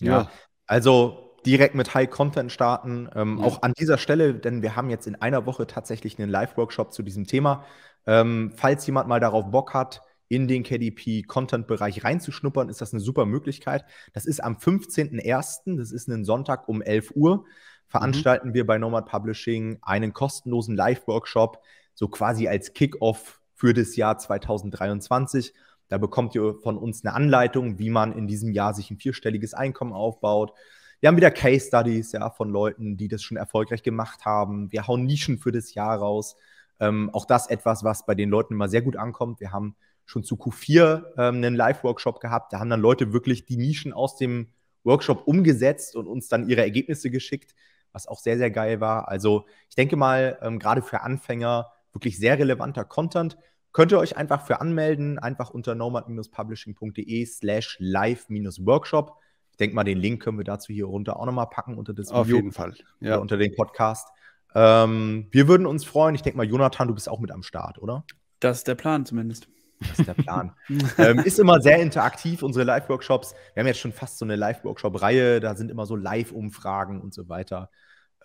Ja, 0.00 0.30
also 0.66 1.28
direkt 1.46 1.74
mit 1.74 1.94
High 1.94 2.10
Content 2.10 2.52
starten. 2.52 3.08
Ähm, 3.14 3.38
ja. 3.38 3.44
Auch 3.44 3.62
an 3.62 3.72
dieser 3.78 3.98
Stelle, 3.98 4.34
denn 4.34 4.62
wir 4.62 4.76
haben 4.76 4.90
jetzt 4.90 5.06
in 5.06 5.16
einer 5.16 5.46
Woche 5.46 5.66
tatsächlich 5.66 6.18
einen 6.18 6.30
Live-Workshop 6.30 6.92
zu 6.92 7.02
diesem 7.02 7.26
Thema. 7.26 7.64
Ähm, 8.06 8.52
falls 8.56 8.86
jemand 8.86 9.08
mal 9.08 9.20
darauf 9.20 9.50
Bock 9.50 9.74
hat, 9.74 10.02
in 10.28 10.46
den 10.46 10.62
KDP-Content-Bereich 10.62 12.04
reinzuschnuppern, 12.04 12.68
ist 12.68 12.80
das 12.80 12.92
eine 12.92 13.00
super 13.00 13.24
Möglichkeit. 13.24 13.84
Das 14.12 14.26
ist 14.26 14.44
am 14.44 14.56
15.01., 14.56 15.78
das 15.78 15.90
ist 15.90 16.08
ein 16.08 16.24
Sonntag 16.24 16.68
um 16.68 16.82
11 16.82 17.12
Uhr, 17.14 17.46
veranstalten 17.86 18.48
mhm. 18.48 18.54
wir 18.54 18.66
bei 18.66 18.78
Nomad 18.78 19.06
Publishing 19.06 19.78
einen 19.80 20.12
kostenlosen 20.12 20.76
Live-Workshop, 20.76 21.62
so 21.94 22.08
quasi 22.08 22.46
als 22.46 22.74
Kick-Off 22.74 23.40
für 23.54 23.72
das 23.72 23.96
Jahr 23.96 24.18
2023. 24.18 25.54
Da 25.88 25.98
bekommt 25.98 26.34
ihr 26.34 26.54
von 26.62 26.76
uns 26.76 27.04
eine 27.04 27.14
Anleitung, 27.14 27.78
wie 27.78 27.90
man 27.90 28.12
in 28.12 28.26
diesem 28.26 28.52
Jahr 28.52 28.74
sich 28.74 28.90
ein 28.90 28.98
vierstelliges 28.98 29.54
Einkommen 29.54 29.92
aufbaut. 29.92 30.52
Wir 31.00 31.08
haben 31.08 31.16
wieder 31.16 31.30
Case 31.30 31.66
Studies 31.66 32.12
ja, 32.12 32.30
von 32.30 32.50
Leuten, 32.50 32.96
die 32.96 33.08
das 33.08 33.22
schon 33.22 33.36
erfolgreich 33.36 33.82
gemacht 33.82 34.24
haben. 34.24 34.70
Wir 34.72 34.86
hauen 34.86 35.04
Nischen 35.04 35.38
für 35.38 35.52
das 35.52 35.74
Jahr 35.74 35.96
raus. 35.96 36.36
Ähm, 36.80 37.10
auch 37.12 37.24
das 37.24 37.48
etwas, 37.48 37.84
was 37.84 38.04
bei 38.04 38.14
den 38.14 38.30
Leuten 38.30 38.54
immer 38.54 38.68
sehr 38.68 38.82
gut 38.82 38.96
ankommt. 38.96 39.40
Wir 39.40 39.52
haben 39.52 39.76
schon 40.04 40.24
zu 40.24 40.36
Q4 40.36 41.04
ähm, 41.16 41.36
einen 41.36 41.54
Live-Workshop 41.54 42.20
gehabt. 42.20 42.52
Da 42.52 42.58
haben 42.58 42.70
dann 42.70 42.80
Leute 42.80 43.12
wirklich 43.12 43.46
die 43.46 43.56
Nischen 43.56 43.92
aus 43.92 44.16
dem 44.16 44.48
Workshop 44.84 45.26
umgesetzt 45.26 45.96
und 45.96 46.06
uns 46.06 46.28
dann 46.28 46.48
ihre 46.48 46.62
Ergebnisse 46.62 47.10
geschickt, 47.10 47.54
was 47.92 48.08
auch 48.08 48.18
sehr, 48.18 48.38
sehr 48.38 48.50
geil 48.50 48.80
war. 48.80 49.08
Also 49.08 49.46
ich 49.68 49.76
denke 49.76 49.96
mal, 49.96 50.38
ähm, 50.42 50.58
gerade 50.58 50.82
für 50.82 51.02
Anfänger 51.02 51.72
wirklich 51.92 52.18
sehr 52.18 52.38
relevanter 52.38 52.84
Content. 52.84 53.36
Könnt 53.72 53.92
ihr 53.92 53.98
euch 53.98 54.16
einfach 54.16 54.46
für 54.46 54.60
anmelden, 54.60 55.18
einfach 55.18 55.50
unter 55.50 55.74
nomad-publishing.de 55.74 57.26
slash 57.26 57.76
live-workshop. 57.80 59.16
Ich 59.52 59.56
denke 59.58 59.76
mal, 59.76 59.84
den 59.84 59.98
Link 59.98 60.22
können 60.22 60.38
wir 60.38 60.44
dazu 60.44 60.72
hier 60.72 60.86
runter 60.86 61.18
auch 61.18 61.26
nochmal 61.26 61.48
packen 61.48 61.76
unter 61.76 61.92
das 61.92 62.08
Video. 62.08 62.20
Auf 62.20 62.28
jeden 62.28 62.52
Fall. 62.52 62.74
Ja. 63.00 63.12
Oder 63.12 63.20
unter 63.20 63.36
den 63.36 63.54
Podcast. 63.54 64.08
Ähm, 64.54 65.26
wir 65.30 65.48
würden 65.48 65.66
uns 65.66 65.84
freuen. 65.84 66.14
Ich 66.14 66.22
denke 66.22 66.36
mal, 66.36 66.46
Jonathan, 66.46 66.88
du 66.88 66.94
bist 66.94 67.08
auch 67.08 67.20
mit 67.20 67.30
am 67.30 67.42
Start, 67.42 67.78
oder? 67.78 68.04
Das 68.40 68.58
ist 68.58 68.68
der 68.68 68.74
Plan 68.74 69.04
zumindest. 69.04 69.48
Das 69.80 69.98
ist 69.98 70.08
der 70.08 70.14
Plan. 70.14 70.52
ähm, 70.98 71.18
ist 71.20 71.38
immer 71.38 71.60
sehr 71.60 71.80
interaktiv, 71.80 72.42
unsere 72.42 72.64
Live-Workshops. 72.64 73.34
Wir 73.54 73.60
haben 73.60 73.66
jetzt 73.66 73.80
schon 73.80 73.92
fast 73.92 74.18
so 74.18 74.24
eine 74.24 74.36
Live-Workshop-Reihe. 74.36 75.40
Da 75.40 75.54
sind 75.54 75.70
immer 75.70 75.86
so 75.86 75.96
Live-Umfragen 75.96 77.00
und 77.00 77.14
so 77.14 77.28
weiter. 77.28 77.70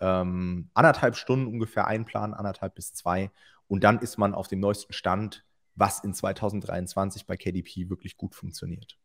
Ähm, 0.00 0.70
anderthalb 0.74 1.16
Stunden 1.16 1.46
ungefähr 1.46 1.86
einplanen, 1.86 2.34
anderthalb 2.34 2.74
bis 2.74 2.92
zwei. 2.92 3.30
Und 3.68 3.84
dann 3.84 3.98
ist 3.98 4.18
man 4.18 4.34
auf 4.34 4.48
dem 4.48 4.60
neuesten 4.60 4.92
Stand, 4.92 5.44
was 5.74 6.04
in 6.04 6.14
2023 6.14 7.26
bei 7.26 7.36
KDP 7.36 7.88
wirklich 7.88 8.16
gut 8.16 8.34
funktioniert. 8.34 8.98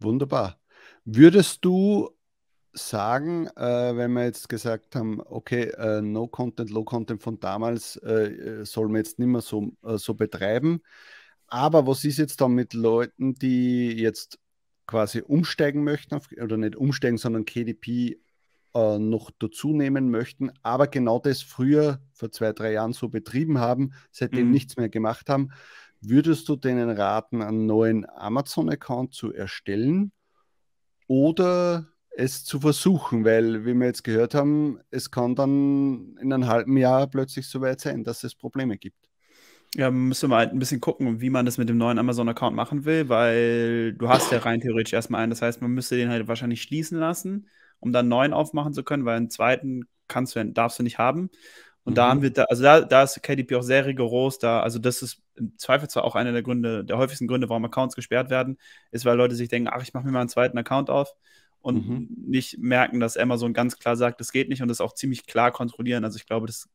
Wunderbar. 0.00 0.58
Würdest 1.04 1.64
du 1.64 2.10
sagen, 2.72 3.48
äh, 3.48 3.96
wenn 3.96 4.12
wir 4.12 4.24
jetzt 4.24 4.48
gesagt 4.48 4.96
haben, 4.96 5.20
okay, 5.20 5.64
äh, 5.76 6.00
No 6.00 6.26
Content, 6.26 6.70
Low 6.70 6.84
Content 6.84 7.22
von 7.22 7.38
damals 7.38 7.96
äh, 7.96 8.64
soll 8.64 8.88
man 8.88 8.96
jetzt 8.96 9.18
nicht 9.18 9.28
mehr 9.28 9.42
so, 9.42 9.72
äh, 9.84 9.98
so 9.98 10.14
betreiben. 10.14 10.82
Aber 11.46 11.86
was 11.86 12.04
ist 12.04 12.18
jetzt 12.18 12.40
dann 12.40 12.52
mit 12.52 12.72
Leuten, 12.72 13.34
die 13.34 13.92
jetzt 13.92 14.38
quasi 14.86 15.20
umsteigen 15.20 15.84
möchten, 15.84 16.14
auf, 16.14 16.28
oder 16.40 16.56
nicht 16.56 16.76
umsteigen, 16.76 17.18
sondern 17.18 17.44
KDP 17.44 18.18
äh, 18.74 18.98
noch 18.98 19.30
dazu 19.38 19.72
nehmen 19.72 20.10
möchten, 20.10 20.50
aber 20.62 20.86
genau 20.86 21.18
das 21.18 21.42
früher, 21.42 22.00
vor 22.12 22.30
zwei, 22.30 22.52
drei 22.52 22.72
Jahren 22.72 22.92
so 22.92 23.08
betrieben 23.08 23.58
haben, 23.58 23.92
seitdem 24.10 24.46
mhm. 24.46 24.52
nichts 24.52 24.76
mehr 24.76 24.88
gemacht 24.88 25.28
haben, 25.28 25.50
würdest 26.00 26.48
du 26.48 26.56
denen 26.56 26.90
raten, 26.90 27.42
einen 27.42 27.66
neuen 27.66 28.08
Amazon-Account 28.08 29.14
zu 29.14 29.32
erstellen 29.32 30.12
oder 31.06 31.86
es 32.14 32.44
zu 32.44 32.60
versuchen, 32.60 33.24
weil, 33.24 33.64
wie 33.64 33.74
wir 33.74 33.86
jetzt 33.86 34.04
gehört 34.04 34.34
haben, 34.34 34.78
es 34.90 35.10
kann 35.10 35.34
dann 35.34 36.16
in 36.20 36.32
einem 36.32 36.46
halben 36.46 36.76
Jahr 36.76 37.06
plötzlich 37.06 37.46
so 37.46 37.60
weit 37.60 37.80
sein, 37.80 38.04
dass 38.04 38.24
es 38.24 38.34
Probleme 38.34 38.76
gibt. 38.76 39.08
Ja, 39.74 39.90
müssen 39.90 40.28
wir 40.28 40.36
halt 40.36 40.52
ein 40.52 40.58
bisschen 40.58 40.82
gucken, 40.82 41.22
wie 41.22 41.30
man 41.30 41.46
das 41.46 41.56
mit 41.56 41.68
dem 41.68 41.78
neuen 41.78 41.98
Amazon-Account 41.98 42.54
machen 42.54 42.84
will, 42.84 43.08
weil 43.08 43.94
du 43.94 44.08
hast 44.08 44.30
ja 44.30 44.38
rein 44.38 44.60
theoretisch 44.60 44.92
erstmal 44.92 45.22
einen. 45.22 45.30
Das 45.30 45.40
heißt, 45.40 45.62
man 45.62 45.70
müsste 45.70 45.96
den 45.96 46.10
halt 46.10 46.28
wahrscheinlich 46.28 46.62
schließen 46.62 46.98
lassen 46.98 47.46
um 47.82 47.92
dann 47.92 48.04
einen 48.04 48.08
neuen 48.08 48.32
aufmachen 48.32 48.72
zu 48.72 48.82
können, 48.82 49.04
weil 49.04 49.16
einen 49.16 49.30
zweiten 49.30 49.84
kannst 50.08 50.36
du, 50.36 50.44
darfst 50.46 50.78
du 50.78 50.82
nicht 50.82 50.98
haben. 50.98 51.30
Und 51.84 51.92
mhm. 51.92 51.96
da 51.96 52.08
haben 52.08 52.22
wir, 52.22 52.32
da, 52.32 52.44
also 52.44 52.62
da, 52.62 52.80
da 52.80 53.02
ist 53.02 53.22
KDP 53.22 53.56
auch 53.56 53.62
sehr 53.62 53.84
rigoros. 53.84 54.38
Da, 54.38 54.60
also 54.60 54.78
das 54.78 55.02
ist 55.02 55.20
im 55.34 55.58
Zweifel 55.58 55.88
zwar 55.88 56.04
auch 56.04 56.14
einer 56.14 56.32
der 56.32 56.42
Gründe, 56.42 56.84
der 56.84 56.96
häufigsten 56.96 57.26
Gründe, 57.26 57.48
warum 57.48 57.64
Accounts 57.64 57.96
gesperrt 57.96 58.30
werden, 58.30 58.56
ist, 58.92 59.04
weil 59.04 59.16
Leute 59.16 59.34
sich 59.34 59.48
denken, 59.48 59.68
ach, 59.72 59.82
ich 59.82 59.92
mache 59.92 60.06
mir 60.06 60.12
mal 60.12 60.20
einen 60.20 60.28
zweiten 60.28 60.56
Account 60.56 60.90
auf 60.90 61.14
und 61.60 61.88
mhm. 61.88 62.08
nicht 62.26 62.58
merken, 62.58 63.00
dass 63.00 63.16
Amazon 63.16 63.52
ganz 63.52 63.78
klar 63.78 63.96
sagt, 63.96 64.20
das 64.20 64.32
geht 64.32 64.48
nicht 64.48 64.62
und 64.62 64.68
das 64.68 64.80
auch 64.80 64.94
ziemlich 64.94 65.26
klar 65.26 65.50
kontrollieren. 65.50 66.04
Also 66.04 66.16
ich 66.16 66.26
glaube, 66.26 66.46
das 66.46 66.68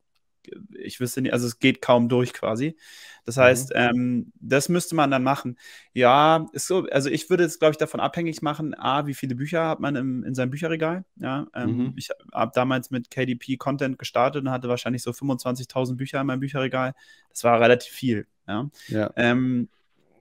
ich 0.77 0.99
wüsste 0.99 1.21
nicht, 1.21 1.33
also 1.33 1.47
es 1.47 1.59
geht 1.59 1.81
kaum 1.81 2.09
durch 2.09 2.33
quasi. 2.33 2.77
Das 3.25 3.35
mhm. 3.35 3.41
heißt, 3.41 3.69
mhm. 3.71 3.75
ähm, 3.75 4.31
das 4.39 4.69
müsste 4.69 4.95
man 4.95 5.11
dann 5.11 5.23
machen. 5.23 5.57
Ja, 5.93 6.45
ist 6.53 6.67
so, 6.67 6.87
also 6.91 7.09
ich 7.09 7.29
würde 7.29 7.43
es, 7.43 7.59
glaube 7.59 7.71
ich, 7.71 7.77
davon 7.77 7.99
abhängig 7.99 8.41
machen, 8.41 8.73
A, 8.73 9.05
wie 9.05 9.13
viele 9.13 9.35
Bücher 9.35 9.67
hat 9.67 9.79
man 9.79 9.95
im, 9.95 10.23
in 10.23 10.33
seinem 10.33 10.49
Bücherregal. 10.49 11.03
Ja, 11.17 11.47
ähm, 11.53 11.77
mhm. 11.77 11.93
ich 11.97 12.09
habe 12.33 12.51
damals 12.55 12.89
mit 12.89 13.11
KDP 13.11 13.57
Content 13.57 13.99
gestartet 13.99 14.43
und 14.43 14.51
hatte 14.51 14.69
wahrscheinlich 14.69 15.03
so 15.03 15.11
25.000 15.11 15.97
Bücher 15.97 16.21
in 16.21 16.27
meinem 16.27 16.39
Bücherregal. 16.39 16.93
Das 17.29 17.43
war 17.43 17.59
relativ 17.59 17.91
viel. 17.91 18.27
Ja. 18.47 18.69
ja. 18.87 19.11
Ähm, 19.17 19.67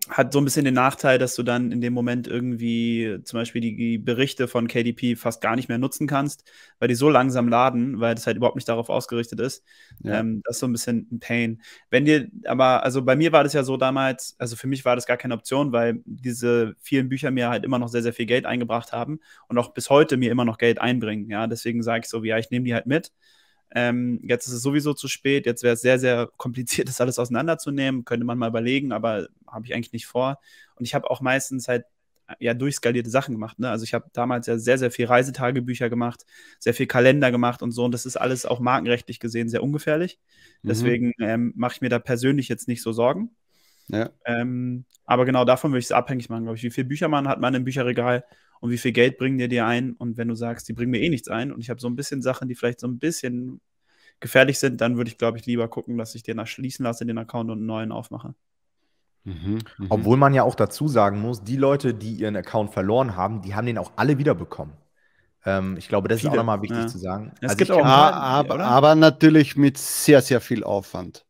hat 0.09 0.33
so 0.33 0.41
ein 0.41 0.45
bisschen 0.45 0.65
den 0.65 0.75
Nachteil, 0.75 1.19
dass 1.19 1.35
du 1.35 1.43
dann 1.43 1.73
in 1.73 1.81
dem 1.81 1.93
Moment 1.93 2.29
irgendwie 2.29 3.19
zum 3.25 3.39
Beispiel 3.41 3.61
die 3.61 3.99
Berichte 3.99 4.49
von 4.49 4.69
KDP 4.69 5.17
fast 5.17 5.41
gar 5.41 5.57
nicht 5.57 5.69
mehr 5.69 5.79
nutzen 5.79 6.07
kannst, 6.07 6.45
weil 6.79 6.89
die 6.89 6.95
so 6.95 7.11
langsam 7.11 7.49
laden, 7.49 7.99
weil 8.01 8.15
das 8.15 8.27
halt 8.27 8.37
überhaupt 8.37 8.57
nicht 8.57 8.69
darauf 8.69 8.89
ausgerichtet 8.89 9.41
ist. 9.41 9.65
Ja. 10.03 10.21
Ähm, 10.21 10.43
das 10.45 10.57
ist 10.57 10.61
so 10.61 10.67
ein 10.67 10.73
bisschen 10.73 11.09
ein 11.11 11.21
Pain. 11.21 11.63
Wenn 11.91 12.05
dir, 12.05 12.29
aber, 12.45 12.85
also 12.85 13.03
bei 13.03 13.17
mir 13.17 13.33
war 13.33 13.43
das 13.45 13.53
ja 13.53 13.65
so 13.65 13.77
damals, 13.77 14.37
also 14.39 14.57
für 14.57 14.67
mich 14.69 14.85
war 14.85 14.95
das 14.97 15.07
gar 15.07 15.17
keine 15.17 15.35
Option, 15.35 15.73
weil 15.73 16.01
diese 16.05 16.77
vielen 16.81 17.09
Bücher 17.09 17.31
mir 17.31 17.49
halt 17.49 17.65
immer 17.65 17.79
noch 17.79 17.89
sehr, 17.89 18.03
sehr 18.03 18.13
viel 18.13 18.27
Geld 18.27 18.47
eingebracht 18.47 18.93
haben 18.93 19.21
und 19.49 19.59
auch 19.59 19.75
bis 19.75 19.91
heute 19.91 20.17
mir 20.17 20.31
immer 20.31 20.45
noch 20.45 20.59
Geld 20.59 20.81
einbringen. 20.81 21.29
Ja, 21.31 21.47
deswegen 21.47 21.83
sage 21.83 22.03
ich 22.05 22.09
so, 22.11 22.23
ja, 22.25 22.39
ich 22.39 22.51
nehme 22.51 22.65
die 22.65 22.75
halt 22.75 22.87
mit. 22.87 23.13
Ähm, 23.77 24.21
jetzt 24.23 24.47
ist 24.47 24.55
es 24.55 24.63
sowieso 24.63 24.95
zu 24.95 25.07
spät. 25.07 25.45
Jetzt 25.45 25.63
wäre 25.63 25.75
es 25.75 25.83
sehr, 25.83 25.99
sehr 25.99 26.31
kompliziert, 26.39 26.89
das 26.89 27.01
alles 27.01 27.19
auseinanderzunehmen. 27.19 28.07
Könnte 28.07 28.25
man 28.25 28.39
mal 28.39 28.49
überlegen, 28.49 28.91
aber 28.91 29.29
habe 29.47 29.67
ich 29.67 29.75
eigentlich 29.75 29.93
nicht 29.93 30.07
vor. 30.07 30.41
Und 30.77 30.87
ich 30.87 30.95
habe 30.95 31.11
auch 31.11 31.21
meistens 31.21 31.69
halt 31.69 31.85
ja 32.41 32.55
durchskalierte 32.55 33.11
Sachen 33.11 33.35
gemacht. 33.35 33.59
Ne? 33.59 33.69
Also 33.69 33.85
ich 33.85 33.93
habe 33.93 34.07
damals 34.15 34.47
ja 34.47 34.59
sehr, 34.59 34.79
sehr 34.79 34.91
viel 34.91 35.07
Reisetagebücher 35.07 35.91
gemacht, 35.91 36.25
sehr 36.59 36.73
viel 36.73 36.87
Kalender 36.87 37.31
gemacht 37.31 37.63
und 37.63 37.71
so. 37.71 37.85
Und 37.85 37.93
das 37.93 38.07
ist 38.07 38.17
alles 38.17 38.47
auch 38.47 38.61
markenrechtlich 38.61 39.21
gesehen 39.21 39.51
sehr 39.51 39.63
ungefährlich. 39.63 40.19
Mhm. 40.63 40.69
Deswegen 40.69 41.13
ähm, 41.21 41.53
mache 41.55 41.75
ich 41.75 41.81
mir 41.83 41.91
da 41.91 41.99
persönlich 41.99 42.49
jetzt 42.49 42.69
nicht 42.69 42.83
so 42.83 42.93
Sorgen. 42.93 43.31
Ja. 43.89 44.11
Ähm, 44.25 44.85
aber 45.05 45.25
genau 45.25 45.45
davon 45.45 45.71
würde 45.71 45.79
ich 45.79 45.87
es 45.87 45.93
abhängig 45.93 46.29
machen, 46.29 46.45
glaube 46.45 46.57
ich. 46.57 46.63
Wie 46.63 46.71
viele 46.71 46.89
Bücher 46.89 47.09
man 47.09 47.29
hat 47.29 47.41
man 47.41 47.55
im 47.55 47.65
Bücherregal 47.65 48.25
und 48.61 48.71
wie 48.71 48.79
viel 48.79 48.93
Geld 48.93 49.19
bringen 49.19 49.39
dir 49.39 49.49
die 49.49 49.61
ein? 49.61 49.93
Und 49.93 50.17
wenn 50.17 50.29
du 50.29 50.35
sagst, 50.35 50.69
die 50.69 50.73
bringen 50.73 50.91
mir 50.91 51.01
eh 51.01 51.09
nichts 51.09 51.29
ein 51.29 51.53
und 51.53 51.61
ich 51.61 51.71
habe 51.71 51.81
so 51.81 51.89
ein 51.89 51.97
bisschen 51.97 52.23
Sachen, 52.23 52.49
die 52.49 52.55
vielleicht 52.55 52.81
so 52.81 52.87
ein 52.87 52.99
bisschen 52.99 53.61
gefährlich 54.21 54.59
sind, 54.59 54.81
dann 54.81 54.97
würde 54.97 55.11
ich, 55.11 55.19
glaube 55.19 55.39
ich, 55.39 55.47
lieber 55.47 55.69
gucken, 55.69 55.99
dass 55.99 56.15
ich 56.15 56.23
den 56.23 56.45
schließen 56.47 56.85
lasse, 56.85 57.07
den 57.07 57.19
Account 57.19 57.51
und 57.51 57.59
einen 57.59 57.67
neuen 57.67 57.93
aufmache. 57.93 58.35
Mhm, 59.25 59.59
mh. 59.79 59.87
Obwohl 59.89 60.17
man 60.17 60.35
ja 60.35 60.45
auch 60.45 60.55
dazu 60.55 60.89
sagen 60.89 61.21
muss, 61.21 61.43
die 61.43 61.57
Leute, 61.57 61.95
die 61.95 62.15
ihren 62.15 62.37
Account 62.37 62.73
verloren 62.73 63.17
haben, 63.17 63.43
die 63.43 63.55
haben 63.55 63.67
den 63.67 63.79
auch 63.79 63.93
alle 63.97 64.19
wiederbekommen. 64.19 64.75
Ähm, 65.45 65.77
ich 65.77 65.89
glaube, 65.89 66.09
das 66.09 66.21
Viele, 66.21 66.31
ist 66.31 66.33
auch 66.35 66.37
nochmal 66.39 66.63
wichtig 66.63 66.79
ja. 66.79 66.87
zu 66.87 66.99
sagen. 66.99 67.33
Es 67.41 67.51
also 67.51 67.57
gibt 67.57 67.71
auch 67.73 67.83
mal, 67.83 68.13
aber, 68.13 68.61
aber, 68.61 68.95
natürlich 68.95 69.57
mit 69.57 69.79
sehr, 69.79 70.23
sehr 70.23 70.41
viel 70.41 70.65
Aufwand. 70.65 71.25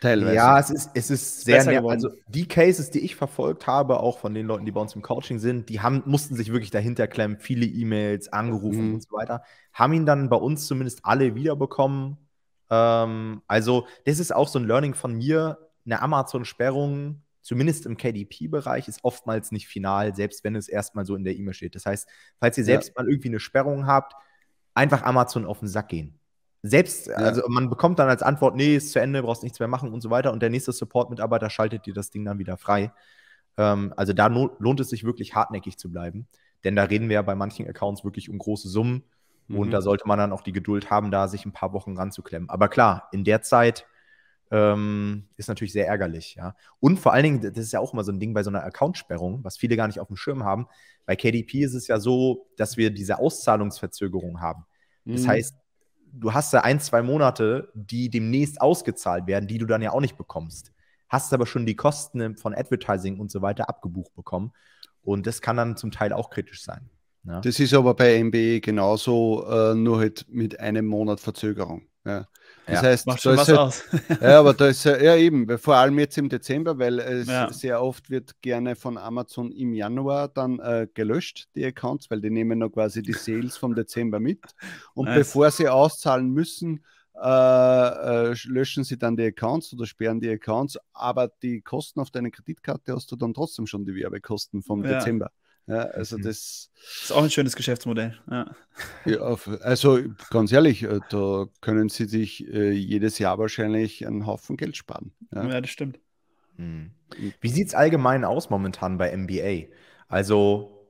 Teilweise. 0.00 0.34
Ja, 0.34 0.58
es 0.60 0.70
ist, 0.70 0.90
es 0.94 1.10
ist 1.10 1.44
sehr 1.44 1.64
nervig. 1.64 1.90
Also 1.90 2.10
die 2.28 2.46
Cases, 2.46 2.90
die 2.90 3.00
ich 3.00 3.16
verfolgt 3.16 3.66
habe, 3.66 3.98
auch 4.00 4.18
von 4.18 4.32
den 4.32 4.46
Leuten, 4.46 4.64
die 4.64 4.70
bei 4.70 4.80
uns 4.80 4.94
im 4.94 5.02
Coaching 5.02 5.38
sind, 5.40 5.68
die 5.68 5.80
haben, 5.80 6.02
mussten 6.06 6.36
sich 6.36 6.52
wirklich 6.52 6.70
dahinter 6.70 7.08
klemmen, 7.08 7.38
viele 7.40 7.66
E-Mails, 7.66 8.32
angerufen 8.32 8.88
mhm. 8.88 8.94
und 8.94 9.02
so 9.02 9.16
weiter, 9.16 9.42
haben 9.72 9.92
ihn 9.92 10.06
dann 10.06 10.28
bei 10.28 10.36
uns 10.36 10.66
zumindest 10.66 11.00
alle 11.02 11.34
wiederbekommen. 11.34 12.16
Ähm, 12.70 13.42
also, 13.48 13.86
das 14.04 14.20
ist 14.20 14.32
auch 14.32 14.48
so 14.48 14.58
ein 14.58 14.66
Learning 14.66 14.94
von 14.94 15.14
mir. 15.14 15.58
Eine 15.84 16.00
Amazon-Sperrung, 16.00 17.22
zumindest 17.40 17.86
im 17.86 17.96
KDP-Bereich, 17.96 18.86
ist 18.86 19.00
oftmals 19.02 19.50
nicht 19.50 19.66
final, 19.66 20.14
selbst 20.14 20.44
wenn 20.44 20.54
es 20.54 20.68
erstmal 20.68 21.06
so 21.06 21.16
in 21.16 21.24
der 21.24 21.34
E-Mail 21.34 21.54
steht. 21.54 21.74
Das 21.74 21.86
heißt, 21.86 22.08
falls 22.38 22.56
ihr 22.56 22.64
selbst 22.64 22.88
ja. 22.88 22.94
mal 22.96 23.10
irgendwie 23.10 23.28
eine 23.28 23.40
Sperrung 23.40 23.86
habt, 23.86 24.14
einfach 24.74 25.02
Amazon 25.02 25.44
auf 25.44 25.58
den 25.58 25.68
Sack 25.68 25.88
gehen. 25.88 26.17
Selbst, 26.62 27.06
ja. 27.06 27.14
also 27.14 27.42
man 27.48 27.70
bekommt 27.70 27.98
dann 27.98 28.08
als 28.08 28.22
Antwort, 28.22 28.56
nee, 28.56 28.76
ist 28.76 28.92
zu 28.92 29.00
Ende, 29.00 29.22
brauchst 29.22 29.42
nichts 29.42 29.60
mehr 29.60 29.68
machen 29.68 29.92
und 29.92 30.00
so 30.00 30.10
weiter. 30.10 30.32
Und 30.32 30.42
der 30.42 30.50
nächste 30.50 30.72
Support-Mitarbeiter 30.72 31.50
schaltet 31.50 31.86
dir 31.86 31.94
das 31.94 32.10
Ding 32.10 32.24
dann 32.24 32.38
wieder 32.38 32.56
frei. 32.56 32.92
Ähm, 33.56 33.92
also 33.96 34.12
da 34.12 34.26
lohnt 34.26 34.80
es 34.80 34.88
sich 34.88 35.04
wirklich 35.04 35.34
hartnäckig 35.34 35.78
zu 35.78 35.90
bleiben. 35.90 36.26
Denn 36.64 36.74
da 36.74 36.84
reden 36.84 37.08
wir 37.08 37.14
ja 37.14 37.22
bei 37.22 37.36
manchen 37.36 37.68
Accounts 37.68 38.04
wirklich 38.04 38.28
um 38.28 38.38
große 38.38 38.68
Summen. 38.68 39.04
Mhm. 39.46 39.58
Und 39.58 39.70
da 39.70 39.80
sollte 39.80 40.08
man 40.08 40.18
dann 40.18 40.32
auch 40.32 40.42
die 40.42 40.52
Geduld 40.52 40.90
haben, 40.90 41.10
da 41.10 41.28
sich 41.28 41.46
ein 41.46 41.52
paar 41.52 41.72
Wochen 41.72 41.96
ranzuklemmen. 41.96 42.50
Aber 42.50 42.68
klar, 42.68 43.08
in 43.12 43.24
der 43.24 43.42
Zeit 43.42 43.86
ähm, 44.50 45.28
ist 45.36 45.48
natürlich 45.48 45.72
sehr 45.72 45.86
ärgerlich, 45.86 46.36
ja. 46.36 46.54
Und 46.80 46.98
vor 46.98 47.12
allen 47.12 47.22
Dingen, 47.22 47.40
das 47.40 47.64
ist 47.64 47.72
ja 47.72 47.80
auch 47.80 47.92
immer 47.92 48.04
so 48.04 48.12
ein 48.12 48.18
Ding 48.20 48.32
bei 48.32 48.42
so 48.42 48.50
einer 48.50 48.64
Accountsperrung, 48.64 49.44
was 49.44 49.58
viele 49.58 49.76
gar 49.76 49.86
nicht 49.86 50.00
auf 50.00 50.08
dem 50.08 50.16
Schirm 50.16 50.42
haben. 50.42 50.66
Bei 51.04 51.16
KDP 51.16 51.60
ist 51.60 51.74
es 51.74 51.86
ja 51.86 52.00
so, 52.00 52.46
dass 52.56 52.76
wir 52.76 52.90
diese 52.90 53.18
Auszahlungsverzögerung 53.18 54.40
haben. 54.40 54.64
Das 55.04 55.22
mhm. 55.22 55.28
heißt, 55.28 55.54
du 56.12 56.32
hast 56.32 56.52
da 56.52 56.60
ein, 56.60 56.80
zwei 56.80 57.02
Monate, 57.02 57.70
die 57.74 58.10
demnächst 58.10 58.60
ausgezahlt 58.60 59.26
werden, 59.26 59.46
die 59.46 59.58
du 59.58 59.66
dann 59.66 59.82
ja 59.82 59.92
auch 59.92 60.00
nicht 60.00 60.16
bekommst. 60.16 60.72
Hast 61.08 61.32
aber 61.32 61.46
schon 61.46 61.66
die 61.66 61.76
Kosten 61.76 62.36
von 62.36 62.54
Advertising 62.54 63.18
und 63.18 63.30
so 63.30 63.40
weiter 63.42 63.68
abgebucht 63.68 64.14
bekommen. 64.14 64.52
Und 65.02 65.26
das 65.26 65.40
kann 65.40 65.56
dann 65.56 65.76
zum 65.76 65.90
Teil 65.90 66.12
auch 66.12 66.30
kritisch 66.30 66.62
sein. 66.62 66.90
Ja. 67.24 67.40
Das 67.40 67.58
ist 67.60 67.74
aber 67.74 67.94
bei 67.94 68.22
MBE 68.22 68.60
genauso, 68.60 69.46
äh, 69.48 69.74
nur 69.74 69.98
halt 69.98 70.26
mit 70.28 70.60
einem 70.60 70.86
Monat 70.86 71.20
Verzögerung. 71.20 71.86
Ja. 72.04 72.26
Das 72.68 72.82
ja, 72.82 72.88
heißt, 72.90 73.06
macht 73.06 73.22
schon 73.22 73.36
was 73.36 73.48
halt, 73.48 73.58
aus. 73.58 73.82
ja, 74.20 74.38
aber 74.38 74.52
da 74.52 74.66
ist 74.66 74.84
ja 74.84 75.16
eben, 75.16 75.58
vor 75.58 75.76
allem 75.76 75.98
jetzt 75.98 76.18
im 76.18 76.28
Dezember, 76.28 76.78
weil 76.78 76.98
es 76.98 77.26
ja. 77.26 77.50
sehr 77.50 77.82
oft 77.82 78.10
wird 78.10 78.42
gerne 78.42 78.76
von 78.76 78.98
Amazon 78.98 79.52
im 79.52 79.72
Januar 79.72 80.28
dann 80.28 80.58
äh, 80.58 80.86
gelöscht, 80.92 81.48
die 81.54 81.64
Accounts, 81.64 82.10
weil 82.10 82.20
die 82.20 82.28
nehmen 82.28 82.58
noch 82.58 82.68
quasi 82.68 83.02
die 83.02 83.14
Sales 83.14 83.56
vom 83.56 83.74
Dezember 83.74 84.20
mit. 84.20 84.44
Und 84.92 85.06
nice. 85.06 85.18
bevor 85.18 85.50
sie 85.50 85.66
auszahlen 85.66 86.28
müssen, 86.30 86.84
äh, 87.14 88.30
äh, 88.30 88.34
löschen 88.44 88.84
sie 88.84 88.98
dann 88.98 89.16
die 89.16 89.24
Accounts 89.24 89.72
oder 89.72 89.86
sperren 89.86 90.20
die 90.20 90.28
Accounts, 90.28 90.78
aber 90.92 91.28
die 91.42 91.62
Kosten 91.62 92.00
auf 92.00 92.10
deine 92.10 92.30
Kreditkarte 92.30 92.94
hast 92.94 93.10
du 93.10 93.16
dann 93.16 93.32
trotzdem 93.32 93.66
schon 93.66 93.86
die 93.86 93.94
Werbekosten 93.94 94.62
vom 94.62 94.84
ja. 94.84 94.98
Dezember. 94.98 95.30
Ja, 95.68 95.82
also 95.82 96.16
mhm. 96.16 96.22
das, 96.22 96.70
das 96.74 97.02
ist 97.04 97.12
auch 97.12 97.22
ein 97.22 97.30
schönes 97.30 97.54
Geschäftsmodell. 97.54 98.18
Ja. 98.30 98.50
ja 99.04 99.20
also 99.60 99.98
ganz 100.30 100.50
ehrlich, 100.50 100.82
äh, 100.82 101.00
da 101.10 101.46
können 101.60 101.90
Sie 101.90 102.06
sich 102.06 102.48
äh, 102.48 102.70
jedes 102.70 103.18
Jahr 103.18 103.38
wahrscheinlich 103.38 104.06
einen 104.06 104.26
Haufen 104.26 104.56
Geld 104.56 104.78
sparen. 104.78 105.12
Ja, 105.32 105.46
ja 105.46 105.60
das 105.60 105.70
stimmt. 105.70 106.00
Mhm. 106.56 106.92
Wie 107.40 107.50
sieht 107.50 107.68
es 107.68 107.74
allgemein 107.74 108.24
aus 108.24 108.48
momentan 108.48 108.96
bei 108.96 109.14
MBA? 109.14 109.70
Also 110.08 110.88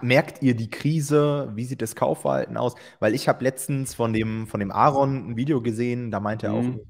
merkt 0.00 0.42
ihr 0.42 0.54
die 0.54 0.70
Krise? 0.70 1.52
Wie 1.54 1.64
sieht 1.64 1.82
das 1.82 1.94
Kaufverhalten 1.94 2.56
aus? 2.56 2.76
Weil 3.00 3.14
ich 3.14 3.28
habe 3.28 3.44
letztens 3.44 3.94
von 3.94 4.14
dem, 4.14 4.46
von 4.46 4.60
dem 4.60 4.72
Aaron 4.72 5.30
ein 5.30 5.36
Video 5.36 5.60
gesehen, 5.60 6.10
da 6.10 6.18
meinte 6.20 6.46
er 6.46 6.54
auch 6.54 6.62
mhm. 6.62 6.80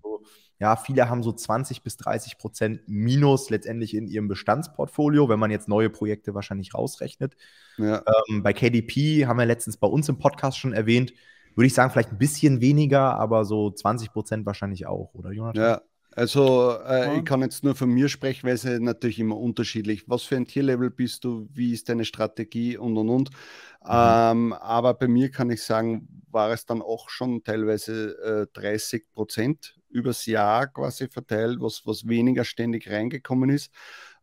Ja, 0.61 0.77
viele 0.77 1.09
haben 1.09 1.23
so 1.23 1.33
20 1.33 1.83
bis 1.83 1.97
30 1.97 2.39
Prozent 2.39 2.81
Minus 2.87 3.49
letztendlich 3.51 3.95
in 3.95 4.09
ihrem 4.09 4.27
Bestandsportfolio, 4.27 5.29
wenn 5.29 5.39
man 5.39 5.51
jetzt 5.51 5.69
neue 5.69 5.89
Projekte 5.89 6.35
wahrscheinlich 6.35 6.75
rausrechnet. 6.75 7.37
Ja. 7.77 8.03
Ähm, 8.29 8.43
bei 8.43 8.53
KDP 8.53 9.27
haben 9.27 9.39
wir 9.39 9.47
letztens 9.47 9.77
bei 9.77 9.87
uns 9.87 10.09
im 10.09 10.19
Podcast 10.19 10.59
schon 10.59 10.73
erwähnt, 10.73 11.13
würde 11.55 11.67
ich 11.67 11.75
sagen, 11.75 11.91
vielleicht 11.91 12.13
ein 12.13 12.19
bisschen 12.19 12.61
weniger, 12.61 13.19
aber 13.19 13.45
so 13.45 13.71
20 13.71 14.13
Prozent 14.13 14.47
wahrscheinlich 14.47 14.87
auch, 14.87 15.15
oder 15.15 15.31
Jonathan? 15.31 15.63
Ja, 15.63 15.81
also 16.15 16.77
äh, 16.85 17.19
ich 17.19 17.25
kann 17.25 17.43
jetzt 17.43 17.63
nur 17.63 17.77
von 17.77 17.91
mir 17.91 18.09
sprechen, 18.09 18.47
weil 18.47 18.55
es 18.55 18.65
ist 18.65 18.81
natürlich 18.81 19.21
immer 19.21 19.37
unterschiedlich. 19.37 20.09
Was 20.09 20.25
für 20.25 20.37
ein 20.37 20.47
Tierlevel 20.47 20.91
bist 20.91 21.23
du? 21.23 21.49
Wie 21.53 21.73
ist 21.73 21.89
deine 21.89 22.05
Strategie 22.05 22.77
und 22.77 22.97
und 22.97 23.09
und. 23.09 23.31
Mhm. 23.31 23.89
Ähm, 23.89 24.53
aber 24.55 24.95
bei 24.95 25.07
mir 25.07 25.31
kann 25.31 25.51
ich 25.51 25.63
sagen, 25.63 26.09
war 26.31 26.51
es 26.51 26.67
dann 26.67 26.83
auch 26.83 27.09
schon 27.09 27.45
teilweise 27.45 28.49
äh, 28.53 28.59
30 28.59 29.13
Prozent 29.13 29.78
übers 29.89 30.27
Jahr 30.27 30.67
quasi 30.69 31.09
verteilt, 31.09 31.61
was, 31.61 31.87
was 31.87 32.07
weniger 32.07 32.45
ständig 32.45 32.91
reingekommen 32.91 33.51
ist. 33.51 33.73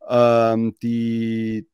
Ähm, 0.07 0.75
die 0.81 1.67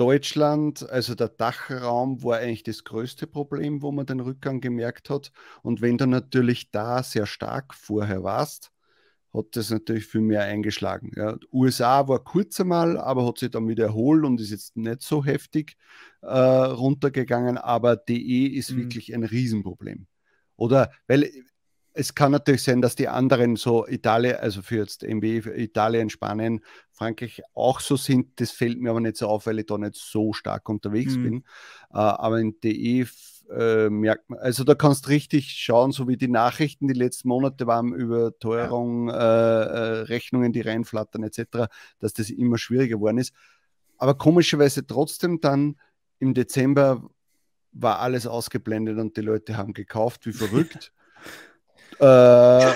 Deutschland, 0.00 0.88
also 0.88 1.14
der 1.14 1.28
Dachraum 1.28 2.22
war 2.22 2.38
eigentlich 2.38 2.62
das 2.62 2.84
größte 2.84 3.26
Problem, 3.26 3.82
wo 3.82 3.92
man 3.92 4.06
den 4.06 4.20
Rückgang 4.20 4.62
gemerkt 4.62 5.10
hat. 5.10 5.30
Und 5.62 5.82
wenn 5.82 5.98
du 5.98 6.06
natürlich 6.06 6.70
da 6.70 7.02
sehr 7.02 7.26
stark 7.26 7.74
vorher 7.74 8.22
warst, 8.22 8.72
hat 9.34 9.44
das 9.52 9.70
natürlich 9.70 10.06
viel 10.06 10.22
mehr 10.22 10.42
eingeschlagen. 10.44 11.12
Ja. 11.16 11.36
USA 11.52 12.08
war 12.08 12.24
kurz 12.24 12.58
einmal, 12.60 12.96
aber 12.96 13.26
hat 13.26 13.38
sich 13.38 13.50
dann 13.50 13.68
wieder 13.68 13.84
erholt 13.84 14.24
und 14.24 14.40
ist 14.40 14.50
jetzt 14.50 14.76
nicht 14.76 15.02
so 15.02 15.24
heftig 15.24 15.76
äh, 16.22 16.34
runtergegangen. 16.34 17.58
Aber 17.58 17.96
DE 17.96 18.46
ist 18.46 18.72
mhm. 18.72 18.78
wirklich 18.78 19.14
ein 19.14 19.22
Riesenproblem. 19.22 20.06
Oder 20.56 20.90
weil 21.06 21.30
es 22.00 22.14
kann 22.14 22.32
natürlich 22.32 22.62
sein, 22.62 22.80
dass 22.80 22.96
die 22.96 23.08
anderen 23.08 23.56
so 23.56 23.86
Italien, 23.86 24.36
also 24.36 24.62
für 24.62 24.76
jetzt 24.76 25.04
MB, 25.04 25.46
Italien, 25.56 26.08
Spanien, 26.08 26.62
Frankreich 26.92 27.42
auch 27.54 27.80
so 27.80 27.96
sind. 27.96 28.40
Das 28.40 28.50
fällt 28.50 28.80
mir 28.80 28.90
aber 28.90 29.00
nicht 29.00 29.18
so 29.18 29.28
auf, 29.28 29.46
weil 29.46 29.58
ich 29.58 29.66
da 29.66 29.76
nicht 29.76 29.96
so 29.96 30.32
stark 30.32 30.68
unterwegs 30.68 31.16
mhm. 31.16 31.22
bin. 31.22 31.44
Uh, 31.92 31.98
aber 31.98 32.40
in 32.40 32.58
DE 32.60 33.06
äh, 33.50 33.90
merkt 33.90 34.30
man, 34.30 34.38
also 34.38 34.64
da 34.64 34.74
kannst 34.74 35.06
du 35.06 35.10
richtig 35.10 35.52
schauen, 35.52 35.92
so 35.92 36.08
wie 36.08 36.16
die 36.16 36.28
Nachrichten 36.28 36.88
die 36.88 36.94
letzten 36.94 37.28
Monate 37.28 37.66
waren 37.66 37.92
über 37.92 38.38
Teuerung, 38.38 39.08
ja. 39.08 39.14
äh, 39.14 39.64
äh, 39.64 40.00
Rechnungen, 40.02 40.52
die 40.52 40.62
reinflattern 40.62 41.22
etc., 41.22 41.68
dass 41.98 42.14
das 42.14 42.30
immer 42.30 42.56
schwieriger 42.56 42.96
geworden 42.96 43.18
ist. 43.18 43.34
Aber 43.98 44.14
komischerweise 44.16 44.86
trotzdem 44.86 45.40
dann 45.40 45.76
im 46.18 46.32
Dezember 46.32 47.10
war 47.72 47.98
alles 47.98 48.26
ausgeblendet 48.26 48.98
und 48.98 49.16
die 49.16 49.20
Leute 49.20 49.58
haben 49.58 49.74
gekauft 49.74 50.24
wie 50.26 50.32
verrückt. 50.32 50.92
Äh, 51.98 52.74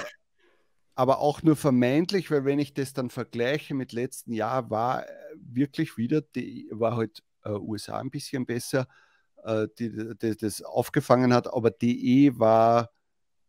aber 0.96 1.18
auch 1.18 1.42
nur 1.42 1.57
vermeintlich, 1.57 2.31
weil 2.31 2.44
wenn 2.44 2.59
ich 2.59 2.74
das 2.74 2.92
dann 2.92 3.11
vergleiche 3.11 3.74
mit 3.74 3.92
letzten 3.92 4.33
Jahr, 4.33 4.70
war 4.70 5.05
wirklich 5.37 5.96
wieder, 5.96 6.20
die 6.20 6.68
war 6.70 6.96
halt 6.96 7.22
äh, 7.44 7.50
USA 7.50 7.98
ein 7.98 8.11
bisschen 8.11 8.46
besser, 8.46 8.87
äh, 9.42 9.66
die, 9.79 10.14
die, 10.16 10.37
das 10.37 10.62
aufgefangen 10.62 11.35
hat, 11.35 11.53
aber 11.53 11.70
DE 11.70 12.38
war 12.38 12.90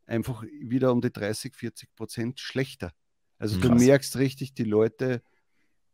einfach 0.08 0.44
wieder 0.44 0.92
um 0.92 1.02
die 1.02 1.12
30, 1.12 1.56
40 1.56 1.96
Prozent 1.96 2.40
schlechter. 2.40 2.92
Also 3.38 3.60
Krass. 3.60 3.70
du 3.70 3.76
merkst 3.76 4.18
richtig, 4.18 4.54
die 4.54 4.64
Leute 4.64 5.22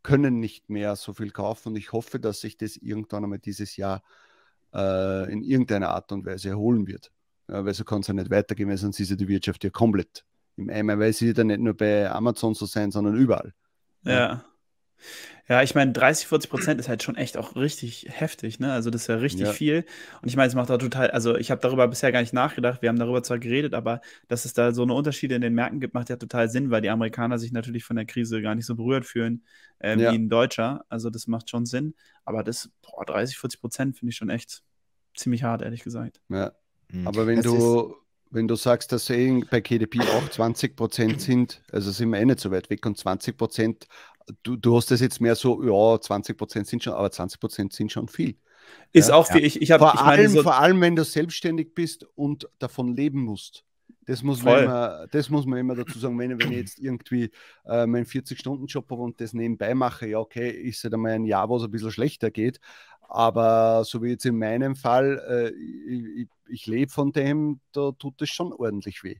können 0.02 0.40
nicht 0.40 0.68
mehr 0.68 0.96
so 0.96 1.12
viel 1.12 1.30
kaufen 1.30 1.68
und 1.68 1.76
ich 1.76 1.92
hoffe, 1.92 2.18
dass 2.18 2.40
sich 2.40 2.56
das 2.56 2.76
irgendwann 2.76 3.24
einmal 3.24 3.38
dieses 3.38 3.76
Jahr 3.76 4.02
äh, 4.74 5.32
in 5.32 5.42
irgendeiner 5.42 5.90
Art 5.90 6.12
und 6.12 6.26
Weise 6.26 6.50
erholen 6.50 6.86
wird. 6.86 7.12
Ja, 7.48 7.64
weil 7.64 7.74
so 7.74 7.84
kann 7.84 8.00
es 8.00 8.06
ja 8.06 8.14
nicht 8.14 8.30
weitergehen, 8.30 8.68
weil 8.68 8.76
sonst 8.76 9.00
ist 9.00 9.10
ja 9.10 9.16
die 9.16 9.28
Wirtschaft 9.28 9.64
ja 9.64 9.70
komplett 9.70 10.24
im 10.56 10.70
Eimer, 10.70 10.98
weil 10.98 11.12
sie 11.12 11.32
ja 11.32 11.44
nicht 11.44 11.60
nur 11.60 11.74
bei 11.74 12.10
Amazon 12.10 12.54
so 12.54 12.66
sein, 12.66 12.90
sondern 12.90 13.16
überall. 13.16 13.52
Ja. 14.04 14.44
ja. 15.48 15.62
Ich 15.62 15.74
meine, 15.74 15.92
30, 15.92 16.26
40 16.26 16.50
Prozent 16.50 16.80
ist 16.80 16.88
halt 16.88 17.02
schon 17.02 17.16
echt 17.16 17.36
auch 17.36 17.56
richtig 17.56 18.06
heftig, 18.10 18.60
ne? 18.60 18.72
Also 18.72 18.90
das 18.90 19.02
ist 19.02 19.06
ja 19.08 19.16
richtig 19.16 19.46
ja. 19.46 19.52
viel. 19.52 19.84
Und 20.20 20.28
ich 20.28 20.36
meine, 20.36 20.48
es 20.48 20.54
macht 20.54 20.70
auch 20.70 20.78
total, 20.78 21.10
also 21.10 21.36
ich 21.36 21.50
habe 21.50 21.60
darüber 21.60 21.88
bisher 21.88 22.12
gar 22.12 22.20
nicht 22.20 22.32
nachgedacht, 22.32 22.82
wir 22.82 22.88
haben 22.88 22.98
darüber 22.98 23.22
zwar 23.22 23.38
geredet, 23.38 23.74
aber 23.74 24.00
dass 24.28 24.44
es 24.44 24.52
da 24.52 24.72
so 24.72 24.82
eine 24.82 24.94
Unterschiede 24.94 25.34
in 25.34 25.40
den 25.40 25.54
Märkten 25.54 25.80
gibt, 25.80 25.94
macht 25.94 26.10
ja 26.10 26.16
total 26.16 26.48
Sinn, 26.48 26.70
weil 26.70 26.82
die 26.82 26.90
Amerikaner 26.90 27.38
sich 27.38 27.52
natürlich 27.52 27.84
von 27.84 27.96
der 27.96 28.06
Krise 28.06 28.42
gar 28.42 28.54
nicht 28.54 28.66
so 28.66 28.74
berührt 28.74 29.04
fühlen 29.04 29.44
äh, 29.78 29.98
ja. 29.98 30.12
wie 30.12 30.16
ein 30.16 30.28
Deutscher. 30.28 30.84
Also 30.88 31.10
das 31.10 31.26
macht 31.26 31.50
schon 31.50 31.66
Sinn. 31.66 31.94
Aber 32.24 32.44
das, 32.44 32.70
boah, 32.82 33.04
30, 33.04 33.38
40 33.38 33.60
Prozent 33.60 33.96
finde 33.96 34.10
ich 34.10 34.16
schon 34.16 34.30
echt 34.30 34.62
ziemlich 35.14 35.42
hart, 35.42 35.62
ehrlich 35.62 35.82
gesagt. 35.82 36.20
Ja. 36.28 36.52
Mhm. 36.92 37.08
Aber 37.08 37.26
wenn 37.26 37.36
das 37.36 37.46
du 37.46 37.96
wenn 38.34 38.48
du 38.48 38.54
sagst, 38.54 38.90
dass 38.92 39.10
eh 39.10 39.42
bei 39.50 39.60
KDP 39.60 40.00
auch 40.00 40.30
20 40.30 40.74
Prozent 40.74 41.20
sind, 41.20 41.60
also 41.70 41.90
sind 41.90 42.08
wir 42.08 42.18
eh 42.18 42.24
nicht 42.24 42.40
so 42.40 42.50
weit 42.50 42.70
weg 42.70 42.86
und 42.86 42.96
20 42.96 43.36
Prozent 43.36 43.86
du, 44.42 44.56
du 44.56 44.76
hast 44.76 44.90
das 44.90 45.00
jetzt 45.00 45.20
mehr 45.20 45.34
so, 45.34 45.62
ja, 45.62 46.00
20 46.00 46.36
Prozent 46.36 46.66
sind 46.66 46.82
schon, 46.82 46.94
aber 46.94 47.10
20 47.10 47.40
Prozent 47.40 47.72
sind 47.72 47.92
schon 47.92 48.08
viel. 48.08 48.36
Ist 48.92 49.08
ja, 49.08 49.14
auch 49.14 49.26
viel. 49.26 49.40
Ja. 49.40 49.46
Ich, 49.46 49.60
ich 49.60 49.70
hab, 49.70 49.80
vor, 49.80 49.94
ich 49.94 50.00
allem, 50.00 50.30
so 50.30 50.42
vor 50.42 50.58
allem, 50.58 50.80
wenn 50.80 50.96
du 50.96 51.04
selbstständig 51.04 51.74
bist 51.74 52.06
und 52.14 52.48
davon 52.58 52.94
leben 52.94 53.20
musst. 53.20 53.64
Das 54.04 54.24
muss, 54.24 54.42
man 54.42 54.64
immer, 54.64 55.06
das 55.12 55.30
muss 55.30 55.46
man 55.46 55.60
immer 55.60 55.76
dazu 55.76 55.96
sagen, 55.96 56.18
wenn, 56.18 56.36
wenn 56.36 56.50
ich 56.50 56.58
jetzt 56.58 56.80
irgendwie 56.80 57.30
äh, 57.64 57.86
meinen 57.86 58.04
40-Stunden-Job 58.04 58.90
habe 58.90 59.00
und 59.00 59.20
das 59.20 59.32
nebenbei 59.32 59.74
mache, 59.76 60.08
ja, 60.08 60.18
okay, 60.18 60.50
ist 60.50 60.78
es 60.78 60.84
halt 60.84 60.94
einmal 60.94 61.12
ein 61.12 61.24
Jahr, 61.24 61.48
wo 61.48 61.56
es 61.56 61.62
ein 61.62 61.70
bisschen 61.70 61.92
schlechter 61.92 62.32
geht. 62.32 62.58
Aber 63.12 63.84
so 63.84 64.02
wie 64.02 64.08
jetzt 64.08 64.24
in 64.24 64.38
meinem 64.38 64.74
Fall, 64.74 65.22
äh, 65.28 65.48
ich, 65.50 66.22
ich, 66.22 66.28
ich 66.48 66.66
lebe 66.66 66.90
von 66.90 67.12
dem, 67.12 67.60
da 67.72 67.92
tut 67.92 68.22
es 68.22 68.30
schon 68.30 68.54
ordentlich 68.54 69.04
weh. 69.04 69.16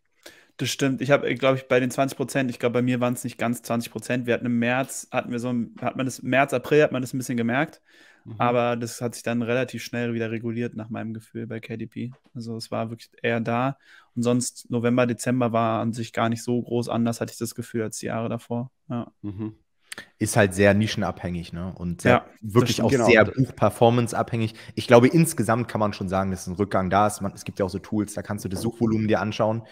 Das 0.56 0.70
stimmt. 0.70 1.02
Ich 1.02 1.10
habe, 1.10 1.34
glaube 1.34 1.58
ich, 1.58 1.68
bei 1.68 1.78
den 1.78 1.90
20 1.90 2.16
Prozent, 2.16 2.50
ich 2.50 2.58
glaube, 2.58 2.74
bei 2.74 2.82
mir 2.82 3.00
waren 3.00 3.12
es 3.12 3.22
nicht 3.22 3.36
ganz 3.36 3.60
20 3.62 3.92
Prozent. 3.92 4.26
Wir 4.26 4.32
hatten 4.32 4.46
im 4.46 4.58
März, 4.58 5.08
hatten 5.10 5.30
wir 5.30 5.38
so, 5.38 5.52
hat 5.80 5.96
man 5.96 6.06
das, 6.06 6.22
März, 6.22 6.54
April 6.54 6.82
hat 6.82 6.92
man 6.92 7.02
das 7.02 7.12
ein 7.12 7.18
bisschen 7.18 7.36
gemerkt. 7.36 7.82
Mhm. 8.24 8.36
Aber 8.38 8.76
das 8.76 9.02
hat 9.02 9.14
sich 9.14 9.22
dann 9.22 9.42
relativ 9.42 9.82
schnell 9.82 10.14
wieder 10.14 10.30
reguliert, 10.30 10.74
nach 10.74 10.88
meinem 10.88 11.12
Gefühl, 11.12 11.46
bei 11.46 11.60
KDP. 11.60 12.12
Also 12.32 12.56
es 12.56 12.70
war 12.70 12.88
wirklich 12.88 13.10
eher 13.22 13.40
da. 13.40 13.76
Und 14.14 14.22
sonst 14.22 14.70
November, 14.70 15.06
Dezember 15.06 15.52
war 15.52 15.80
an 15.82 15.92
sich 15.92 16.14
gar 16.14 16.30
nicht 16.30 16.42
so 16.42 16.62
groß 16.62 16.88
anders, 16.88 17.20
hatte 17.20 17.32
ich 17.32 17.38
das 17.38 17.54
Gefühl, 17.54 17.82
als 17.82 17.98
die 17.98 18.06
Jahre 18.06 18.30
davor. 18.30 18.70
Ja. 18.88 19.12
Mhm. 19.20 19.56
Ist 20.18 20.36
halt 20.36 20.54
sehr 20.54 20.72
nischenabhängig, 20.72 21.52
ne? 21.52 21.72
Und 21.74 22.04
ja, 22.04 22.24
wirklich 22.40 22.80
auch 22.80 22.90
genau. 22.90 23.06
sehr 23.06 23.24
Buch-Performance-abhängig. 23.24 24.54
Ich 24.74 24.86
glaube, 24.86 25.08
insgesamt 25.08 25.68
kann 25.68 25.80
man 25.80 25.92
schon 25.92 26.08
sagen, 26.08 26.30
dass 26.30 26.46
ein 26.46 26.54
Rückgang 26.54 26.90
da 26.90 27.06
ist. 27.06 27.20
Man, 27.20 27.32
es 27.34 27.44
gibt 27.44 27.58
ja 27.58 27.66
auch 27.66 27.70
so 27.70 27.78
Tools, 27.78 28.14
da 28.14 28.22
kannst 28.22 28.44
du 28.44 28.48
das 28.48 28.62
Suchvolumen 28.62 29.08
dir 29.08 29.20
anschauen. 29.20 29.64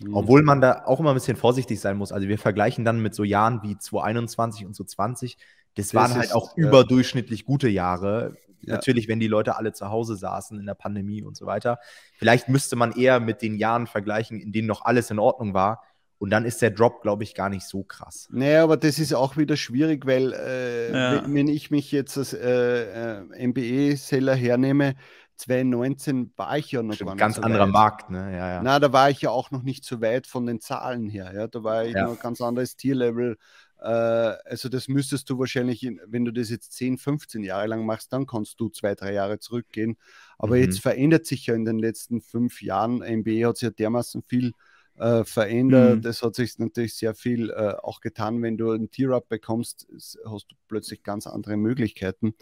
Mhm. 0.00 0.14
Obwohl 0.14 0.42
man 0.42 0.60
da 0.60 0.84
auch 0.84 1.00
immer 1.00 1.10
ein 1.10 1.14
bisschen 1.14 1.36
vorsichtig 1.36 1.80
sein 1.80 1.96
muss. 1.96 2.12
Also 2.12 2.28
wir 2.28 2.38
vergleichen 2.38 2.84
dann 2.84 3.00
mit 3.00 3.14
so 3.14 3.24
Jahren 3.24 3.62
wie 3.62 3.76
2021 3.76 4.66
und 4.66 4.74
2020. 4.74 5.38
Das, 5.74 5.88
das 5.88 5.94
waren 5.94 6.14
halt 6.14 6.34
auch 6.34 6.56
ja. 6.56 6.68
überdurchschnittlich 6.68 7.44
gute 7.44 7.68
Jahre. 7.68 8.36
Ja. 8.62 8.74
Natürlich, 8.74 9.08
wenn 9.08 9.20
die 9.20 9.26
Leute 9.26 9.56
alle 9.56 9.72
zu 9.72 9.90
Hause 9.90 10.16
saßen 10.16 10.58
in 10.58 10.66
der 10.66 10.74
Pandemie 10.74 11.22
und 11.22 11.36
so 11.36 11.46
weiter. 11.46 11.78
Vielleicht 12.16 12.48
müsste 12.48 12.76
man 12.76 12.92
eher 12.92 13.20
mit 13.20 13.42
den 13.42 13.56
Jahren 13.56 13.86
vergleichen, 13.86 14.40
in 14.40 14.52
denen 14.52 14.68
noch 14.68 14.84
alles 14.84 15.10
in 15.10 15.18
Ordnung 15.18 15.54
war. 15.54 15.82
Und 16.18 16.30
dann 16.30 16.44
ist 16.44 16.62
der 16.62 16.70
Drop, 16.70 17.02
glaube 17.02 17.24
ich, 17.24 17.34
gar 17.34 17.48
nicht 17.48 17.66
so 17.66 17.82
krass. 17.82 18.28
Naja, 18.30 18.62
aber 18.62 18.76
das 18.76 18.98
ist 18.98 19.12
auch 19.14 19.36
wieder 19.36 19.56
schwierig, 19.56 20.06
weil 20.06 20.32
äh, 20.32 20.92
ja. 20.92 21.24
wenn 21.26 21.48
ich 21.48 21.70
mich 21.70 21.92
jetzt 21.92 22.16
als 22.16 22.32
äh, 22.32 23.18
äh, 23.20 23.46
MBE-Seller 23.46 24.34
hernehme, 24.34 24.94
2019 25.36 26.32
war 26.36 26.56
ich 26.56 26.70
ja 26.70 26.82
noch 26.82 26.94
Stimmt, 26.94 27.08
gar 27.08 27.14
nicht 27.14 27.20
ganz 27.20 27.36
so 27.36 27.42
anderer 27.42 27.66
weit. 27.66 27.72
Markt, 27.72 28.10
ne? 28.10 28.32
Ja, 28.32 28.48
ja. 28.54 28.62
Na, 28.62 28.78
da 28.78 28.92
war 28.92 29.10
ich 29.10 29.20
ja 29.20 29.30
auch 29.30 29.50
noch 29.50 29.62
nicht 29.62 29.84
so 29.84 30.00
weit 30.00 30.26
von 30.28 30.46
den 30.46 30.60
Zahlen 30.60 31.08
her. 31.08 31.32
Ja, 31.34 31.48
da 31.48 31.64
war 31.64 31.84
ich 31.84 31.94
ja. 31.94 32.04
noch 32.04 32.12
ein 32.12 32.20
ganz 32.20 32.40
anderes 32.40 32.76
Tierlevel. 32.76 33.36
Äh, 33.80 33.88
also 33.88 34.68
das 34.68 34.86
müsstest 34.86 35.28
du 35.28 35.38
wahrscheinlich, 35.38 35.82
in, 35.82 36.00
wenn 36.06 36.24
du 36.24 36.30
das 36.30 36.50
jetzt 36.50 36.72
10, 36.74 36.98
15 36.98 37.42
Jahre 37.42 37.66
lang 37.66 37.84
machst, 37.84 38.12
dann 38.12 38.26
kannst 38.26 38.60
du 38.60 38.68
zwei, 38.68 38.94
drei 38.94 39.12
Jahre 39.12 39.40
zurückgehen. 39.40 39.96
Aber 40.38 40.54
mhm. 40.54 40.62
jetzt 40.62 40.80
verändert 40.80 41.26
sich 41.26 41.46
ja 41.46 41.54
in 41.54 41.64
den 41.64 41.80
letzten 41.80 42.20
fünf 42.20 42.62
Jahren, 42.62 42.98
MBA 42.98 43.48
hat 43.48 43.56
sich 43.56 43.66
ja 43.66 43.70
dermaßen 43.70 44.22
viel 44.22 44.48
äh, 44.48 44.52
verändert. 44.96 45.96
Mhm. 45.96 46.02
Das 46.02 46.22
hat 46.22 46.34
sich 46.36 46.58
natürlich 46.58 46.94
sehr 46.94 47.14
viel 47.14 47.50
äh, 47.50 47.74
auch 47.82 48.00
getan. 48.00 48.42
Wenn 48.42 48.56
du 48.56 48.70
einen 48.70 48.90
Tier-Up 48.90 49.28
bekommst, 49.28 49.88
hast 50.24 50.46
du 50.50 50.56
plötzlich 50.68 51.02
ganz 51.02 51.26
andere 51.26 51.56
Möglichkeiten. 51.56 52.34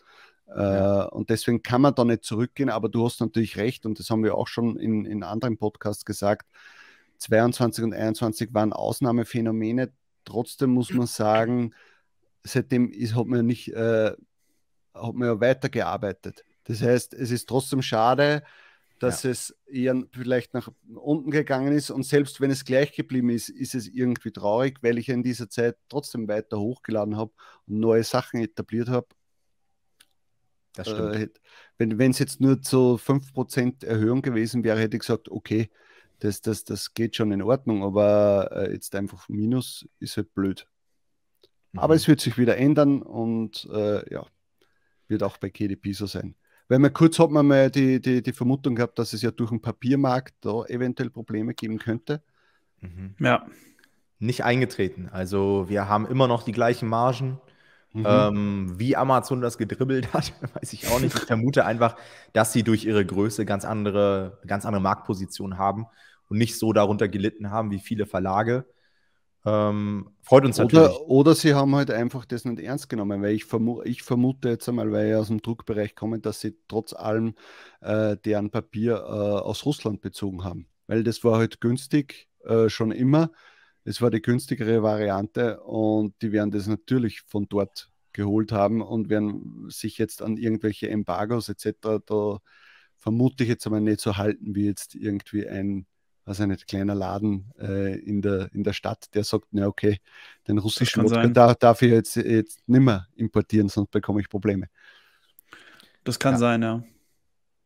Ja. 0.48 1.04
Äh, 1.04 1.08
und 1.08 1.30
deswegen 1.30 1.62
kann 1.62 1.80
man 1.80 1.94
da 1.94 2.04
nicht 2.04 2.24
zurückgehen, 2.24 2.68
aber 2.68 2.88
du 2.88 3.04
hast 3.04 3.20
natürlich 3.20 3.56
recht 3.56 3.86
und 3.86 3.98
das 3.98 4.10
haben 4.10 4.22
wir 4.22 4.34
auch 4.34 4.48
schon 4.48 4.76
in, 4.76 5.04
in 5.04 5.22
anderen 5.22 5.56
Podcasts 5.56 6.04
gesagt. 6.04 6.50
22 7.18 7.84
und 7.84 7.94
21 7.94 8.52
waren 8.52 8.72
Ausnahmephänomene. 8.72 9.92
Trotzdem 10.24 10.70
muss 10.70 10.92
man 10.92 11.06
sagen, 11.06 11.72
seitdem 12.42 12.90
ist, 12.90 13.14
hat 13.14 13.26
man 13.26 13.46
nicht 13.46 13.68
äh, 13.72 14.12
hat 14.94 15.14
man 15.14 15.28
ja 15.28 15.40
weitergearbeitet. 15.40 16.44
Das 16.64 16.82
heißt, 16.82 17.14
es 17.14 17.30
ist 17.30 17.48
trotzdem 17.48 17.82
schade, 17.82 18.42
dass 19.02 19.24
ja. 19.24 19.30
es 19.30 19.56
eher 19.66 20.00
vielleicht 20.12 20.54
nach 20.54 20.70
unten 20.94 21.30
gegangen 21.30 21.72
ist. 21.72 21.90
Und 21.90 22.04
selbst 22.04 22.40
wenn 22.40 22.50
es 22.50 22.64
gleich 22.64 22.92
geblieben 22.92 23.30
ist, 23.30 23.48
ist 23.48 23.74
es 23.74 23.88
irgendwie 23.88 24.30
traurig, 24.30 24.78
weil 24.82 24.98
ich 24.98 25.08
in 25.08 25.22
dieser 25.22 25.48
Zeit 25.48 25.76
trotzdem 25.88 26.28
weiter 26.28 26.58
hochgeladen 26.58 27.16
habe 27.16 27.32
und 27.66 27.80
neue 27.80 28.04
Sachen 28.04 28.40
etabliert 28.40 28.88
habe 28.88 29.08
das 30.74 30.88
stimmt. 30.88 31.14
Äh, 31.16 31.28
wenn 31.78 32.10
es 32.10 32.18
jetzt 32.18 32.40
nur 32.40 32.62
zu 32.62 32.96
5% 32.96 33.84
Erhöhung 33.84 34.22
gewesen 34.22 34.64
wäre, 34.64 34.80
hätte 34.80 34.96
ich 34.96 35.00
gesagt, 35.00 35.28
okay, 35.28 35.70
das, 36.20 36.40
das, 36.40 36.64
das 36.64 36.94
geht 36.94 37.16
schon 37.16 37.32
in 37.32 37.42
Ordnung, 37.42 37.82
aber 37.82 38.50
äh, 38.52 38.72
jetzt 38.72 38.94
einfach 38.94 39.28
Minus 39.28 39.88
ist 39.98 40.16
halt 40.16 40.32
blöd. 40.34 40.66
Mhm. 41.72 41.80
Aber 41.80 41.94
es 41.94 42.06
wird 42.08 42.20
sich 42.20 42.38
wieder 42.38 42.56
ändern 42.56 43.02
und 43.02 43.68
äh, 43.72 44.12
ja, 44.12 44.26
wird 45.08 45.22
auch 45.22 45.36
bei 45.38 45.50
KDP 45.50 45.92
so 45.92 46.06
sein. 46.06 46.36
Weil 46.72 46.78
man 46.78 46.94
kurz 46.94 47.18
hat 47.18 47.30
man 47.30 47.46
mal 47.46 47.70
die, 47.70 48.00
die, 48.00 48.22
die 48.22 48.32
Vermutung 48.32 48.74
gehabt, 48.74 48.98
dass 48.98 49.12
es 49.12 49.20
ja 49.20 49.30
durch 49.30 49.50
den 49.50 49.60
Papiermarkt 49.60 50.36
da 50.40 50.64
eventuell 50.64 51.10
Probleme 51.10 51.52
geben 51.52 51.78
könnte. 51.78 52.22
Mhm. 52.80 53.14
Ja. 53.18 53.44
Nicht 54.20 54.42
eingetreten. 54.42 55.10
Also 55.12 55.66
wir 55.68 55.86
haben 55.86 56.06
immer 56.06 56.28
noch 56.28 56.44
die 56.44 56.52
gleichen 56.52 56.88
Margen. 56.88 57.38
Mhm. 57.92 58.06
Ähm, 58.08 58.74
wie 58.78 58.96
Amazon 58.96 59.42
das 59.42 59.58
gedribbelt 59.58 60.14
hat, 60.14 60.32
weiß 60.54 60.72
ich 60.72 60.88
auch 60.88 60.98
nicht. 60.98 61.14
Ich 61.14 61.24
vermute 61.24 61.66
einfach, 61.66 61.94
dass 62.32 62.54
sie 62.54 62.62
durch 62.62 62.86
ihre 62.86 63.04
Größe 63.04 63.44
ganz 63.44 63.66
andere, 63.66 64.38
ganz 64.46 64.64
andere 64.64 64.80
Marktpositionen 64.80 65.58
haben 65.58 65.84
und 66.30 66.38
nicht 66.38 66.58
so 66.58 66.72
darunter 66.72 67.06
gelitten 67.06 67.50
haben 67.50 67.70
wie 67.70 67.80
viele 67.80 68.06
Verlage. 68.06 68.64
Ähm, 69.44 70.10
freut 70.22 70.44
uns 70.44 70.60
oder, 70.60 70.82
natürlich. 70.82 71.00
Oder 71.00 71.34
sie 71.34 71.54
haben 71.54 71.74
halt 71.74 71.90
einfach 71.90 72.24
das 72.24 72.44
nicht 72.44 72.60
ernst 72.60 72.88
genommen, 72.88 73.22
weil 73.22 73.34
ich, 73.34 73.44
vermu 73.44 73.82
ich 73.82 74.02
vermute 74.02 74.48
jetzt 74.50 74.68
einmal, 74.68 74.92
weil 74.92 75.08
ich 75.10 75.14
aus 75.16 75.28
dem 75.28 75.42
Druckbereich 75.42 75.94
komme, 75.94 76.20
dass 76.20 76.40
sie 76.40 76.56
trotz 76.68 76.92
allem 76.92 77.34
äh, 77.80 78.16
deren 78.24 78.50
Papier 78.50 78.94
äh, 78.94 78.98
aus 78.98 79.66
Russland 79.66 80.00
bezogen 80.00 80.44
haben. 80.44 80.68
Weil 80.86 81.02
das 81.02 81.24
war 81.24 81.38
halt 81.38 81.60
günstig, 81.60 82.28
äh, 82.44 82.68
schon 82.68 82.92
immer. 82.92 83.32
Es 83.84 84.00
war 84.00 84.10
die 84.10 84.22
günstigere 84.22 84.82
Variante 84.82 85.60
und 85.60 86.14
die 86.22 86.30
werden 86.30 86.52
das 86.52 86.68
natürlich 86.68 87.22
von 87.22 87.46
dort 87.48 87.90
geholt 88.12 88.52
haben 88.52 88.80
und 88.80 89.08
werden 89.08 89.68
sich 89.70 89.98
jetzt 89.98 90.22
an 90.22 90.36
irgendwelche 90.36 90.88
Embargos 90.88 91.48
etc. 91.48 92.00
da 92.06 92.38
vermute 92.98 93.42
ich 93.42 93.48
jetzt 93.48 93.66
aber 93.66 93.80
nicht 93.80 94.00
so 94.00 94.16
halten 94.16 94.54
wie 94.54 94.66
jetzt 94.66 94.94
irgendwie 94.94 95.48
ein, 95.48 95.86
was 96.24 96.40
ein 96.40 96.56
kleiner 96.56 96.94
Laden 96.94 97.52
äh, 97.58 97.98
in, 97.98 98.22
der, 98.22 98.48
in 98.52 98.64
der 98.64 98.72
Stadt, 98.72 99.14
der 99.14 99.24
sagt, 99.24 99.46
na 99.50 99.66
okay, 99.66 99.98
den 100.46 100.58
russischen 100.58 101.02
Wodka 101.02 101.26
darf, 101.28 101.56
darf 101.56 101.82
ich 101.82 101.90
jetzt, 101.90 102.16
jetzt 102.16 102.60
nimmer 102.66 103.08
importieren, 103.16 103.68
sonst 103.68 103.90
bekomme 103.90 104.20
ich 104.20 104.28
Probleme. 104.28 104.68
Das 106.04 106.18
kann 106.18 106.34
ja. 106.34 106.38
sein, 106.38 106.62
ja. 106.62 106.82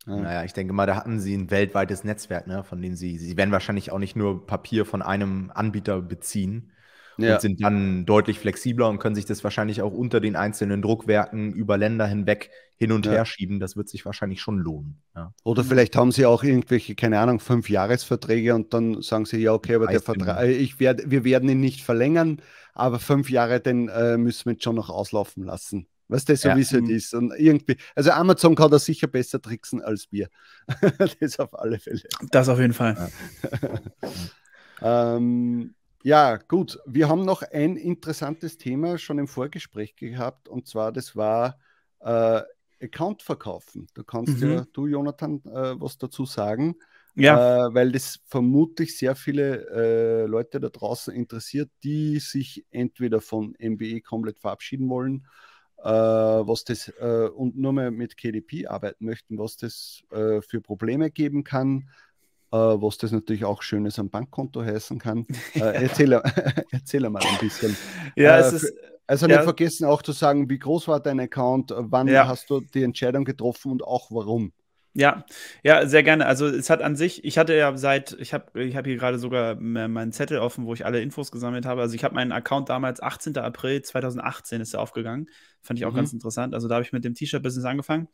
Naja, 0.05 0.45
ich 0.45 0.53
denke 0.53 0.71
mal, 0.71 0.85
da 0.85 0.95
hatten 0.95 1.19
sie 1.19 1.35
ein 1.35 1.51
weltweites 1.51 2.05
Netzwerk, 2.05 2.47
ne, 2.47 2.63
von 2.63 2.81
dem 2.81 2.95
sie, 2.95 3.17
sie 3.17 3.35
werden 3.35 3.51
wahrscheinlich 3.51 3.91
auch 3.91 3.99
nicht 3.99 4.15
nur 4.15 4.47
Papier 4.47 4.85
von 4.85 5.01
einem 5.01 5.51
Anbieter 5.53 6.01
beziehen. 6.01 6.71
Ja. 7.17 7.35
und 7.35 7.41
sind 7.41 7.63
dann 7.63 8.05
deutlich 8.05 8.39
flexibler 8.39 8.89
und 8.89 8.99
können 8.99 9.15
sich 9.15 9.25
das 9.25 9.43
wahrscheinlich 9.43 9.81
auch 9.81 9.91
unter 9.91 10.19
den 10.19 10.35
einzelnen 10.35 10.81
Druckwerken 10.81 11.53
über 11.53 11.77
Länder 11.77 12.05
hinweg 12.07 12.49
hin 12.75 12.91
und 12.91 13.05
ja. 13.05 13.13
her 13.13 13.25
schieben. 13.25 13.59
Das 13.59 13.75
wird 13.75 13.89
sich 13.89 14.05
wahrscheinlich 14.05 14.41
schon 14.41 14.59
lohnen. 14.59 15.01
Ja. 15.15 15.33
Oder 15.43 15.63
vielleicht 15.63 15.95
haben 15.95 16.11
sie 16.11 16.25
auch 16.25 16.43
irgendwelche, 16.43 16.95
keine 16.95 17.19
Ahnung, 17.19 17.39
fünf 17.39 17.69
Jahresverträge 17.69 18.53
und 18.55 18.73
dann 18.73 19.01
sagen 19.01 19.25
sie, 19.25 19.37
ja, 19.37 19.53
okay, 19.53 19.75
aber 19.75 19.87
der 19.87 20.01
Vertrag, 20.01 20.47
ich 20.47 20.79
werd, 20.79 21.09
wir 21.09 21.23
werden 21.23 21.49
ihn 21.49 21.59
nicht 21.59 21.83
verlängern, 21.83 22.41
aber 22.73 22.99
fünf 22.99 23.29
Jahre, 23.29 23.59
den 23.59 23.89
äh, 23.89 24.17
müssen 24.17 24.45
wir 24.45 24.53
jetzt 24.53 24.63
schon 24.63 24.75
noch 24.75 24.89
auslaufen 24.89 25.43
lassen. 25.43 25.87
Was 26.09 26.23
das 26.23 26.41
so 26.41 26.49
ja. 26.49 26.55
wie 26.55 26.61
es 26.61 26.71
halt 26.71 26.85
mhm. 26.85 26.89
ist. 26.91 27.13
Und 27.13 27.33
irgendwie, 27.37 27.75
also 27.95 28.11
Amazon 28.11 28.55
kann 28.55 28.71
da 28.71 28.79
sicher 28.79 29.07
besser 29.07 29.41
tricksen 29.41 29.81
als 29.81 30.07
wir. 30.11 30.29
das 31.19 31.39
auf 31.39 31.57
alle 31.57 31.79
Fälle. 31.79 32.01
Das 32.31 32.47
auf 32.47 32.59
jeden 32.59 32.73
Fall. 32.73 33.11
ähm, 34.81 35.75
ja, 36.03 36.37
gut. 36.37 36.79
Wir 36.85 37.09
haben 37.09 37.25
noch 37.25 37.41
ein 37.41 37.75
interessantes 37.75 38.57
Thema 38.57 38.97
schon 38.97 39.19
im 39.19 39.27
Vorgespräch 39.27 39.95
gehabt 39.95 40.47
und 40.47 40.67
zwar, 40.67 40.91
das 40.91 41.15
war 41.15 41.59
äh, 41.99 42.41
Account 42.81 43.23
verkaufen. 43.23 43.87
Da 43.93 44.03
kannst 44.03 44.41
mhm. 44.41 44.51
ja 44.51 44.65
du, 44.73 44.87
Jonathan, 44.87 45.41
äh, 45.45 45.79
was 45.79 45.97
dazu 45.97 46.25
sagen. 46.25 46.75
Ja. 47.15 47.67
Äh, 47.67 47.73
weil 47.73 47.91
das 47.91 48.19
vermutlich 48.25 48.95
sehr 48.95 49.15
viele 49.15 49.67
äh, 49.71 50.25
Leute 50.27 50.59
da 50.59 50.69
draußen 50.69 51.13
interessiert, 51.13 51.71
die 51.83 52.19
sich 52.19 52.63
entweder 52.69 53.21
von 53.21 53.55
MBE 53.59 54.01
komplett 54.01 54.39
verabschieden 54.39 54.87
wollen 54.89 55.27
äh, 55.79 55.89
was 55.89 56.63
das 56.63 56.89
äh, 56.99 57.27
und 57.27 57.57
nur 57.57 57.73
mehr 57.73 57.91
mit 57.91 58.17
KDP 58.17 58.67
arbeiten 58.67 59.05
möchten, 59.05 59.37
was 59.37 59.57
das 59.57 60.03
für 60.09 60.61
Probleme 60.61 61.11
geben 61.11 61.43
kann, 61.43 61.89
was 62.55 62.97
das 62.97 63.11
natürlich 63.11 63.45
auch 63.45 63.61
Schönes 63.61 63.99
am 63.99 64.09
Bankkonto 64.09 64.63
heißen 64.63 64.99
kann. 64.99 65.25
Äh, 65.55 65.83
erzähl, 65.83 66.13
erzähl 66.71 67.09
mal 67.09 67.21
ein 67.23 67.37
bisschen. 67.39 67.75
Ja, 68.15 68.37
es 68.39 68.53
ist. 68.53 68.73
Also 69.09 69.25
nicht 69.25 69.37
ja. 69.37 69.43
vergessen 69.43 69.85
auch 69.85 70.01
zu 70.01 70.11
sagen, 70.11 70.49
wie 70.49 70.59
groß 70.59 70.89
war 70.89 70.99
dein 70.99 71.21
Account, 71.21 71.73
wann 71.75 72.09
ja. 72.09 72.27
hast 72.27 72.49
du 72.49 72.59
die 72.59 72.83
Entscheidung 72.83 73.23
getroffen 73.23 73.71
und 73.71 73.81
auch 73.81 74.11
warum. 74.11 74.51
Ja, 74.97 75.25
ja, 75.61 75.85
sehr 75.85 76.01
gerne. 76.01 76.25
Also 76.25 76.47
es 76.47 76.71
hat 76.71 76.81
an 76.81 76.95
sich, 76.95 77.23
ich 77.23 77.37
hatte 77.37 77.53
ja 77.53 77.77
seit, 77.77 78.17
ich 78.19 78.33
habe 78.33 78.63
ich 78.63 78.75
hab 78.75 78.87
hier 78.87 78.97
gerade 78.97 79.19
sogar 79.19 79.53
meinen 79.53 80.11
Zettel 80.11 80.39
offen, 80.39 80.65
wo 80.65 80.73
ich 80.73 80.87
alle 80.87 81.01
Infos 81.01 81.31
gesammelt 81.31 81.67
habe. 81.67 81.81
Also 81.81 81.93
ich 81.93 82.03
habe 82.03 82.15
meinen 82.15 82.31
Account 82.31 82.69
damals 82.69 82.99
18. 82.99 83.37
April 83.37 83.83
2018 83.83 84.59
ist 84.59 84.73
er 84.73 84.81
aufgegangen. 84.81 85.29
Fand 85.61 85.77
ich 85.77 85.85
auch 85.85 85.91
mhm. 85.91 85.97
ganz 85.97 86.13
interessant. 86.13 86.55
Also 86.55 86.67
da 86.67 86.75
habe 86.75 86.83
ich 86.83 86.93
mit 86.93 87.05
dem 87.05 87.13
T-Shirt-Business 87.13 87.65
angefangen. 87.65 88.07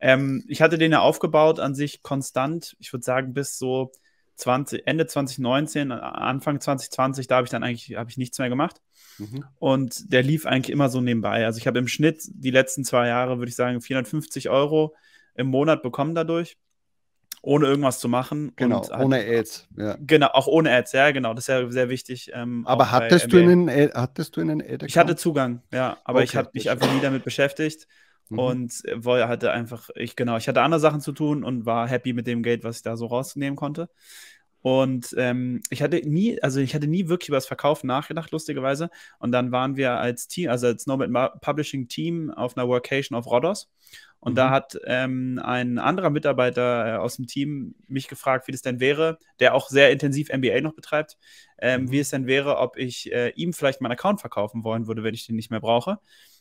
Ähm, 0.00 0.44
ich 0.48 0.62
hatte 0.62 0.78
den 0.78 0.90
ja 0.90 0.98
aufgebaut 0.98 1.60
an 1.60 1.76
sich 1.76 2.02
konstant, 2.02 2.76
ich 2.80 2.92
würde 2.92 3.04
sagen 3.04 3.32
bis 3.32 3.56
so 3.56 3.92
20, 4.34 4.84
Ende 4.84 5.06
2019, 5.06 5.92
Anfang 5.92 6.60
2020, 6.60 7.28
da 7.28 7.36
habe 7.36 7.44
ich 7.44 7.52
dann 7.52 7.62
eigentlich 7.62 7.96
hab 7.96 8.10
ich 8.10 8.16
nichts 8.16 8.40
mehr 8.40 8.48
gemacht. 8.48 8.82
Mhm. 9.18 9.44
Und 9.60 10.12
der 10.12 10.24
lief 10.24 10.44
eigentlich 10.44 10.72
immer 10.72 10.88
so 10.88 11.00
nebenbei. 11.00 11.46
Also 11.46 11.58
ich 11.58 11.68
habe 11.68 11.78
im 11.78 11.86
Schnitt 11.86 12.22
die 12.26 12.50
letzten 12.50 12.82
zwei 12.82 13.06
Jahre, 13.06 13.38
würde 13.38 13.48
ich 13.48 13.56
sagen, 13.56 13.80
450 13.80 14.50
Euro 14.50 14.96
im 15.36 15.48
Monat 15.48 15.82
bekommen 15.82 16.14
dadurch, 16.14 16.56
ohne 17.42 17.66
irgendwas 17.66 18.00
zu 18.00 18.08
machen. 18.08 18.52
Genau, 18.56 18.88
halt, 18.88 19.04
ohne 19.04 19.24
Ads. 19.24 19.68
Ja. 19.76 19.96
Genau, 20.00 20.28
auch 20.28 20.46
ohne 20.46 20.72
Ads, 20.72 20.92
ja, 20.92 21.10
genau, 21.10 21.34
das 21.34 21.44
ist 21.44 21.48
ja 21.48 21.70
sehr 21.70 21.88
wichtig. 21.88 22.30
Ähm, 22.34 22.66
aber 22.66 22.90
hattest 22.90 23.32
du, 23.32 23.38
einen, 23.38 23.68
hattest 23.68 24.36
du 24.36 24.40
einen 24.40 24.60
Ad-Account? 24.60 24.90
Ich 24.90 24.98
hatte 24.98 25.16
Zugang, 25.16 25.62
ja, 25.72 25.98
aber 26.04 26.18
okay. 26.18 26.24
ich 26.24 26.36
habe 26.36 26.50
mich 26.52 26.70
einfach 26.70 26.92
nie 26.92 27.00
damit 27.00 27.24
beschäftigt. 27.24 27.86
Mhm. 28.28 28.38
Und 28.38 28.82
wollte 28.96 29.28
hatte 29.28 29.52
einfach, 29.52 29.88
ich 29.94 30.16
genau, 30.16 30.36
ich 30.36 30.48
hatte 30.48 30.62
andere 30.62 30.80
Sachen 30.80 31.00
zu 31.00 31.12
tun 31.12 31.44
und 31.44 31.64
war 31.64 31.88
happy 31.88 32.12
mit 32.12 32.26
dem 32.26 32.42
Geld, 32.42 32.64
was 32.64 32.78
ich 32.78 32.82
da 32.82 32.96
so 32.96 33.06
rausnehmen 33.06 33.56
konnte. 33.56 33.88
Und 34.62 35.14
ähm, 35.16 35.60
ich 35.70 35.80
hatte 35.80 35.98
nie, 35.98 36.42
also 36.42 36.58
ich 36.58 36.74
hatte 36.74 36.88
nie 36.88 37.06
wirklich 37.06 37.28
über 37.28 37.36
das 37.36 37.46
Verkaufen 37.46 37.86
nachgedacht, 37.86 38.32
lustigerweise. 38.32 38.90
Und 39.20 39.30
dann 39.30 39.52
waren 39.52 39.76
wir 39.76 39.92
als 39.92 40.26
Team, 40.26 40.50
also 40.50 40.66
als 40.66 40.88
Nomad 40.88 41.40
Publishing 41.40 41.86
Team 41.86 42.30
auf 42.30 42.56
einer 42.56 42.66
Workation 42.66 43.16
auf 43.16 43.26
Rodos. 43.26 43.70
Und 44.20 44.32
mhm. 44.32 44.36
da 44.36 44.50
hat 44.50 44.78
ähm, 44.86 45.40
ein 45.42 45.78
anderer 45.78 46.10
Mitarbeiter 46.10 46.94
äh, 46.94 46.96
aus 46.96 47.16
dem 47.16 47.26
Team 47.26 47.74
mich 47.86 48.08
gefragt, 48.08 48.48
wie 48.48 48.52
das 48.52 48.62
denn 48.62 48.80
wäre, 48.80 49.18
der 49.40 49.54
auch 49.54 49.68
sehr 49.68 49.90
intensiv 49.92 50.30
MBA 50.30 50.60
noch 50.60 50.74
betreibt, 50.74 51.18
ähm, 51.58 51.82
mhm. 51.82 51.90
wie 51.92 51.98
es 52.00 52.10
denn 52.10 52.26
wäre, 52.26 52.58
ob 52.58 52.76
ich 52.76 53.12
äh, 53.12 53.30
ihm 53.30 53.52
vielleicht 53.52 53.80
meinen 53.80 53.92
Account 53.92 54.20
verkaufen 54.20 54.64
wollen 54.64 54.86
würde, 54.86 55.02
wenn 55.02 55.14
ich 55.14 55.26
den 55.26 55.36
nicht 55.36 55.50
mehr 55.50 55.60
brauche. 55.60 55.98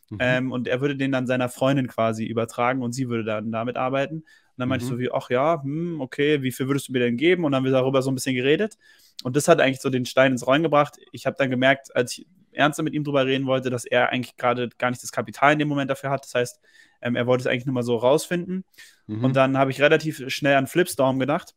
Mhm. 0.10 0.18
Ähm, 0.20 0.52
und 0.52 0.68
er 0.68 0.82
würde 0.82 0.96
den 0.96 1.12
dann 1.12 1.28
seiner 1.28 1.50
Freundin 1.50 1.88
quasi 1.88 2.26
übertragen 2.26 2.82
und 2.82 2.94
sie 2.94 3.10
würde 3.10 3.24
dann 3.24 3.52
damit 3.52 3.78
arbeiten. 3.78 4.18
Und 4.18 4.26
dann 4.58 4.70
meinte 4.70 4.86
ich 4.86 4.90
so 4.90 4.96
mhm. 4.96 5.00
wie, 5.00 5.12
ach 5.12 5.30
ja, 5.30 5.62
hm, 5.62 6.00
okay, 6.00 6.42
wie 6.42 6.52
viel 6.52 6.68
würdest 6.68 6.88
du 6.88 6.94
mir 6.94 7.00
denn 7.00 7.18
geben? 7.18 7.44
Und 7.44 7.52
dann 7.52 7.58
haben 7.58 7.66
wir 7.66 7.72
darüber 7.72 8.02
so 8.02 8.12
ein 8.12 8.16
bisschen 8.16 8.36
geredet. 8.36 8.78
Und 9.24 9.36
das 9.36 9.48
hat 9.48 9.60
eigentlich 9.60 9.82
so 9.82 9.90
den 9.90 10.06
Stein 10.06 10.32
ins 10.32 10.46
Rollen 10.46 10.64
gebracht. 10.64 10.98
Ich 11.12 11.26
habe 11.26 11.36
dann 11.38 11.50
gemerkt, 11.50 11.96
als 11.96 12.18
ich 12.18 12.28
ernster 12.56 12.84
mit 12.84 12.94
ihm 12.94 13.04
drüber 13.04 13.26
reden 13.26 13.46
wollte, 13.46 13.70
dass 13.70 13.86
er 13.86 14.10
eigentlich 14.10 14.38
gerade 14.38 14.70
gar 14.78 14.90
nicht 14.90 15.04
das 15.04 15.12
Kapital 15.12 15.54
in 15.54 15.60
dem 15.60 15.68
Moment 15.68 15.90
dafür 15.90 16.10
hat. 16.10 16.26
Das 16.26 16.36
heißt, 16.36 16.60
ähm, 17.02 17.16
er 17.16 17.28
wollte 17.28 17.42
es 17.42 17.48
eigentlich 17.48 17.66
nur 17.66 17.74
mal 17.76 17.84
so 17.84 17.98
rausfinden. 17.98 18.64
Mhm. 19.08 19.24
Und 19.24 19.36
dann 19.36 19.58
habe 19.58 19.72
ich 19.72 19.82
relativ 19.82 20.24
schnell 20.30 20.56
an 20.56 20.68
Flipstorm 20.68 21.20
gedacht. 21.20 21.56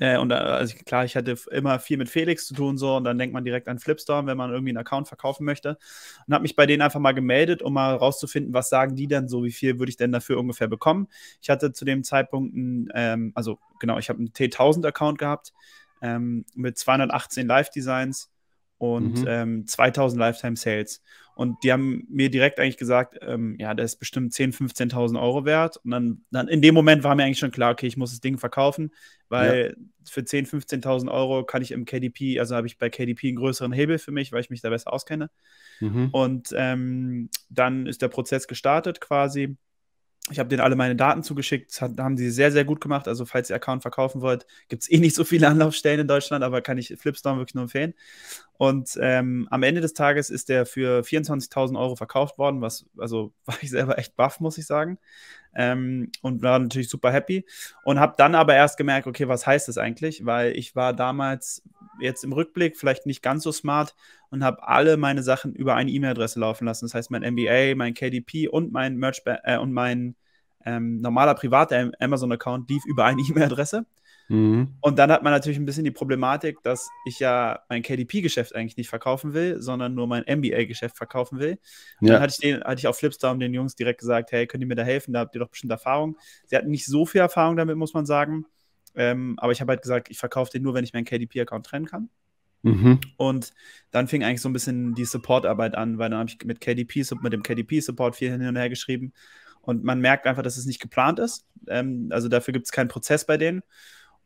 Äh, 0.00 0.18
und 0.18 0.30
äh, 0.30 0.34
also 0.34 0.74
klar, 0.84 1.04
ich 1.04 1.16
hatte 1.16 1.36
immer 1.50 1.78
viel 1.78 1.96
mit 1.96 2.08
Felix 2.08 2.46
zu 2.46 2.54
tun, 2.54 2.76
so, 2.76 2.96
und 2.96 3.04
dann 3.04 3.18
denkt 3.18 3.32
man 3.32 3.44
direkt 3.44 3.68
an 3.68 3.78
Flipstorm, 3.78 4.26
wenn 4.26 4.36
man 4.36 4.50
irgendwie 4.50 4.70
einen 4.70 4.78
Account 4.78 5.08
verkaufen 5.08 5.44
möchte. 5.44 5.78
Und 6.26 6.34
habe 6.34 6.42
mich 6.42 6.56
bei 6.56 6.66
denen 6.66 6.82
einfach 6.82 7.00
mal 7.00 7.12
gemeldet, 7.12 7.62
um 7.62 7.74
mal 7.74 7.94
rauszufinden, 7.94 8.52
was 8.52 8.68
sagen 8.68 8.96
die 8.96 9.06
denn 9.06 9.28
so, 9.28 9.44
wie 9.44 9.52
viel 9.52 9.78
würde 9.78 9.90
ich 9.90 9.96
denn 9.96 10.12
dafür 10.12 10.38
ungefähr 10.38 10.68
bekommen. 10.68 11.08
Ich 11.40 11.50
hatte 11.50 11.72
zu 11.72 11.84
dem 11.84 12.04
Zeitpunkt, 12.04 12.54
einen, 12.54 12.88
ähm, 12.94 13.32
also 13.34 13.58
genau, 13.80 13.98
ich 13.98 14.08
habe 14.08 14.18
einen 14.18 14.32
T1000-Account 14.32 15.18
gehabt 15.18 15.52
ähm, 16.02 16.44
mit 16.54 16.78
218 16.78 17.46
Live-Designs 17.46 18.30
und 18.78 19.20
mhm. 19.20 19.26
ähm, 19.28 19.66
2000 19.66 20.18
Lifetime 20.18 20.56
Sales. 20.56 21.02
Und 21.36 21.62
die 21.62 21.70
haben 21.70 22.06
mir 22.08 22.30
direkt 22.30 22.58
eigentlich 22.58 22.78
gesagt, 22.78 23.18
ähm, 23.20 23.56
ja, 23.58 23.74
der 23.74 23.84
ist 23.84 23.96
bestimmt 23.96 24.32
10.000, 24.32 24.90
15.000 24.90 25.20
Euro 25.20 25.44
wert. 25.44 25.76
Und 25.84 25.90
dann, 25.90 26.24
dann 26.30 26.48
in 26.48 26.62
dem 26.62 26.74
Moment 26.74 27.04
war 27.04 27.14
mir 27.14 27.24
eigentlich 27.24 27.38
schon 27.38 27.50
klar, 27.50 27.72
okay, 27.72 27.86
ich 27.86 27.98
muss 27.98 28.10
das 28.10 28.22
Ding 28.22 28.38
verkaufen, 28.38 28.90
weil 29.28 29.76
ja. 29.78 29.84
für 30.10 30.22
10.000, 30.22 30.82
15.000 30.82 31.12
Euro 31.12 31.44
kann 31.44 31.60
ich 31.60 31.72
im 31.72 31.84
KDP, 31.84 32.40
also 32.40 32.56
habe 32.56 32.66
ich 32.66 32.78
bei 32.78 32.88
KDP 32.88 33.28
einen 33.28 33.36
größeren 33.36 33.72
Hebel 33.72 33.98
für 33.98 34.12
mich, 34.12 34.32
weil 34.32 34.40
ich 34.40 34.48
mich 34.48 34.62
da 34.62 34.70
besser 34.70 34.94
auskenne. 34.94 35.28
Mhm. 35.80 36.08
Und 36.10 36.54
ähm, 36.56 37.28
dann 37.50 37.86
ist 37.86 38.00
der 38.00 38.08
Prozess 38.08 38.48
gestartet 38.48 39.02
quasi. 39.02 39.56
Ich 40.30 40.40
habe 40.40 40.48
denen 40.48 40.60
alle 40.60 40.74
meine 40.74 40.96
Daten 40.96 41.22
zugeschickt. 41.22 41.70
Das 41.70 41.80
haben 41.98 42.16
sie 42.16 42.30
sehr, 42.30 42.50
sehr 42.50 42.64
gut 42.64 42.80
gemacht. 42.80 43.06
Also, 43.06 43.24
falls 43.26 43.48
ihr 43.48 43.56
Account 43.56 43.82
verkaufen 43.82 44.22
wollt, 44.22 44.44
gibt 44.68 44.82
es 44.82 44.90
eh 44.90 44.98
nicht 44.98 45.14
so 45.14 45.24
viele 45.24 45.46
Anlaufstellen 45.48 46.00
in 46.00 46.08
Deutschland, 46.08 46.42
aber 46.42 46.62
kann 46.62 46.78
ich 46.78 46.94
Flipstorm 46.98 47.38
wirklich 47.38 47.54
nur 47.54 47.64
empfehlen. 47.64 47.94
Und 48.58 48.98
ähm, 49.00 49.46
am 49.50 49.62
Ende 49.62 49.80
des 49.80 49.94
Tages 49.94 50.30
ist 50.30 50.48
der 50.48 50.66
für 50.66 51.02
24.000 51.02 51.78
Euro 51.78 51.94
verkauft 51.94 52.38
worden, 52.38 52.60
was, 52.60 52.86
also 52.98 53.32
war 53.44 53.56
ich 53.60 53.70
selber 53.70 53.98
echt 53.98 54.16
baff, 54.16 54.40
muss 54.40 54.58
ich 54.58 54.66
sagen. 54.66 54.98
Ähm, 55.54 56.10
und 56.22 56.42
war 56.42 56.58
natürlich 56.58 56.88
super 56.88 57.12
happy. 57.12 57.46
Und 57.84 58.00
habe 58.00 58.14
dann 58.18 58.34
aber 58.34 58.54
erst 58.54 58.78
gemerkt, 58.78 59.06
okay, 59.06 59.28
was 59.28 59.46
heißt 59.46 59.68
das 59.68 59.78
eigentlich? 59.78 60.26
Weil 60.26 60.56
ich 60.56 60.74
war 60.74 60.92
damals 60.92 61.62
jetzt 62.00 62.24
im 62.24 62.32
Rückblick 62.32 62.76
vielleicht 62.76 63.06
nicht 63.06 63.22
ganz 63.22 63.42
so 63.42 63.52
smart 63.52 63.94
und 64.30 64.44
habe 64.44 64.66
alle 64.66 64.96
meine 64.96 65.22
Sachen 65.22 65.54
über 65.54 65.74
eine 65.74 65.90
E-Mail-Adresse 65.90 66.40
laufen 66.40 66.66
lassen. 66.66 66.84
Das 66.84 66.94
heißt, 66.94 67.10
mein 67.10 67.22
MBA, 67.22 67.74
mein 67.76 67.94
KDP 67.94 68.48
und 68.48 68.72
mein 68.72 68.96
Merch 68.96 69.22
äh, 69.24 69.58
und 69.58 69.72
mein 69.72 70.16
ähm, 70.64 71.00
normaler 71.00 71.34
privater 71.34 71.90
Amazon-Account 72.00 72.68
lief 72.68 72.84
über 72.86 73.04
eine 73.04 73.22
E-Mail-Adresse. 73.28 73.86
Mhm. 74.28 74.74
Und 74.80 74.98
dann 74.98 75.12
hat 75.12 75.22
man 75.22 75.32
natürlich 75.32 75.58
ein 75.58 75.66
bisschen 75.66 75.84
die 75.84 75.92
Problematik, 75.92 76.60
dass 76.62 76.88
ich 77.06 77.20
ja 77.20 77.60
mein 77.68 77.82
KDP-Geschäft 77.82 78.54
eigentlich 78.54 78.76
nicht 78.76 78.88
verkaufen 78.88 79.34
will, 79.34 79.62
sondern 79.62 79.94
nur 79.94 80.06
mein 80.06 80.24
MBA-Geschäft 80.26 80.96
verkaufen 80.96 81.38
will. 81.38 81.58
Und 82.00 82.08
ja. 82.08 82.14
dann 82.14 82.22
hatte 82.22 82.32
ich, 82.32 82.40
den, 82.40 82.64
hatte 82.64 82.80
ich 82.80 82.88
auf 82.88 82.98
Flipstorm 82.98 83.38
den 83.38 83.54
Jungs 83.54 83.76
direkt 83.76 84.00
gesagt, 84.00 84.32
hey, 84.32 84.46
könnt 84.46 84.62
ihr 84.62 84.66
mir 84.66 84.74
da 84.74 84.82
helfen? 84.82 85.12
Da 85.12 85.20
habt 85.20 85.34
ihr 85.36 85.40
doch 85.40 85.48
bestimmt 85.50 85.70
Erfahrung. 85.70 86.16
Sie 86.46 86.56
hatten 86.56 86.70
nicht 86.70 86.86
so 86.86 87.06
viel 87.06 87.20
Erfahrung 87.20 87.56
damit, 87.56 87.76
muss 87.76 87.94
man 87.94 88.06
sagen. 88.06 88.46
Ähm, 88.96 89.34
aber 89.38 89.52
ich 89.52 89.60
habe 89.60 89.70
halt 89.70 89.82
gesagt, 89.82 90.10
ich 90.10 90.18
verkaufe 90.18 90.50
den 90.50 90.62
nur, 90.62 90.74
wenn 90.74 90.84
ich 90.84 90.92
meinen 90.92 91.04
KDP-Account 91.04 91.66
trennen 91.66 91.86
kann. 91.86 92.08
Mhm. 92.62 93.00
Und 93.16 93.52
dann 93.90 94.08
fing 94.08 94.24
eigentlich 94.24 94.40
so 94.40 94.48
ein 94.48 94.52
bisschen 94.52 94.94
die 94.94 95.04
Support-Arbeit 95.04 95.76
an, 95.76 95.98
weil 95.98 96.10
dann 96.10 96.18
habe 96.18 96.30
ich 96.30 96.44
mit 96.44 96.60
KDP, 96.60 97.04
mit 97.22 97.32
dem 97.32 97.42
KDP-Support 97.42 98.16
viel 98.16 98.30
hin 98.30 98.46
und 98.46 98.56
her 98.56 98.68
geschrieben. 98.68 99.12
Und 99.60 99.84
man 99.84 100.00
merkt 100.00 100.26
einfach, 100.26 100.42
dass 100.42 100.56
es 100.56 100.66
nicht 100.66 100.80
geplant 100.80 101.18
ist. 101.18 101.46
Ähm, 101.68 102.08
also 102.10 102.28
dafür 102.28 102.52
gibt 102.52 102.66
es 102.66 102.72
keinen 102.72 102.88
Prozess 102.88 103.26
bei 103.26 103.36
denen. 103.36 103.62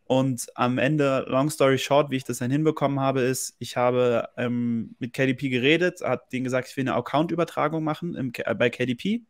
Und 0.04 0.46
am 0.56 0.78
Ende, 0.78 1.24
long 1.28 1.50
story 1.50 1.78
short, 1.78 2.10
wie 2.10 2.16
ich 2.16 2.24
das 2.24 2.38
dann 2.38 2.50
hinbekommen 2.50 2.98
habe, 2.98 3.20
ist, 3.20 3.54
ich 3.58 3.76
habe 3.76 4.28
ähm, 4.36 4.96
mit 4.98 5.12
KDP 5.12 5.50
geredet, 5.50 6.00
habe 6.02 6.22
denen 6.32 6.42
gesagt, 6.42 6.68
ich 6.68 6.76
will 6.76 6.82
eine 6.82 6.94
Account-Übertragung 6.94 7.84
machen 7.84 8.16
im, 8.16 8.32
äh, 8.36 8.54
bei 8.54 8.70
KDP. 8.70 9.22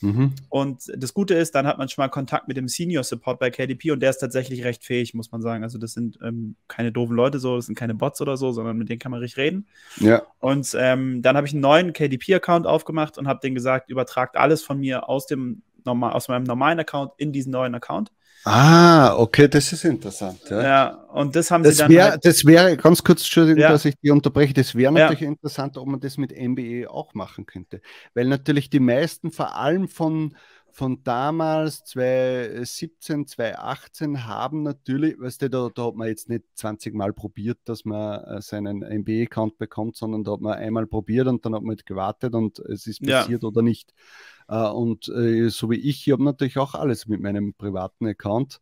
Mhm. 0.00 0.32
Und 0.48 0.92
das 0.96 1.14
Gute 1.14 1.34
ist, 1.34 1.54
dann 1.54 1.66
hat 1.66 1.78
man 1.78 1.88
schon 1.88 2.02
mal 2.02 2.08
Kontakt 2.08 2.48
mit 2.48 2.56
dem 2.56 2.68
Senior 2.68 3.04
Support 3.04 3.38
bei 3.38 3.50
KDP 3.50 3.90
und 3.90 4.00
der 4.00 4.10
ist 4.10 4.18
tatsächlich 4.18 4.64
recht 4.64 4.84
fähig, 4.84 5.14
muss 5.14 5.32
man 5.32 5.42
sagen. 5.42 5.62
Also 5.64 5.78
das 5.78 5.92
sind 5.92 6.18
ähm, 6.22 6.56
keine 6.68 6.92
doofen 6.92 7.16
Leute 7.16 7.38
so, 7.38 7.56
das 7.56 7.66
sind 7.66 7.74
keine 7.74 7.94
Bots 7.94 8.20
oder 8.20 8.36
so, 8.36 8.52
sondern 8.52 8.78
mit 8.78 8.88
denen 8.88 8.98
kann 8.98 9.10
man 9.10 9.20
richtig 9.20 9.38
reden. 9.38 9.66
Ja. 9.96 10.22
Und 10.40 10.76
ähm, 10.78 11.22
dann 11.22 11.36
habe 11.36 11.46
ich 11.46 11.52
einen 11.52 11.62
neuen 11.62 11.92
KDP-Account 11.92 12.66
aufgemacht 12.66 13.18
und 13.18 13.28
habe 13.28 13.40
denen 13.40 13.54
gesagt, 13.54 13.90
übertragt 13.90 14.36
alles 14.36 14.62
von 14.62 14.78
mir 14.78 15.08
aus 15.08 15.26
dem 15.26 15.62
normal, 15.84 16.12
aus 16.12 16.28
meinem 16.28 16.44
normalen 16.44 16.78
Account 16.78 17.12
in 17.16 17.32
diesen 17.32 17.50
neuen 17.50 17.74
Account. 17.74 18.12
Ah, 18.44 19.16
okay, 19.18 19.48
das 19.48 19.72
ist 19.72 19.84
interessant. 19.84 20.40
Ja, 20.48 20.62
ja 20.62 20.90
und 21.12 21.34
das 21.34 21.50
haben 21.50 21.62
das 21.64 21.74
sie 21.74 21.82
dann. 21.82 21.90
Wär, 21.90 22.10
halt 22.12 22.24
das 22.24 22.44
wäre, 22.44 22.76
ganz 22.76 23.02
kurz, 23.02 23.20
Entschuldigung, 23.22 23.60
Ja. 23.62 23.70
dass 23.70 23.84
ich 23.84 23.94
die 24.02 24.10
unterbreche, 24.10 24.54
das 24.54 24.74
wäre 24.74 24.92
Ja. 24.94 25.00
natürlich 25.00 25.22
interessant, 25.22 25.76
ob 25.76 25.86
man 25.88 26.00
das 26.00 26.16
mit 26.16 26.32
MBE 26.32 26.88
auch 26.90 27.14
machen 27.14 27.46
könnte. 27.46 27.80
Weil 28.14 28.26
natürlich 28.26 28.70
die 28.70 28.80
meisten, 28.80 29.32
vor 29.32 29.56
allem 29.56 29.88
von, 29.88 30.36
von 30.70 31.02
damals, 31.02 31.82
2017, 31.84 33.26
2018, 33.26 34.26
haben 34.26 34.62
natürlich, 34.62 35.18
weißt 35.20 35.42
du, 35.42 35.50
da, 35.50 35.68
da 35.74 35.86
hat 35.86 35.96
man 35.96 36.06
jetzt 36.08 36.28
nicht 36.28 36.44
20 36.54 36.94
Mal 36.94 37.12
probiert, 37.12 37.58
dass 37.64 37.84
man 37.84 38.22
äh, 38.22 38.40
seinen 38.40 38.82
MBE-Account 38.82 39.58
bekommt, 39.58 39.96
sondern 39.96 40.22
da 40.22 40.32
hat 40.32 40.40
man 40.40 40.54
einmal 40.54 40.86
probiert 40.86 41.26
und 41.26 41.44
dann 41.44 41.54
hat 41.54 41.62
man 41.62 41.70
halt 41.70 41.86
gewartet 41.86 42.34
und 42.34 42.60
es 42.60 42.86
ist 42.86 43.04
Ja. 43.04 43.20
passiert 43.20 43.42
oder 43.42 43.62
nicht. 43.62 43.92
Äh, 44.48 44.68
und 44.68 45.08
äh, 45.08 45.48
so 45.50 45.70
wie 45.70 45.76
ich, 45.76 46.06
ich 46.06 46.12
habe 46.12 46.24
natürlich 46.24 46.58
auch 46.58 46.74
alles 46.74 47.06
mit 47.06 47.20
meinem 47.20 47.54
privaten 47.54 48.06
Account. 48.06 48.60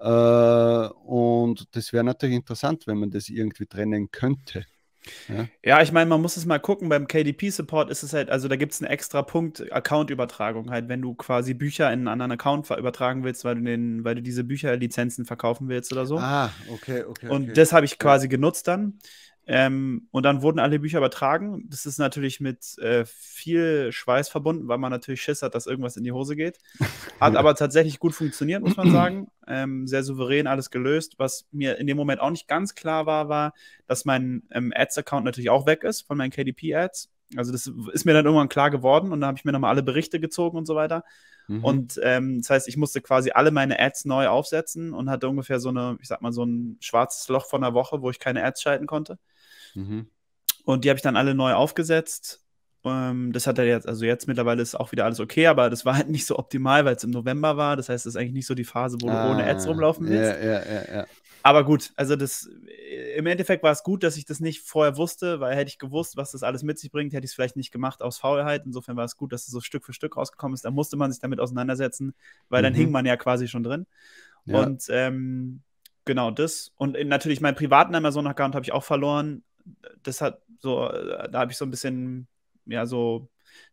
Äh, 0.00 0.88
und 0.88 1.76
das 1.76 1.92
wäre 1.92 2.04
natürlich 2.04 2.36
interessant, 2.36 2.86
wenn 2.86 2.98
man 2.98 3.10
das 3.10 3.28
irgendwie 3.28 3.66
trennen 3.66 4.10
könnte. 4.10 4.66
Ja, 5.62 5.82
ich 5.82 5.92
meine, 5.92 6.08
man 6.08 6.22
muss 6.22 6.36
es 6.36 6.46
mal 6.46 6.58
gucken. 6.58 6.88
Beim 6.88 7.06
KDP-Support 7.06 7.90
ist 7.90 8.02
es 8.02 8.12
halt, 8.12 8.30
also 8.30 8.48
da 8.48 8.56
gibt 8.56 8.72
es 8.72 8.80
einen 8.82 8.90
extra 8.90 9.22
Punkt, 9.22 9.70
Account-Übertragung 9.72 10.70
halt, 10.70 10.88
wenn 10.88 11.02
du 11.02 11.14
quasi 11.14 11.52
Bücher 11.54 11.92
in 11.92 12.00
einen 12.00 12.08
anderen 12.08 12.32
Account 12.32 12.70
übertragen 12.70 13.24
willst, 13.24 13.44
weil 13.44 13.56
du, 13.56 13.62
den, 13.62 14.04
weil 14.04 14.14
du 14.14 14.22
diese 14.22 14.44
Bücherlizenzen 14.44 15.26
verkaufen 15.26 15.68
willst 15.68 15.92
oder 15.92 16.06
so. 16.06 16.18
Ah, 16.18 16.50
okay, 16.70 17.04
okay. 17.04 17.28
Und 17.28 17.44
okay. 17.44 17.52
das 17.54 17.72
habe 17.72 17.84
ich 17.84 17.98
quasi 17.98 18.28
genutzt 18.28 18.66
dann. 18.66 18.98
Ähm, 19.46 20.08
und 20.10 20.22
dann 20.22 20.40
wurden 20.40 20.58
alle 20.58 20.78
Bücher 20.78 20.98
übertragen. 20.98 21.66
Das 21.68 21.84
ist 21.84 21.98
natürlich 21.98 22.40
mit 22.40 22.78
äh, 22.78 23.04
viel 23.04 23.92
Schweiß 23.92 24.30
verbunden, 24.30 24.68
weil 24.68 24.78
man 24.78 24.90
natürlich 24.90 25.20
Schiss 25.20 25.42
hat, 25.42 25.54
dass 25.54 25.66
irgendwas 25.66 25.96
in 25.96 26.04
die 26.04 26.12
Hose 26.12 26.34
geht. 26.34 26.58
Hat 27.20 27.36
aber 27.36 27.54
tatsächlich 27.54 27.98
gut 27.98 28.14
funktioniert, 28.14 28.62
muss 28.62 28.76
man 28.76 28.90
sagen. 28.90 29.28
Ähm, 29.46 29.86
sehr 29.86 30.02
souverän 30.02 30.46
alles 30.46 30.70
gelöst. 30.70 31.14
Was 31.18 31.46
mir 31.52 31.76
in 31.78 31.86
dem 31.86 31.98
Moment 31.98 32.20
auch 32.20 32.30
nicht 32.30 32.48
ganz 32.48 32.74
klar 32.74 33.04
war, 33.04 33.28
war, 33.28 33.52
dass 33.86 34.06
mein 34.06 34.44
ähm, 34.50 34.72
Ads-Account 34.74 35.26
natürlich 35.26 35.50
auch 35.50 35.66
weg 35.66 35.84
ist 35.84 36.02
von 36.02 36.16
meinen 36.16 36.30
KDP-Ads. 36.30 37.10
Also 37.36 37.52
das 37.52 37.70
ist 37.92 38.04
mir 38.06 38.14
dann 38.14 38.24
irgendwann 38.24 38.48
klar 38.48 38.70
geworden 38.70 39.12
und 39.12 39.20
dann 39.20 39.28
habe 39.28 39.38
ich 39.38 39.44
mir 39.44 39.52
nochmal 39.52 39.70
alle 39.70 39.82
Berichte 39.82 40.20
gezogen 40.20 40.56
und 40.56 40.66
so 40.66 40.74
weiter. 40.74 41.04
Mhm. 41.48 41.64
Und 41.64 42.00
ähm, 42.02 42.38
das 42.38 42.50
heißt, 42.50 42.68
ich 42.68 42.76
musste 42.76 43.00
quasi 43.02 43.32
alle 43.32 43.50
meine 43.50 43.78
Ads 43.78 44.06
neu 44.06 44.28
aufsetzen 44.28 44.94
und 44.94 45.10
hatte 45.10 45.28
ungefähr 45.28 45.60
so 45.60 45.68
eine, 45.68 45.98
ich 46.00 46.08
sag 46.08 46.22
mal, 46.22 46.32
so 46.32 46.44
ein 46.44 46.78
schwarzes 46.80 47.28
Loch 47.28 47.46
von 47.46 47.62
einer 47.62 47.74
Woche, 47.74 48.00
wo 48.00 48.10
ich 48.10 48.18
keine 48.18 48.42
Ads 48.44 48.62
schalten 48.62 48.86
konnte. 48.86 49.18
Mhm. 49.74 50.08
Und 50.64 50.84
die 50.84 50.88
habe 50.90 50.96
ich 50.96 51.02
dann 51.02 51.16
alle 51.16 51.34
neu 51.34 51.52
aufgesetzt. 51.54 52.40
Ähm, 52.84 53.32
das 53.32 53.46
hat 53.46 53.58
er 53.58 53.64
jetzt, 53.64 53.86
also 53.88 54.04
jetzt 54.04 54.26
mittlerweile 54.28 54.62
ist 54.62 54.74
auch 54.74 54.92
wieder 54.92 55.04
alles 55.04 55.20
okay, 55.20 55.46
aber 55.46 55.70
das 55.70 55.84
war 55.84 55.96
halt 55.96 56.08
nicht 56.10 56.26
so 56.26 56.38
optimal, 56.38 56.84
weil 56.84 56.96
es 56.96 57.04
im 57.04 57.10
November 57.10 57.56
war. 57.56 57.76
Das 57.76 57.88
heißt, 57.88 58.06
es 58.06 58.14
ist 58.14 58.20
eigentlich 58.20 58.34
nicht 58.34 58.46
so 58.46 58.54
die 58.54 58.64
Phase, 58.64 58.98
wo 59.00 59.08
du 59.08 59.16
ohne 59.16 59.46
Ads 59.46 59.66
Ah, 59.66 59.70
rumlaufen 59.70 60.06
willst. 60.08 60.32
Ja, 60.32 60.38
ja, 60.38 60.66
ja, 60.66 60.94
ja. 60.96 61.06
Aber 61.42 61.64
gut, 61.64 61.92
also 61.96 62.16
das 62.16 62.48
äh, 62.66 63.16
im 63.18 63.26
Endeffekt 63.26 63.62
war 63.62 63.72
es 63.72 63.82
gut, 63.82 64.02
dass 64.02 64.16
ich 64.16 64.24
das 64.24 64.40
nicht 64.40 64.62
vorher 64.62 64.96
wusste, 64.96 65.40
weil 65.40 65.54
hätte 65.54 65.68
ich 65.68 65.78
gewusst, 65.78 66.16
was 66.16 66.32
das 66.32 66.42
alles 66.42 66.62
mit 66.62 66.78
sich 66.78 66.90
bringt, 66.90 67.12
hätte 67.12 67.24
ich 67.24 67.32
es 67.32 67.34
vielleicht 67.34 67.56
nicht 67.56 67.70
gemacht 67.70 68.00
aus 68.02 68.16
Faulheit. 68.18 68.62
Insofern 68.64 68.96
war 68.96 69.04
es 69.04 69.16
gut, 69.16 69.32
dass 69.32 69.42
es 69.42 69.48
so 69.52 69.60
Stück 69.60 69.84
für 69.84 69.92
Stück 69.92 70.16
rausgekommen 70.16 70.54
ist. 70.54 70.64
Da 70.64 70.70
musste 70.70 70.96
man 70.96 71.12
sich 71.12 71.20
damit 71.20 71.40
auseinandersetzen, 71.40 72.14
weil 72.48 72.62
dann 72.62 72.72
Mhm. 72.72 72.76
hing 72.78 72.90
man 72.92 73.04
ja 73.04 73.16
quasi 73.16 73.48
schon 73.48 73.62
drin. 73.62 73.86
Ja. 74.46 74.62
Und 74.62 74.86
ähm, 74.90 75.60
genau 76.06 76.30
das. 76.30 76.72
Und 76.76 76.96
äh, 76.96 77.04
natürlich 77.04 77.40
meinen 77.42 77.56
privaten 77.56 77.94
Amazon-Account 77.94 78.54
habe 78.54 78.64
ich 78.64 78.72
auch 78.72 78.84
verloren. 78.84 79.42
Das 80.02 80.20
hat 80.20 80.42
so, 80.60 80.88
äh, 80.88 81.30
da 81.30 81.40
habe 81.40 81.52
ich 81.52 81.58
so 81.58 81.64
ein 81.64 81.70
bisschen, 81.70 82.26
ja, 82.66 82.86
so 82.86 83.28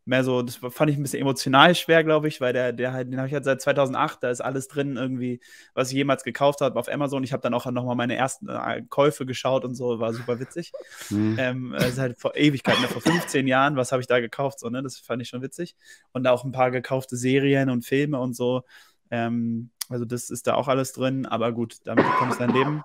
mehr 0.05 0.23
so, 0.23 0.41
das 0.41 0.55
fand 0.55 0.91
ich 0.91 0.97
ein 0.97 1.03
bisschen 1.03 1.21
emotional 1.21 1.75
schwer, 1.75 2.03
glaube 2.03 2.27
ich, 2.27 2.41
weil 2.41 2.53
der, 2.53 2.73
der 2.73 2.93
halt, 2.93 3.11
den 3.11 3.17
habe 3.17 3.27
ich 3.27 3.33
halt 3.33 3.45
seit 3.45 3.61
2008, 3.61 4.23
da 4.23 4.29
ist 4.29 4.41
alles 4.41 4.67
drin 4.67 4.97
irgendwie, 4.97 5.39
was 5.73 5.89
ich 5.89 5.95
jemals 5.95 6.23
gekauft 6.23 6.61
habe 6.61 6.79
auf 6.79 6.91
Amazon. 6.91 7.23
Ich 7.23 7.33
habe 7.33 7.41
dann 7.41 7.53
auch 7.53 7.65
nochmal 7.65 7.95
meine 7.95 8.15
ersten 8.15 8.49
äh, 8.49 8.83
Käufe 8.89 9.25
geschaut 9.25 9.63
und 9.63 9.75
so, 9.75 9.99
war 9.99 10.13
super 10.13 10.39
witzig. 10.39 10.71
Mhm. 11.09 11.35
Ähm, 11.39 11.73
es 11.73 11.89
ist 11.89 11.99
halt 11.99 12.19
vor 12.19 12.35
Ewigkeiten, 12.35 12.81
ne, 12.81 12.87
vor 12.87 13.01
15 13.01 13.47
Jahren, 13.47 13.75
was 13.75 13.91
habe 13.91 14.01
ich 14.01 14.07
da 14.07 14.19
gekauft? 14.19 14.59
So, 14.59 14.69
ne? 14.69 14.81
Das 14.81 14.97
fand 14.97 15.21
ich 15.21 15.29
schon 15.29 15.41
witzig. 15.41 15.75
Und 16.13 16.27
auch 16.27 16.43
ein 16.43 16.51
paar 16.51 16.71
gekaufte 16.71 17.15
Serien 17.15 17.69
und 17.69 17.85
Filme 17.85 18.19
und 18.19 18.35
so. 18.35 18.63
Ähm, 19.11 19.69
also 19.89 20.05
das 20.05 20.29
ist 20.29 20.47
da 20.47 20.55
auch 20.55 20.67
alles 20.67 20.93
drin, 20.93 21.25
aber 21.25 21.51
gut, 21.51 21.77
damit 21.83 22.05
kommst 22.17 22.39
du 22.39 22.45
dein 22.45 22.55
Leben. 22.55 22.83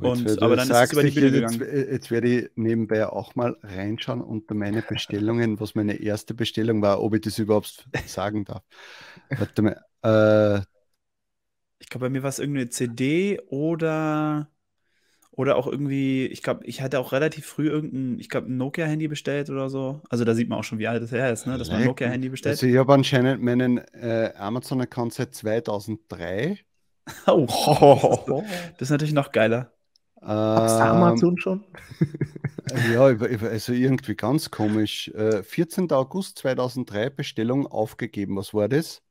Und, 0.00 0.26
Jetzt, 0.26 0.38
aber 0.42 0.56
dann 0.56 0.70
ist 0.70 0.82
es 0.82 0.92
sagst, 0.92 0.92
über 0.92 1.02
die 1.02 1.10
Bühne 1.10 1.30
jetzt, 1.30 1.32
gegangen. 1.32 1.60
äh, 1.60 1.90
jetzt 1.92 2.10
werde 2.10 2.28
ich 2.28 2.50
nebenbei 2.54 3.06
auch 3.08 3.34
mal 3.34 3.56
reinschauen 3.62 4.20
unter 4.20 4.54
meine 4.54 4.82
Bestellungen, 4.82 5.58
was 5.60 5.74
meine 5.74 5.94
erste 6.00 6.34
Bestellung 6.34 6.82
war, 6.82 7.02
ob 7.02 7.14
ich 7.14 7.22
das 7.22 7.38
überhaupt 7.38 7.88
sagen 8.06 8.44
darf. 8.44 8.62
Warte 9.36 9.62
mal. 9.62 9.84
Äh, 10.02 10.62
Ich 11.78 11.88
glaube, 11.88 12.06
bei 12.06 12.10
mir 12.10 12.22
war 12.22 12.28
es 12.30 12.38
irgendeine 12.38 12.70
CD 12.70 13.40
oder, 13.48 14.50
oder 15.32 15.56
auch 15.56 15.66
irgendwie, 15.66 16.26
ich 16.28 16.42
glaube, 16.42 16.64
ich 16.66 16.82
hatte 16.82 17.00
auch 17.00 17.12
relativ 17.12 17.46
früh 17.46 17.68
irgendein, 17.68 18.18
ich 18.20 18.28
glaube, 18.30 18.48
ein 18.48 18.58
Nokia-Handy 18.58 19.08
bestellt 19.08 19.50
oder 19.50 19.70
so. 19.70 20.02
Also 20.10 20.24
da 20.24 20.34
sieht 20.34 20.48
man 20.48 20.58
auch 20.60 20.64
schon, 20.64 20.78
wie 20.80 20.88
alt 20.88 21.02
das 21.02 21.12
her 21.12 21.32
ist, 21.32 21.46
ne? 21.46 21.58
dass 21.58 21.70
man 21.72 21.82
ein. 21.82 21.84
Nokia-Handy 21.84 22.28
bestellt. 22.30 22.60
also 22.60 22.66
ich 22.66 22.76
habe 22.76 22.94
anscheinend 22.94 23.42
meinen 23.42 23.78
äh, 23.94 24.32
Amazon-Account 24.36 25.12
seit 25.14 25.34
2003. 25.34 26.58
Oh, 27.26 28.26
Oh, 28.26 28.44
das 28.76 28.88
ist 28.88 28.90
natürlich 28.90 29.14
noch 29.14 29.32
geiler. 29.32 29.72
Hab's 30.20 30.72
Ähm, 30.72 30.78
da 30.78 30.90
Amazon 30.90 31.38
schon? 31.38 31.64
Ja, 32.92 33.04
also 33.04 33.72
irgendwie 33.72 34.14
ganz 34.14 34.50
komisch. 34.50 35.08
Äh, 35.08 35.42
14. 35.42 35.90
August 35.90 36.38
2003 36.38 37.08
Bestellung 37.10 37.66
aufgegeben. 37.66 38.36
Was 38.36 38.52
war 38.52 38.68
das? 38.68 39.02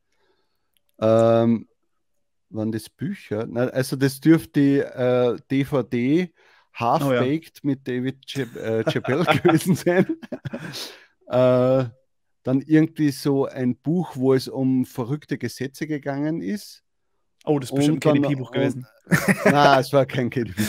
Ähm, 1.00 1.68
waren 2.50 2.72
das 2.72 2.90
Bücher? 2.90 3.46
Nein, 3.48 3.70
also 3.72 3.96
das 3.96 4.20
dürfte 4.20 4.52
die 4.60 4.78
äh, 4.80 5.38
DVD 5.50 6.32
Half-Baked 6.74 7.64
mit 7.64 7.88
David 7.88 8.26
Chap 8.26 8.56
äh, 8.56 8.84
Chappelle 8.90 9.26
gewesen 9.42 9.76
sein. 9.76 10.06
äh, 11.28 11.90
dann 12.44 12.62
irgendwie 12.62 13.12
so 13.12 13.46
ein 13.46 13.76
Buch, 13.76 14.16
wo 14.16 14.34
es 14.34 14.48
um 14.48 14.86
verrückte 14.86 15.38
Gesetze 15.38 15.88
gegangen 15.88 16.42
ist. 16.42 16.84
Oh, 17.48 17.60
das 17.60 17.70
ist 17.70 17.76
bestimmt 17.76 18.06
Und 18.06 18.12
ein 18.16 18.22
dann- 18.22 18.32
KDP-Buch 18.32 18.52
gewesen. 18.52 18.86
Nein, 19.46 19.80
es 19.80 19.94
war 19.94 20.06
kein 20.06 20.30
KDP. 20.30 20.62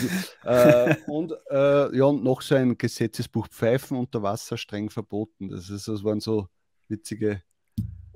äh, 0.45 0.95
und 1.09 1.33
äh, 1.51 1.97
ja, 1.97 2.05
und 2.05 2.23
noch 2.25 2.41
so 2.43 2.55
ein 2.55 2.79
Gesetzesbuch 2.79 3.49
Pfeifen 3.49 3.97
unter 3.97 4.23
Wasser 4.23 4.57
streng 4.57 4.89
verboten. 4.91 5.49
Das, 5.49 5.69
ist, 5.71 5.89
das 5.89 6.05
waren 6.05 6.21
so 6.21 6.49
witzige. 6.89 7.43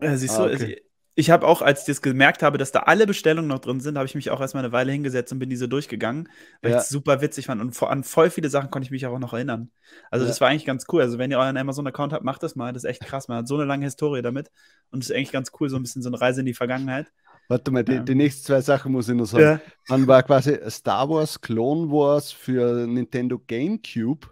Siehst 0.01 0.39
Ah, 0.39 0.45
okay. 0.45 0.75
es- 0.79 0.93
ich 1.15 1.31
habe 1.31 1.47
auch, 1.47 1.61
als 1.61 1.81
ich 1.81 1.87
das 1.89 2.01
gemerkt 2.01 2.43
habe, 2.43 2.57
dass 2.57 2.73
da 2.73 2.85
alle 2.85 3.07
Bestellungen 3.07 3.47
noch 3.47 3.59
drin 3.59 3.81
sind, 3.81 3.99
habe 3.99 4.07
ich 4.07 4.15
mich 4.15 4.31
auch 4.31 4.41
erstmal 4.41 4.65
eine 4.65 4.73
Weile 4.73 4.93
hingesetzt 4.93 5.31
und 5.31 5.41
bin 5.41 5.51
diese 5.51 5.69
durchgegangen, 5.69 6.27
weil 6.63 6.71
Ja. 6.71 6.79
ich 6.79 6.85
es 6.85 6.89
super 6.89 7.21
witzig 7.21 7.45
fand. 7.47 7.61
Und 7.61 7.77
vor, 7.77 7.91
an 7.91 8.03
voll 8.03 8.31
viele 8.31 8.49
Sachen 8.49 8.71
konnte 8.71 8.87
ich 8.87 8.91
mich 8.91 9.05
auch 9.05 9.19
noch 9.19 9.35
erinnern. 9.35 9.71
Also, 10.11 10.25
Ja. 10.25 10.29
das 10.31 10.41
war 10.41 10.49
eigentlich 10.49 10.65
ganz 10.65 10.87
cool. 10.91 11.03
Also, 11.03 11.19
wenn 11.19 11.31
ihr 11.31 11.39
euren 11.39 11.59
Amazon-Account 11.59 12.15
habt, 12.15 12.25
macht 12.25 12.43
das 12.43 12.57
mal. 12.57 12.73
Das 12.73 12.85
ist 12.85 12.89
echt 12.89 13.03
krass. 13.05 13.29
Man 13.29 13.37
hat 13.37 13.47
so 13.47 13.57
eine 13.57 13.67
lange 13.67 13.85
Historie 13.85 14.23
damit. 14.23 14.51
Und 14.91 15.01
es 15.05 15.11
ist 15.11 15.15
eigentlich 15.15 15.33
ganz 15.33 15.53
cool, 15.61 15.69
so 15.69 15.77
ein 15.77 15.83
bisschen 15.83 16.01
so 16.01 16.09
eine 16.09 16.19
Reise 16.19 16.41
in 16.41 16.47
die 16.47 16.55
Vergangenheit. 16.55 17.13
Warte 17.53 17.71
mal, 17.71 17.85
die, 17.85 17.93
Ja. 17.93 18.03
die 18.03 18.15
nächsten 18.15 18.47
zwei 18.47 18.61
Sachen 18.63 18.93
muss 18.93 19.09
ich 19.11 19.15
noch 19.15 19.27
sagen. 19.27 19.61
Dann 19.89 20.07
war 20.07 20.23
quasi 20.23 20.59
Star 20.71 21.09
Wars 21.11 21.39
Clone 21.41 21.91
Wars 21.91 22.33
für 22.33 22.87
Nintendo 22.87 23.39
GameCube 23.47 24.27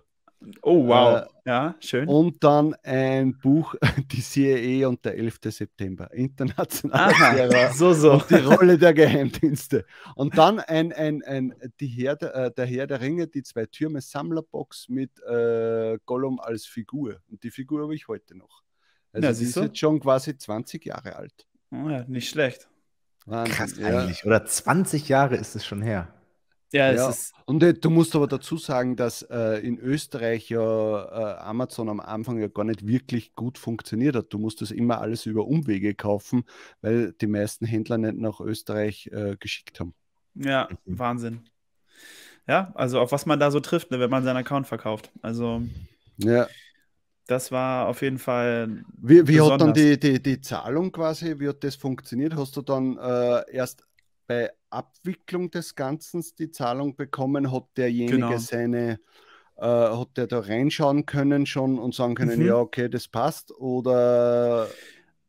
Oh, 0.63 0.87
wow. 0.87 1.19
Äh, 1.45 1.51
ja, 1.51 1.75
schön. 1.81 2.09
und 2.09 2.43
dann 2.43 2.75
ein 2.83 3.37
Buch, 3.39 3.75
die 4.11 4.23
CIA 4.23 4.89
und 4.89 5.05
der 5.05 5.19
11. 5.19 5.39
September. 5.51 6.11
Internationaler 6.15 7.51
Aha, 7.55 7.73
so, 7.75 7.93
so. 7.93 8.23
Die 8.31 8.37
Rolle 8.37 8.79
der 8.79 8.95
Geheimdienste. 8.95 9.85
Und 10.15 10.39
dann 10.39 10.59
ein, 10.61 10.95
ein, 10.95 11.23
ein, 11.25 11.55
die 11.79 11.89
Herr, 11.89 12.17
der- 12.17 12.35
äh, 12.35 12.51
der 12.57 12.65
Herr 12.65 12.87
der 12.87 13.03
Ringe, 13.03 13.27
die 13.27 13.43
zwei 13.43 13.67
Türme 13.67 14.01
Sammlerbox 14.01 14.89
mit 14.89 15.11
äh, 15.25 15.99
Gollum 16.07 16.41
als 16.41 16.65
Figur. 16.65 17.21
Und 17.31 17.43
die 17.43 17.51
Figur 17.51 17.83
habe 17.83 17.95
ich 17.95 18.09
heute 18.09 18.35
noch. 18.35 18.63
Also 19.13 19.27
Ja, 19.29 19.35
siehst 19.35 19.51
ist 19.51 19.57
du? 19.57 19.61
jetzt 19.65 19.79
schon 19.79 20.01
quasi 20.01 20.39
20 20.39 20.87
Jahre 20.87 21.17
alt. 21.17 21.47
Oh, 21.71 21.91
ja, 21.91 22.05
nicht 22.09 22.31
schlecht. 22.31 22.67
Wahnsinn, 23.27 23.55
Krass 23.55 23.77
ja. 23.79 23.87
eigentlich. 24.01 24.25
Oder 24.25 24.45
20 24.45 25.09
Jahre 25.09 25.37
ist 25.37 25.55
es 25.57 25.65
schon 25.65 25.83
her. 25.83 26.13
Ja, 26.73 26.93
Ja. 26.93 27.09
es 27.11 27.17
ist. 27.17 27.35
Und 27.47 27.63
äh, 27.65 27.75
du 27.75 27.91
musst 27.91 28.15
aber 28.15 28.29
dazu 28.29 28.57
sagen, 28.57 28.95
dass 28.97 29.23
äh, 29.23 29.59
in 29.67 29.79
Österreich 29.79 30.49
ja 30.51 30.61
äh, 30.61 31.39
Amazon 31.41 31.89
am 31.89 31.99
Anfang 32.01 32.39
ja 32.39 32.47
gar 32.49 32.65
nicht 32.65 32.87
wirklich 32.87 33.35
gut 33.35 33.59
funktioniert 33.59 34.15
hat. 34.15 34.33
Du 34.33 34.39
musstest 34.39 34.71
immer 34.73 35.01
alles 35.01 35.27
über 35.27 35.47
Umwege 35.47 35.95
kaufen, 35.95 36.45
weil 36.81 37.13
die 37.21 37.27
meisten 37.27 37.67
Händler 37.67 37.99
nicht 37.99 38.19
nach 38.19 38.41
Österreich 38.41 39.09
äh, 39.13 39.37
geschickt 39.39 39.81
haben. 39.81 39.95
Ja, 40.35 40.69
Mhm. 40.85 40.99
Wahnsinn. 40.99 41.41
Ja, 42.47 42.73
also 42.75 43.01
auf 43.01 43.13
was 43.13 43.27
man 43.27 43.39
da 43.41 43.51
so 43.51 43.61
trifft, 43.61 43.91
ne, 43.91 44.01
wenn 44.01 44.11
man 44.11 44.25
seinen 44.25 44.37
Account 44.39 44.67
verkauft. 44.67 45.11
Also, 45.23 45.63
Ja. 46.19 46.47
Das 47.31 47.53
war 47.53 47.89
auf 47.89 48.03
jeden 48.03 48.19
Fall. 48.19 48.85
Wie, 48.99 49.27
wie 49.29 49.41
hat 49.41 49.61
dann 49.61 49.73
die, 49.73 49.99
die, 49.99 50.23
die 50.23 50.41
Zahlung 50.41 50.93
quasi, 50.93 51.39
wie 51.39 51.49
hat 51.49 51.63
das 51.65 51.77
funktioniert? 51.77 52.35
Hast 52.37 52.57
du 52.57 52.63
dann 52.63 52.97
äh, 52.99 53.51
erst 53.53 53.85
bei 54.27 54.51
Abwicklung 54.71 55.51
des 55.51 55.75
Ganzen 55.75 56.25
die 56.39 56.51
Zahlung 56.51 56.97
bekommen? 56.97 57.53
Hat 57.53 57.65
derjenige 57.77 58.39
Genau. 58.39 58.39
seine, 58.39 59.01
äh, 59.57 59.65
hat 59.67 60.17
der 60.17 60.27
da 60.27 60.41
reinschauen 60.41 61.07
können 61.07 61.47
schon 61.47 61.79
und 61.79 61.95
sagen 61.95 62.15
können, 62.17 62.41
Mhm. 62.41 62.47
ja, 62.47 62.57
okay, 62.57 62.89
das 62.89 63.09
passt? 63.09 63.53
Oder 63.53 64.71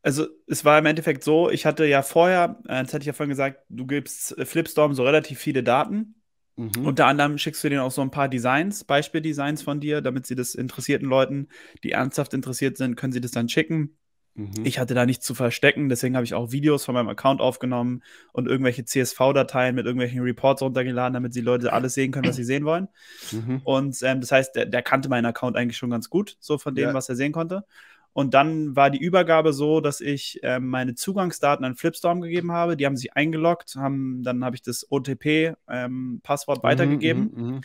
Also 0.03 0.27
es 0.47 0.65
war 0.65 0.79
im 0.79 0.85
Endeffekt 0.87 1.23
so, 1.23 1.49
ich 1.51 1.65
hatte 1.65 1.85
ja 1.85 2.01
vorher, 2.01 2.59
äh, 2.67 2.83
das 2.83 2.93
hatte 2.93 2.99
ich 3.03 3.07
ja 3.07 3.13
vorhin 3.13 3.29
gesagt, 3.29 3.59
du 3.69 3.85
gibst 3.85 4.37
äh, 4.37 4.45
Flipstorm 4.45 4.93
so 4.95 5.03
relativ 5.03 5.39
viele 5.39 5.63
Daten. 5.63 6.15
Mhm. 6.55 6.85
Unter 6.85 7.07
anderem 7.07 7.37
schickst 7.37 7.63
du 7.63 7.69
denen 7.69 7.81
auch 7.81 7.91
so 7.91 8.01
ein 8.01 8.11
paar 8.11 8.29
Designs, 8.29 8.83
Beispieldesigns 8.83 9.61
von 9.61 9.79
dir, 9.79 10.01
damit 10.01 10.25
sie 10.27 10.35
das 10.35 10.55
interessierten 10.55 11.07
Leuten, 11.07 11.47
die 11.83 11.91
ernsthaft 11.91 12.33
interessiert 12.33 12.77
sind, 12.77 12.95
können 12.95 13.13
sie 13.13 13.21
das 13.21 13.31
dann 13.31 13.49
schicken. 13.49 13.97
Mhm. 14.33 14.51
Ich 14.63 14.79
hatte 14.79 14.93
da 14.93 15.05
nichts 15.05 15.25
zu 15.25 15.35
verstecken, 15.35 15.89
deswegen 15.89 16.15
habe 16.15 16.23
ich 16.23 16.33
auch 16.33 16.51
Videos 16.51 16.85
von 16.85 16.95
meinem 16.95 17.09
Account 17.09 17.41
aufgenommen 17.41 18.01
und 18.31 18.47
irgendwelche 18.47 18.85
CSV-Dateien 18.85 19.75
mit 19.75 19.85
irgendwelchen 19.85 20.21
Reports 20.21 20.61
runtergeladen, 20.61 21.13
damit 21.13 21.35
die 21.35 21.41
Leute 21.41 21.73
alles 21.73 21.93
sehen 21.93 22.11
können, 22.11 22.27
was 22.27 22.37
sie 22.37 22.45
sehen 22.45 22.63
wollen. 22.63 22.87
Mhm. 23.31 23.61
Und 23.63 23.97
ähm, 24.03 24.21
das 24.21 24.31
heißt, 24.31 24.55
der, 24.55 24.65
der, 24.67 24.81
kannte 24.83 25.09
meinen 25.09 25.25
Account 25.25 25.57
eigentlich 25.57 25.77
schon 25.77 25.89
ganz 25.89 26.09
gut, 26.09 26.37
so 26.39 26.57
von 26.57 26.75
dem, 26.75 26.89
ja. 26.89 26.93
was 26.93 27.09
er 27.09 27.15
sehen 27.15 27.33
konnte. 27.33 27.65
Und 28.13 28.33
dann 28.33 28.75
war 28.75 28.89
die 28.89 28.99
Übergabe 28.99 29.53
so, 29.53 29.79
dass 29.79 30.01
ich 30.01 30.39
ähm, 30.43 30.67
meine 30.67 30.95
Zugangsdaten 30.95 31.65
an 31.65 31.75
Flipstorm 31.75 32.21
gegeben 32.21 32.51
habe. 32.51 32.75
Die 32.75 32.85
haben 32.85 32.97
sich 32.97 33.13
eingeloggt, 33.13 33.75
haben, 33.75 34.21
dann 34.23 34.43
habe 34.43 34.55
ich 34.55 34.61
das 34.61 34.85
OTP-Passwort 34.89 36.57
ähm, 36.57 36.63
weitergegeben. 36.63 37.31
Mhm, 37.33 37.43
mhm 37.45 37.61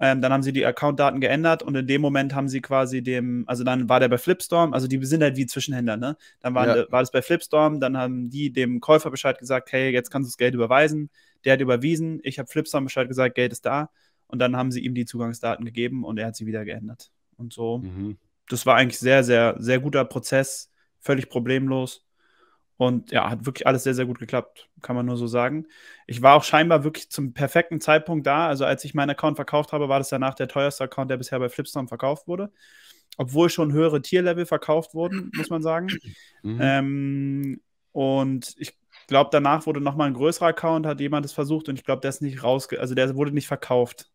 ähm, 0.00 0.20
dann 0.20 0.32
haben 0.32 0.42
sie 0.42 0.52
die 0.52 0.66
Accountdaten 0.66 1.20
geändert 1.20 1.62
und 1.62 1.74
in 1.76 1.86
dem 1.86 2.00
Moment 2.00 2.34
haben 2.34 2.48
sie 2.48 2.60
quasi 2.60 3.02
dem, 3.02 3.44
also 3.46 3.62
dann 3.62 3.88
war 3.88 4.00
der 4.00 4.08
bei 4.08 4.18
Flipstorm, 4.18 4.72
also 4.72 4.88
die 4.88 5.02
sind 5.04 5.22
halt 5.22 5.36
wie 5.36 5.46
Zwischenhändler, 5.46 5.96
ne? 5.96 6.16
Dann 6.40 6.54
waren, 6.54 6.68
ja. 6.68 6.92
war 6.92 7.00
das 7.00 7.12
bei 7.12 7.22
Flipstorm, 7.22 7.78
dann 7.80 7.96
haben 7.96 8.28
die 8.28 8.52
dem 8.52 8.80
Käufer 8.80 9.10
Bescheid 9.10 9.38
gesagt, 9.38 9.70
hey, 9.72 9.90
jetzt 9.90 10.10
kannst 10.10 10.26
du 10.26 10.30
das 10.30 10.36
Geld 10.36 10.54
überweisen. 10.54 11.10
Der 11.44 11.52
hat 11.52 11.60
überwiesen, 11.60 12.20
ich 12.24 12.38
habe 12.38 12.48
Flipstorm 12.48 12.84
Bescheid 12.84 13.06
gesagt, 13.06 13.36
Geld 13.36 13.52
ist 13.52 13.64
da. 13.66 13.90
Und 14.26 14.40
dann 14.40 14.56
haben 14.56 14.72
sie 14.72 14.80
ihm 14.80 14.94
die 14.94 15.04
Zugangsdaten 15.04 15.64
gegeben 15.64 16.02
und 16.04 16.18
er 16.18 16.26
hat 16.26 16.36
sie 16.36 16.46
wieder 16.46 16.64
geändert. 16.64 17.10
Und 17.36 17.52
so. 17.52 17.78
Mhm. 17.78 18.16
Das 18.48 18.66
war 18.66 18.76
eigentlich 18.76 18.98
sehr, 18.98 19.24
sehr, 19.24 19.56
sehr 19.58 19.80
guter 19.80 20.04
Prozess, 20.04 20.72
völlig 21.00 21.28
problemlos. 21.28 22.04
Und 22.76 23.12
ja, 23.12 23.30
hat 23.30 23.46
wirklich 23.46 23.66
alles 23.66 23.84
sehr, 23.84 23.94
sehr 23.94 24.06
gut 24.06 24.18
geklappt, 24.18 24.68
kann 24.82 24.96
man 24.96 25.06
nur 25.06 25.16
so 25.16 25.28
sagen. 25.28 25.66
Ich 26.08 26.22
war 26.22 26.34
auch 26.34 26.42
scheinbar 26.42 26.82
wirklich 26.82 27.08
zum 27.08 27.32
perfekten 27.32 27.80
Zeitpunkt 27.80 28.26
da. 28.26 28.48
Also 28.48 28.64
als 28.64 28.84
ich 28.84 28.94
meinen 28.94 29.10
Account 29.10 29.36
verkauft 29.36 29.72
habe, 29.72 29.88
war 29.88 29.98
das 29.98 30.08
danach 30.08 30.34
der 30.34 30.48
teuerste 30.48 30.84
Account, 30.84 31.10
der 31.10 31.16
bisher 31.16 31.38
bei 31.38 31.48
Flipstorm 31.48 31.86
verkauft 31.86 32.26
wurde. 32.26 32.50
Obwohl 33.16 33.48
schon 33.48 33.72
höhere 33.72 34.02
Tierlevel 34.02 34.44
verkauft 34.44 34.92
wurden, 34.92 35.30
muss 35.36 35.50
man 35.50 35.62
sagen. 35.62 35.86
Mhm. 36.42 36.58
Ähm, 36.60 37.60
und 37.92 38.54
ich 38.58 38.76
glaube, 39.06 39.30
danach 39.30 39.66
wurde 39.66 39.80
nochmal 39.80 40.08
ein 40.08 40.14
größerer 40.14 40.48
Account, 40.48 40.84
hat 40.84 40.98
jemand 40.98 41.24
es 41.24 41.32
versucht 41.32 41.68
und 41.68 41.78
ich 41.78 41.84
glaube, 41.84 42.00
der 42.00 42.08
ist 42.08 42.22
nicht 42.22 42.42
rausge... 42.42 42.80
Also 42.80 42.96
der 42.96 43.14
wurde 43.14 43.30
nicht 43.30 43.46
verkauft. 43.46 44.10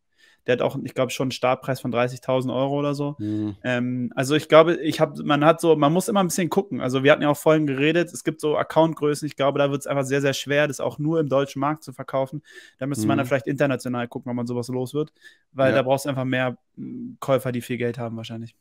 Der 0.48 0.54
hat 0.54 0.62
auch, 0.62 0.78
ich 0.84 0.94
glaube, 0.94 1.12
schon 1.12 1.26
einen 1.26 1.32
Startpreis 1.32 1.80
von 1.80 1.94
30.000 1.94 2.54
Euro 2.54 2.80
oder 2.80 2.96
so. 2.96 3.16
Mhm. 3.20 3.56
Ähm, 3.64 4.14
also 4.16 4.36
ich 4.36 4.48
glaube, 4.48 4.76
ich 4.82 5.00
habe, 5.00 5.24
man 5.24 5.46
hat 5.46 5.62
so, 5.62 5.76
man 5.76 5.94
muss 5.94 6.08
immer 6.08 6.22
ein 6.22 6.28
bisschen 6.28 6.50
gucken. 6.50 6.82
Also 6.82 7.04
wir 7.04 7.12
hatten 7.12 7.22
ja 7.22 7.30
auch 7.30 7.38
vorhin 7.38 7.68
geredet, 7.68 8.12
es 8.14 8.24
gibt 8.24 8.42
so 8.42 8.58
Accountgrößen. 8.58 9.26
Ich 9.26 9.36
glaube, 9.36 9.60
da 9.60 9.72
wird 9.72 9.82
es 9.82 9.88
einfach 9.88 10.06
sehr, 10.06 10.22
sehr 10.22 10.34
schwer, 10.34 10.68
das 10.68 10.80
auch 10.80 10.98
nur 10.98 11.20
im 11.20 11.30
deutschen 11.30 11.60
Markt 11.60 11.84
zu 11.84 11.94
verkaufen. 11.94 12.42
Da 12.78 12.88
müsste 12.88 13.06
mhm. 13.06 13.10
man 13.10 13.18
dann 13.20 13.28
vielleicht 13.28 13.48
international 13.48 14.08
gucken, 14.08 14.30
ob 14.30 14.36
man 14.36 14.48
sowas 14.48 14.68
los 14.70 14.94
wird, 14.94 15.12
weil 15.52 15.72
ja. 15.72 15.78
da 15.78 15.82
brauchst 15.84 16.06
du 16.06 16.10
einfach 16.10 16.26
mehr 16.26 16.58
hm, 16.76 17.18
Käufer, 17.20 17.52
die 17.52 17.62
viel 17.62 17.78
Geld 17.78 17.98
haben 17.98 18.18
wahrscheinlich. 18.18 18.56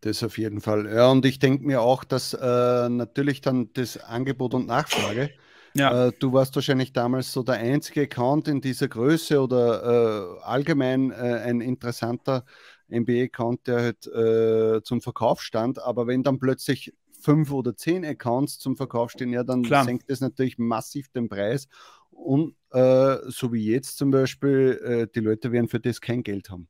Das 0.00 0.22
auf 0.22 0.38
jeden 0.38 0.60
Fall. 0.60 0.86
Ja, 0.86 1.10
und 1.10 1.26
ich 1.26 1.38
denke 1.38 1.66
mir 1.66 1.82
auch, 1.82 2.04
dass 2.04 2.32
äh, 2.32 2.88
natürlich 2.88 3.42
dann 3.42 3.70
das 3.74 3.98
Angebot 3.98 4.54
und 4.54 4.66
Nachfrage 4.66 5.30
ja. 5.74 6.08
Äh, 6.08 6.12
du 6.18 6.32
warst 6.32 6.54
wahrscheinlich 6.54 6.92
damals 6.92 7.32
so 7.32 7.42
der 7.42 7.56
einzige 7.56 8.02
Account 8.02 8.48
in 8.48 8.60
dieser 8.60 8.88
Größe 8.88 9.40
oder 9.40 10.38
äh, 10.38 10.42
allgemein 10.42 11.10
äh, 11.10 11.14
ein 11.14 11.60
interessanter 11.60 12.44
MBA-Account, 12.88 13.66
der 13.66 13.80
halt 13.80 14.06
äh, 14.06 14.82
zum 14.82 15.00
Verkauf 15.00 15.42
stand. 15.42 15.80
Aber 15.80 16.06
wenn 16.06 16.22
dann 16.22 16.38
plötzlich 16.38 16.92
fünf 17.10 17.52
oder 17.52 17.76
zehn 17.76 18.04
Accounts 18.04 18.58
zum 18.58 18.76
Verkauf 18.76 19.10
stehen, 19.10 19.32
ja, 19.32 19.44
dann 19.44 19.62
Klar. 19.62 19.84
senkt 19.84 20.10
das 20.10 20.20
natürlich 20.20 20.58
massiv 20.58 21.08
den 21.10 21.28
Preis. 21.28 21.68
Und 22.10 22.56
äh, 22.70 23.16
so 23.26 23.52
wie 23.52 23.64
jetzt 23.64 23.98
zum 23.98 24.10
Beispiel, 24.10 24.80
äh, 24.84 25.06
die 25.14 25.20
Leute 25.20 25.52
werden 25.52 25.68
für 25.68 25.80
das 25.80 26.00
kein 26.00 26.22
Geld 26.22 26.50
haben. 26.50 26.68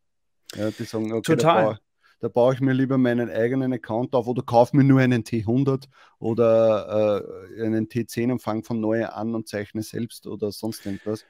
Ja, 0.54 0.70
die 0.70 0.84
sagen, 0.84 1.12
okay, 1.12 1.36
Total 1.36 1.78
da 2.20 2.28
baue 2.28 2.54
ich 2.54 2.60
mir 2.60 2.72
lieber 2.72 2.98
meinen 2.98 3.30
eigenen 3.30 3.72
Account 3.72 4.14
auf 4.14 4.26
oder 4.26 4.42
kaufe 4.42 4.76
mir 4.76 4.84
nur 4.84 5.00
einen 5.00 5.24
T100 5.24 5.84
oder 6.18 7.24
äh, 7.56 7.64
einen 7.64 7.88
T10 7.88 8.30
und 8.32 8.42
fange 8.42 8.62
von 8.62 8.80
neu 8.80 9.06
an 9.06 9.34
und 9.34 9.48
zeichne 9.48 9.82
selbst 9.82 10.26
oder 10.26 10.52
sonst 10.52 10.84
irgendwas. 10.84 11.24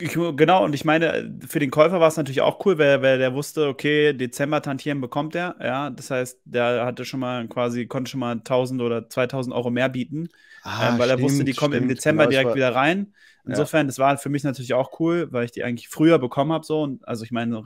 Ich, 0.00 0.14
genau, 0.14 0.64
und 0.64 0.74
ich 0.74 0.86
meine, 0.86 1.38
für 1.46 1.58
den 1.58 1.70
Käufer 1.70 2.00
war 2.00 2.08
es 2.08 2.16
natürlich 2.16 2.40
auch 2.40 2.64
cool, 2.64 2.78
weil, 2.78 3.02
weil 3.02 3.18
der 3.18 3.34
wusste, 3.34 3.68
okay, 3.68 4.14
Dezember 4.14 4.62
Tantien 4.62 5.02
bekommt 5.02 5.34
er, 5.34 5.56
ja, 5.60 5.90
das 5.90 6.10
heißt, 6.10 6.40
der 6.46 6.86
hatte 6.86 7.04
schon 7.04 7.20
mal 7.20 7.46
quasi, 7.48 7.86
konnte 7.86 8.10
schon 8.10 8.20
mal 8.20 8.32
1000 8.32 8.80
oder 8.80 9.08
2000 9.08 9.54
Euro 9.54 9.70
mehr 9.70 9.90
bieten, 9.90 10.28
ah, 10.62 10.88
ähm, 10.88 10.98
weil 10.98 11.08
stimmt, 11.08 11.20
er 11.20 11.22
wusste, 11.22 11.44
die 11.44 11.52
kommen 11.52 11.74
stimmt, 11.74 11.90
im 11.90 11.94
Dezember 11.94 12.22
genau, 12.22 12.30
direkt 12.30 12.48
war, 12.48 12.56
wieder 12.56 12.74
rein. 12.74 13.12
Insofern, 13.44 13.86
ja. 13.86 13.88
das 13.88 13.98
war 13.98 14.16
für 14.16 14.30
mich 14.30 14.44
natürlich 14.44 14.72
auch 14.72 14.98
cool, 15.00 15.28
weil 15.30 15.44
ich 15.44 15.50
die 15.50 15.64
eigentlich 15.64 15.88
früher 15.88 16.18
bekommen 16.18 16.52
habe, 16.52 16.64
so, 16.64 16.80
und 16.82 17.06
also 17.06 17.24
ich 17.24 17.32
meine, 17.32 17.62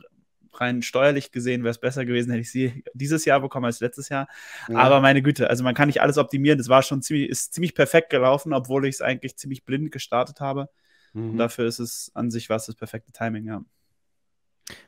rein 0.60 0.82
steuerlich 0.82 1.32
gesehen 1.32 1.62
wäre 1.62 1.70
es 1.70 1.78
besser 1.78 2.04
gewesen, 2.04 2.30
hätte 2.30 2.42
ich 2.42 2.50
sie 2.50 2.84
dieses 2.94 3.24
Jahr 3.24 3.40
bekommen 3.40 3.66
als 3.66 3.80
letztes 3.80 4.08
Jahr. 4.08 4.28
Ja. 4.68 4.78
Aber 4.78 5.00
meine 5.00 5.22
Güte, 5.22 5.48
also 5.50 5.64
man 5.64 5.74
kann 5.74 5.88
nicht 5.88 6.00
alles 6.00 6.18
optimieren. 6.18 6.58
Das 6.58 6.68
war 6.68 6.82
schon 6.82 7.02
ziemlich, 7.02 7.28
ist 7.28 7.54
ziemlich 7.54 7.74
perfekt 7.74 8.10
gelaufen, 8.10 8.52
obwohl 8.52 8.86
ich 8.86 8.96
es 8.96 9.02
eigentlich 9.02 9.36
ziemlich 9.36 9.64
blind 9.64 9.92
gestartet 9.92 10.40
habe. 10.40 10.68
Mhm. 11.12 11.30
Und 11.30 11.36
dafür 11.38 11.66
ist 11.66 11.78
es 11.78 12.10
an 12.14 12.30
sich 12.30 12.50
was 12.50 12.66
das 12.66 12.74
perfekte 12.74 13.12
Timing, 13.12 13.46
ja. 13.46 13.62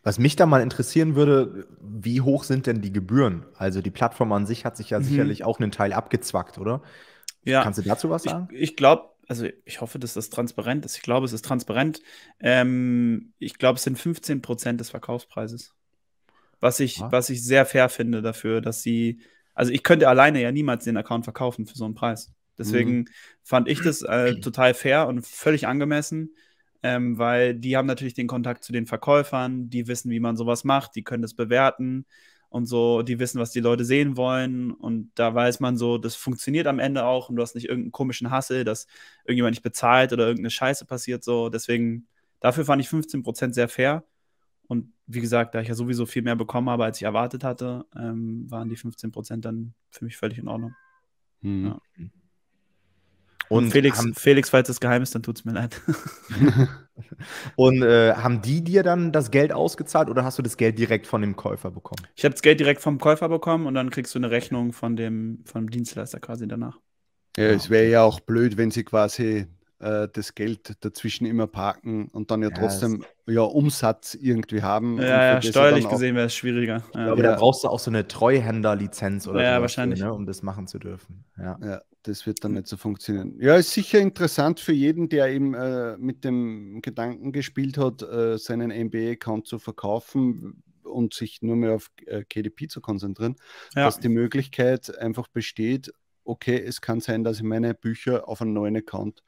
Was 0.03 0.19
mich 0.19 0.35
da 0.35 0.47
mal 0.47 0.61
interessieren 0.61 1.14
würde, 1.14 1.69
wie 1.81 2.21
hoch 2.21 2.43
sind 2.43 2.66
denn 2.66 2.81
die 2.81 2.93
Gebühren? 2.93 3.47
Also 3.57 3.81
die 3.81 3.93
Plattform 3.93 4.33
an 4.33 4.45
sich 4.45 4.64
hat 4.64 4.77
sich 4.77 4.91
ja 4.91 4.99
mhm. 4.99 5.05
sicherlich 5.05 5.45
auch 5.45 5.61
einen 5.61 5.71
Teil 5.71 5.93
abgezwackt, 5.93 6.59
oder? 6.59 6.83
Ja. 7.45 7.62
Kannst 7.62 7.79
du 7.79 7.83
dazu 7.83 8.11
was 8.11 8.25
sagen? 8.25 8.49
Ich, 8.51 8.61
ich 8.61 8.77
glaube, 8.77 9.11
also 9.29 9.47
ich 9.66 9.81
hoffe, 9.83 9.99
dass 9.99 10.14
das 10.14 10.31
transparent 10.31 10.85
ist. 10.87 10.97
Ich 10.97 11.03
glaube, 11.03 11.26
es 11.26 11.35
ist 11.35 11.45
transparent. 11.45 12.01
Ähm, 12.41 13.35
ich 13.39 13.59
glaube, 13.59 13.76
es 13.76 13.85
sind 13.85 13.99
15 13.99 14.41
Prozent 14.41 14.81
des 14.81 14.91
Verkaufspreises. 14.91 15.74
Was 16.61 16.81
ich, 16.81 17.01
ah. 17.03 17.12
was 17.12 17.31
ich 17.31 17.45
sehr 17.45 17.66
fair 17.66 17.91
finde 17.91 18.22
dafür, 18.22 18.61
dass 18.62 18.83
sie, 18.83 19.20
also 19.55 19.70
ich 19.70 19.83
könnte 19.83 20.09
alleine 20.09 20.41
ja 20.41 20.51
niemals 20.51 20.85
den 20.85 20.97
Account 20.97 21.24
verkaufen 21.24 21.66
für 21.66 21.76
so 21.76 21.85
einen 21.85 21.95
Preis. 21.95 22.33
Deswegen 22.57 23.01
mhm. 23.01 23.09
fand 23.45 23.68
ich 23.68 23.81
das 23.83 24.03
äh, 24.03 24.41
total 24.41 24.74
fair 24.74 25.07
und 25.07 25.24
völlig 25.24 25.68
angemessen, 25.68 26.35
ähm, 26.83 27.18
weil 27.18 27.55
die 27.55 27.76
haben 27.76 27.87
natürlich 27.87 28.14
den 28.14 28.26
Kontakt 28.26 28.64
zu 28.64 28.72
den 28.72 28.87
Verkäufern, 28.87 29.68
die 29.68 29.87
wissen, 29.87 30.11
wie 30.11 30.20
man 30.20 30.37
sowas 30.37 30.64
macht, 30.64 30.97
die 30.97 31.05
können 31.05 31.22
das 31.22 31.35
bewerten 31.35 32.07
und 32.49 32.67
so, 32.67 33.03
die 33.03 33.19
wissen, 33.19 33.41
was 33.41 33.51
die 33.51 33.61
Leute 33.61 33.85
sehen 33.85 34.17
wollen 34.17 34.73
und 34.73 35.11
da 35.15 35.35
weiß 35.35 35.61
man 35.61 35.77
so, 35.77 35.99
das 35.99 36.15
funktioniert 36.15 36.67
am 36.67 36.79
Ende 36.79 37.05
auch 37.05 37.29
und 37.29 37.37
du 37.37 37.43
hast 37.43 37.55
nicht 37.55 37.69
irgendeinen 37.69 37.93
komischen 37.93 38.31
Hassel, 38.31 38.65
dass 38.65 38.87
irgendjemand 39.25 39.53
nicht 39.53 39.63
bezahlt 39.63 40.13
oder 40.13 40.25
irgendeine 40.25 40.51
Scheiße 40.51 40.87
passiert 40.87 41.25
so, 41.25 41.49
deswegen, 41.49 42.09
dafür 42.41 42.65
fand 42.65 42.83
ich 42.83 42.89
15% 42.89 43.53
sehr 43.53 43.69
fair 43.69 44.05
und 44.67 44.93
wie 45.07 45.21
gesagt, 45.21 45.55
da 45.55 45.61
ich 45.61 45.69
ja 45.69 45.75
sowieso 45.75 46.07
viel 46.07 46.23
mehr 46.23 46.37
bekommen 46.37 46.69
habe, 46.69 46.85
als 46.85 46.99
ich 46.99 47.05
erwartet 47.05 47.45
hatte, 47.45 47.87
ähm, 47.97 48.51
waren 48.51 48.69
die 48.69 48.77
15% 48.77 49.45
dann 49.45 49.75
für 49.91 50.05
mich 50.05 50.17
völlig 50.17 50.39
in 50.39 50.49
Ordnung. 50.49 50.75
Mhm. 51.41 51.67
Ja. 51.67 51.81
Und 53.49 53.71
Felix, 53.71 53.99
haben, 53.99 54.15
Felix, 54.15 54.51
falls 54.51 54.69
es 54.69 54.81
geheim 54.81 55.03
ist, 55.03 55.15
dann 55.15 55.23
tut 55.23 55.39
es 55.39 55.45
mir 55.45 55.53
leid. 55.53 55.81
und 57.57 57.83
äh, 57.83 58.15
haben 58.15 58.43
die 58.43 58.63
dir 58.63 58.83
dann 58.83 59.13
das 59.13 59.31
Geld 59.31 59.53
ausgezahlt 59.53 60.11
oder 60.11 60.25
hast 60.25 60.39
du 60.39 60.43
das 60.43 60.57
Geld 60.57 60.79
direkt 60.79 61.07
von 61.07 61.21
dem 61.23 61.37
Käufer 61.37 61.71
bekommen? 61.71 62.07
Ich 62.15 62.25
habe 62.25 62.35
das 62.35 62.43
Geld 62.43 62.61
direkt 62.61 62.83
vom 62.83 62.99
Käufer 62.99 63.29
bekommen 63.29 63.67
und 63.67 63.75
dann 63.75 63.91
kriegst 63.91 64.15
du 64.15 64.19
eine 64.19 64.31
Rechnung 64.31 64.73
von 64.73 64.97
dem, 64.97 65.43
vom 65.45 65.71
Dienstleister 65.71 66.21
quasi 66.21 66.47
danach. 66.47 66.79
Ja, 67.37 67.47
es 67.47 67.71
wäre 67.71 67.89
ja 67.89 68.03
auch 68.03 68.21
blöd, 68.21 68.57
wenn 68.57 68.71
sie 68.71 68.85
quasi 68.85 69.47
äh, 69.81 70.09
das 70.12 70.35
Geld 70.35 70.76
dazwischen 70.81 71.26
immer 71.26 71.47
parken 71.47 72.09
und 72.09 72.31
dann 72.31 72.43
ja, 72.43 72.49
ja 72.49 72.55
trotzdem 72.55 73.05
ja, 73.26 73.43
Umsatz 73.43 74.14
irgendwie 74.14 74.62
haben. 74.62 74.99
Ja, 75.01 75.35
ja 75.35 75.43
steuerlich 75.43 75.89
gesehen 75.89 76.16
wäre 76.16 76.26
es 76.26 76.35
schwieriger. 76.35 76.83
Ich 76.87 76.93
glaube, 76.93 77.22
da 77.22 77.37
brauchst 77.37 77.64
du 77.64 77.68
auch 77.68 77.79
so 77.79 77.91
eine 77.91 78.09
Treuhänderlizenz 78.09 79.26
oder 79.29 79.43
ja, 79.43 79.61
wahrscheinlich. 79.61 80.01
Ne, 80.01 80.12
um 80.12 80.26
das 80.26 80.43
machen 80.43 80.66
zu 80.66 80.79
dürfen. 80.79 81.24
Ja. 81.37 81.59
ja, 81.62 81.81
das 82.03 82.26
wird 82.26 82.43
dann 82.43 82.55
nicht 82.55 82.66
so 82.66 82.76
funktionieren. 82.76 83.37
Ja, 83.41 83.57
ist 83.57 83.72
sicher 83.72 84.01
interessant 84.01 84.61
für 84.61 84.72
jeden, 84.72 85.09
der 85.09 85.29
eben 85.29 85.55
äh, 85.55 85.97
mit 85.99 86.24
dem 86.24 86.81
Gedanken 86.83 87.33
gespielt 87.33 87.79
hat, 87.79 88.03
äh, 88.03 88.37
seinen 88.39 88.70
MBA-Account 88.70 89.47
zu 89.47 89.59
verkaufen 89.59 90.62
und 90.83 91.14
sich 91.14 91.43
nur 91.43 91.55
mehr 91.55 91.74
auf 91.74 91.91
äh, 92.07 92.24
KDP 92.24 92.66
zu 92.66 92.81
konzentrieren, 92.81 93.37
dass 93.74 94.01
die 94.01 94.09
Möglichkeit 94.09 94.97
einfach 94.99 95.29
besteht, 95.29 95.93
okay, 96.24 96.61
es 96.61 96.81
kann 96.81 97.01
sein, 97.01 97.24
dass 97.24 97.39
ich 97.39 97.43
meine 97.43 97.74
Bücher 97.74 98.29
auf 98.29 98.43
einen 98.43 98.53
neuen 98.53 98.76
Account 98.76 99.22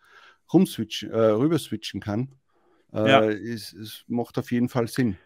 rumswitchen, 0.53 1.11
äh, 1.11 1.19
rüber 1.19 1.59
switchen 1.59 2.01
kann. 2.01 2.29
Äh, 2.93 3.09
ja. 3.09 3.25
es, 3.25 3.73
es 3.73 4.05
macht 4.09 4.39
auf 4.39 4.51
jeden 4.51 4.69
Fall 4.69 4.89
Sinn. 4.89 5.17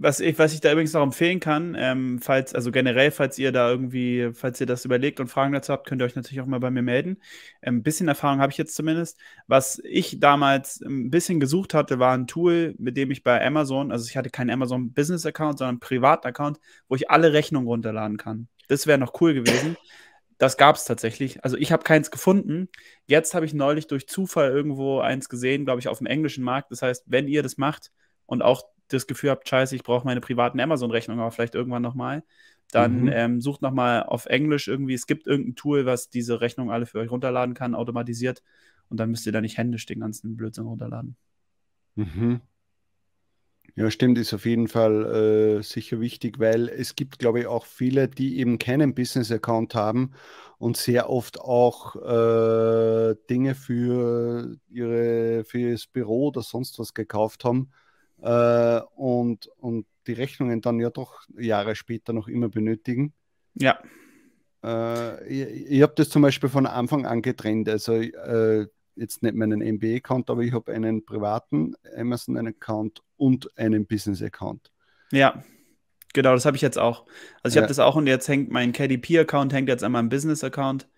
Was 0.00 0.20
ich, 0.20 0.38
was 0.38 0.54
ich 0.54 0.60
da 0.60 0.70
übrigens 0.70 0.92
noch 0.92 1.02
empfehlen 1.02 1.40
kann, 1.40 1.74
ähm, 1.76 2.20
falls, 2.20 2.54
also 2.54 2.70
generell, 2.70 3.10
falls 3.10 3.36
ihr 3.36 3.50
da 3.50 3.68
irgendwie, 3.68 4.30
falls 4.32 4.60
ihr 4.60 4.66
das 4.68 4.84
überlegt 4.84 5.18
und 5.18 5.26
Fragen 5.26 5.52
dazu 5.52 5.72
habt, 5.72 5.88
könnt 5.88 6.00
ihr 6.00 6.04
euch 6.04 6.14
natürlich 6.14 6.40
auch 6.40 6.46
mal 6.46 6.60
bei 6.60 6.70
mir 6.70 6.82
melden. 6.82 7.18
Ähm, 7.62 7.78
ein 7.78 7.82
bisschen 7.82 8.06
Erfahrung 8.06 8.40
habe 8.40 8.52
ich 8.52 8.58
jetzt 8.58 8.76
zumindest. 8.76 9.18
Was 9.48 9.80
ich 9.82 10.20
damals 10.20 10.80
ein 10.82 11.10
bisschen 11.10 11.40
gesucht 11.40 11.74
hatte, 11.74 11.98
war 11.98 12.14
ein 12.16 12.28
Tool, 12.28 12.76
mit 12.78 12.96
dem 12.96 13.10
ich 13.10 13.24
bei 13.24 13.44
Amazon, 13.44 13.90
also 13.90 14.06
ich 14.08 14.16
hatte 14.16 14.30
keinen 14.30 14.50
Amazon 14.50 14.92
Business 14.92 15.26
Account, 15.26 15.58
sondern 15.58 15.74
einen 15.74 15.80
privaten 15.80 16.28
Account, 16.28 16.60
wo 16.88 16.94
ich 16.94 17.10
alle 17.10 17.32
Rechnungen 17.32 17.66
runterladen 17.66 18.16
kann. 18.16 18.46
Das 18.68 18.86
wäre 18.86 18.98
noch 18.98 19.20
cool 19.20 19.34
gewesen 19.34 19.76
das 20.38 20.56
gab 20.56 20.76
es 20.76 20.84
tatsächlich. 20.84 21.44
Also 21.44 21.56
ich 21.56 21.72
habe 21.72 21.82
keins 21.82 22.10
gefunden. 22.10 22.68
Jetzt 23.06 23.34
habe 23.34 23.44
ich 23.44 23.54
neulich 23.54 23.88
durch 23.88 24.08
Zufall 24.08 24.50
irgendwo 24.50 25.00
eins 25.00 25.28
gesehen, 25.28 25.64
glaube 25.64 25.80
ich, 25.80 25.88
auf 25.88 25.98
dem 25.98 26.06
englischen 26.06 26.44
Markt. 26.44 26.70
Das 26.70 26.82
heißt, 26.82 27.04
wenn 27.06 27.26
ihr 27.28 27.42
das 27.42 27.58
macht 27.58 27.90
und 28.26 28.42
auch 28.42 28.62
das 28.86 29.06
Gefühl 29.06 29.30
habt, 29.30 29.48
scheiße, 29.48 29.74
ich 29.74 29.82
brauche 29.82 30.06
meine 30.06 30.20
privaten 30.20 30.60
Amazon-Rechnungen, 30.60 31.20
aber 31.20 31.32
vielleicht 31.32 31.56
irgendwann 31.56 31.82
nochmal, 31.82 32.22
dann 32.70 33.02
mhm. 33.02 33.12
ähm, 33.12 33.40
sucht 33.40 33.62
nochmal 33.62 34.04
auf 34.04 34.26
Englisch 34.26 34.68
irgendwie, 34.68 34.94
es 34.94 35.06
gibt 35.06 35.26
irgendein 35.26 35.56
Tool, 35.56 35.86
was 35.86 36.08
diese 36.08 36.40
Rechnungen 36.40 36.72
alle 36.72 36.86
für 36.86 36.98
euch 36.98 37.10
runterladen 37.10 37.54
kann, 37.54 37.74
automatisiert. 37.74 38.42
Und 38.88 38.98
dann 38.98 39.10
müsst 39.10 39.26
ihr 39.26 39.32
da 39.32 39.40
nicht 39.40 39.58
händisch 39.58 39.86
den 39.86 40.00
ganzen 40.00 40.36
Blödsinn 40.36 40.66
runterladen. 40.66 41.16
Mhm. 41.96 42.40
Ja, 43.78 43.92
stimmt, 43.92 44.18
ist 44.18 44.34
auf 44.34 44.44
jeden 44.44 44.66
Fall 44.66 45.60
äh, 45.60 45.62
sicher 45.62 46.00
wichtig, 46.00 46.40
weil 46.40 46.68
es 46.68 46.96
gibt, 46.96 47.20
glaube 47.20 47.38
ich, 47.38 47.46
auch 47.46 47.64
viele, 47.64 48.08
die 48.08 48.40
eben 48.40 48.58
keinen 48.58 48.92
Business-Account 48.92 49.76
haben 49.76 50.14
und 50.58 50.76
sehr 50.76 51.08
oft 51.08 51.40
auch 51.40 51.94
äh, 51.94 53.14
Dinge 53.30 53.54
für, 53.54 54.56
ihre, 54.68 55.44
für 55.44 55.58
ihr 55.60 55.78
Büro 55.92 56.26
oder 56.26 56.42
sonst 56.42 56.80
was 56.80 56.92
gekauft 56.92 57.44
haben 57.44 57.70
äh, 58.20 58.80
und, 58.96 59.46
und 59.58 59.86
die 60.08 60.14
Rechnungen 60.14 60.60
dann 60.60 60.80
ja 60.80 60.90
doch 60.90 61.20
Jahre 61.38 61.76
später 61.76 62.12
noch 62.12 62.26
immer 62.26 62.48
benötigen. 62.48 63.12
Ja. 63.54 63.78
Äh, 64.64 65.24
ich, 65.28 65.70
ich 65.70 65.82
habe 65.82 65.92
das 65.94 66.08
zum 66.08 66.22
Beispiel 66.22 66.48
von 66.48 66.66
Anfang 66.66 67.06
an 67.06 67.22
getrennt. 67.22 67.68
Also 67.68 67.92
äh, 67.92 68.66
jetzt 68.96 69.22
nicht 69.22 69.36
meinen 69.36 69.62
MBA-Account, 69.62 70.30
aber 70.30 70.42
ich 70.42 70.52
habe 70.52 70.72
einen 70.72 71.04
privaten 71.04 71.74
Amazon-Account 71.96 73.04
und 73.18 73.56
einen 73.58 73.86
Business-Account. 73.86 74.70
Ja, 75.12 75.42
genau, 76.14 76.32
das 76.32 76.46
habe 76.46 76.56
ich 76.56 76.62
jetzt 76.62 76.78
auch. 76.78 77.04
Also 77.42 77.54
ich 77.54 77.56
ja. 77.56 77.62
habe 77.62 77.68
das 77.68 77.78
auch 77.78 77.96
und 77.96 78.06
jetzt 78.06 78.28
hängt 78.28 78.50
mein 78.50 78.72
KDP-Account 78.72 79.52
hängt 79.52 79.68
jetzt 79.68 79.84
an 79.84 79.92
meinem 79.92 80.08
Business-Account. 80.08 80.88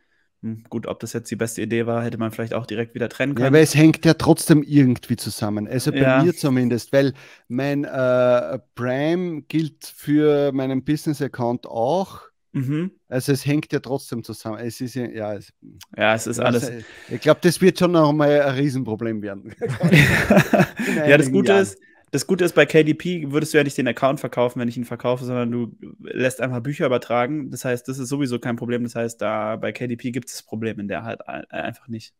Hm, 0.42 0.64
gut, 0.70 0.86
ob 0.86 1.00
das 1.00 1.12
jetzt 1.12 1.30
die 1.30 1.36
beste 1.36 1.60
Idee 1.60 1.86
war, 1.86 2.02
hätte 2.02 2.16
man 2.16 2.30
vielleicht 2.30 2.54
auch 2.54 2.64
direkt 2.64 2.94
wieder 2.94 3.10
trennen 3.10 3.34
können. 3.34 3.44
Ja, 3.44 3.48
aber 3.48 3.60
es 3.60 3.74
hängt 3.74 4.06
ja 4.06 4.14
trotzdem 4.14 4.62
irgendwie 4.62 5.16
zusammen. 5.16 5.68
Also 5.68 5.92
bei 5.92 5.98
ja. 5.98 6.22
mir 6.22 6.34
zumindest, 6.34 6.92
weil 6.92 7.12
mein 7.48 7.84
äh, 7.84 8.58
Prime 8.74 9.42
gilt 9.42 9.84
für 9.84 10.52
meinen 10.52 10.82
Business-Account 10.82 11.66
auch. 11.66 12.22
Mhm. 12.52 12.92
Also 13.08 13.32
es 13.32 13.44
hängt 13.44 13.70
ja 13.72 13.80
trotzdem 13.80 14.24
zusammen. 14.24 14.58
Es 14.58 14.80
ist 14.80 14.94
ja, 14.94 15.06
ja, 15.06 15.34
es, 15.34 15.52
ja, 15.96 16.14
es 16.14 16.26
ist 16.26 16.40
alles. 16.40 16.72
Ich 17.10 17.20
glaube, 17.20 17.40
das 17.42 17.60
wird 17.60 17.78
schon 17.78 17.92
noch 17.92 18.12
mal 18.12 18.40
ein 18.40 18.54
Riesenproblem 18.54 19.20
werden. 19.20 19.54
ja, 21.06 21.18
das 21.18 21.30
Gute 21.30 21.52
Jahren. 21.52 21.62
ist, 21.62 21.78
das 22.10 22.26
Gute 22.26 22.44
ist, 22.44 22.54
bei 22.54 22.66
KDP 22.66 23.30
würdest 23.30 23.54
du 23.54 23.58
ja 23.58 23.64
nicht 23.64 23.78
den 23.78 23.86
Account 23.86 24.18
verkaufen, 24.18 24.60
wenn 24.60 24.68
ich 24.68 24.76
ihn 24.76 24.84
verkaufe, 24.84 25.24
sondern 25.24 25.50
du 25.50 25.76
lässt 26.02 26.40
einfach 26.40 26.60
Bücher 26.60 26.86
übertragen. 26.86 27.50
Das 27.50 27.64
heißt, 27.64 27.86
das 27.86 27.98
ist 27.98 28.08
sowieso 28.08 28.38
kein 28.38 28.56
Problem. 28.56 28.82
Das 28.82 28.96
heißt, 28.96 29.20
da 29.20 29.56
bei 29.56 29.70
KDP 29.72 30.10
gibt 30.10 30.28
es 30.28 30.36
das 30.36 30.42
Problem 30.42 30.80
in 30.80 30.88
der 30.88 31.04
halt 31.04 31.26
einfach 31.28 31.86
nicht. 31.88 32.14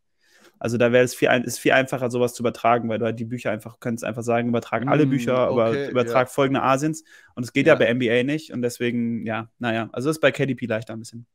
Also 0.61 0.77
da 0.77 0.93
wäre 0.93 1.05
es 1.05 1.15
viel, 1.15 1.29
ist 1.45 1.59
viel 1.59 1.73
einfacher, 1.73 2.11
sowas 2.11 2.35
zu 2.35 2.43
übertragen, 2.43 2.89
weil 2.89 2.99
du 2.99 3.07
halt 3.07 3.19
die 3.19 3.25
Bücher 3.25 3.51
einfach, 3.51 3.81
könntest 3.81 4.05
einfach 4.05 4.23
sagen, 4.23 4.51
übertragen 4.51 4.89
alle 4.89 5.07
mm, 5.07 5.11
Bücher, 5.11 5.51
okay, 5.51 5.87
über, 5.87 5.91
übertrag 5.91 6.29
ja. 6.29 6.33
folgende 6.33 6.63
Asiens. 6.63 7.03
Und 7.35 7.45
es 7.45 7.53
geht 7.53 7.67
ja. 7.67 7.73
ja 7.73 7.79
bei 7.79 7.93
NBA 7.93 8.23
nicht. 8.25 8.53
Und 8.53 8.63
deswegen, 8.63 9.27
ja, 9.27 9.51
naja, 9.59 9.89
also 9.93 10.11
ist 10.11 10.21
bei 10.21 10.31
KDP 10.31 10.67
leichter 10.67 10.93
ein 10.93 11.01
bisschen. 11.01 11.27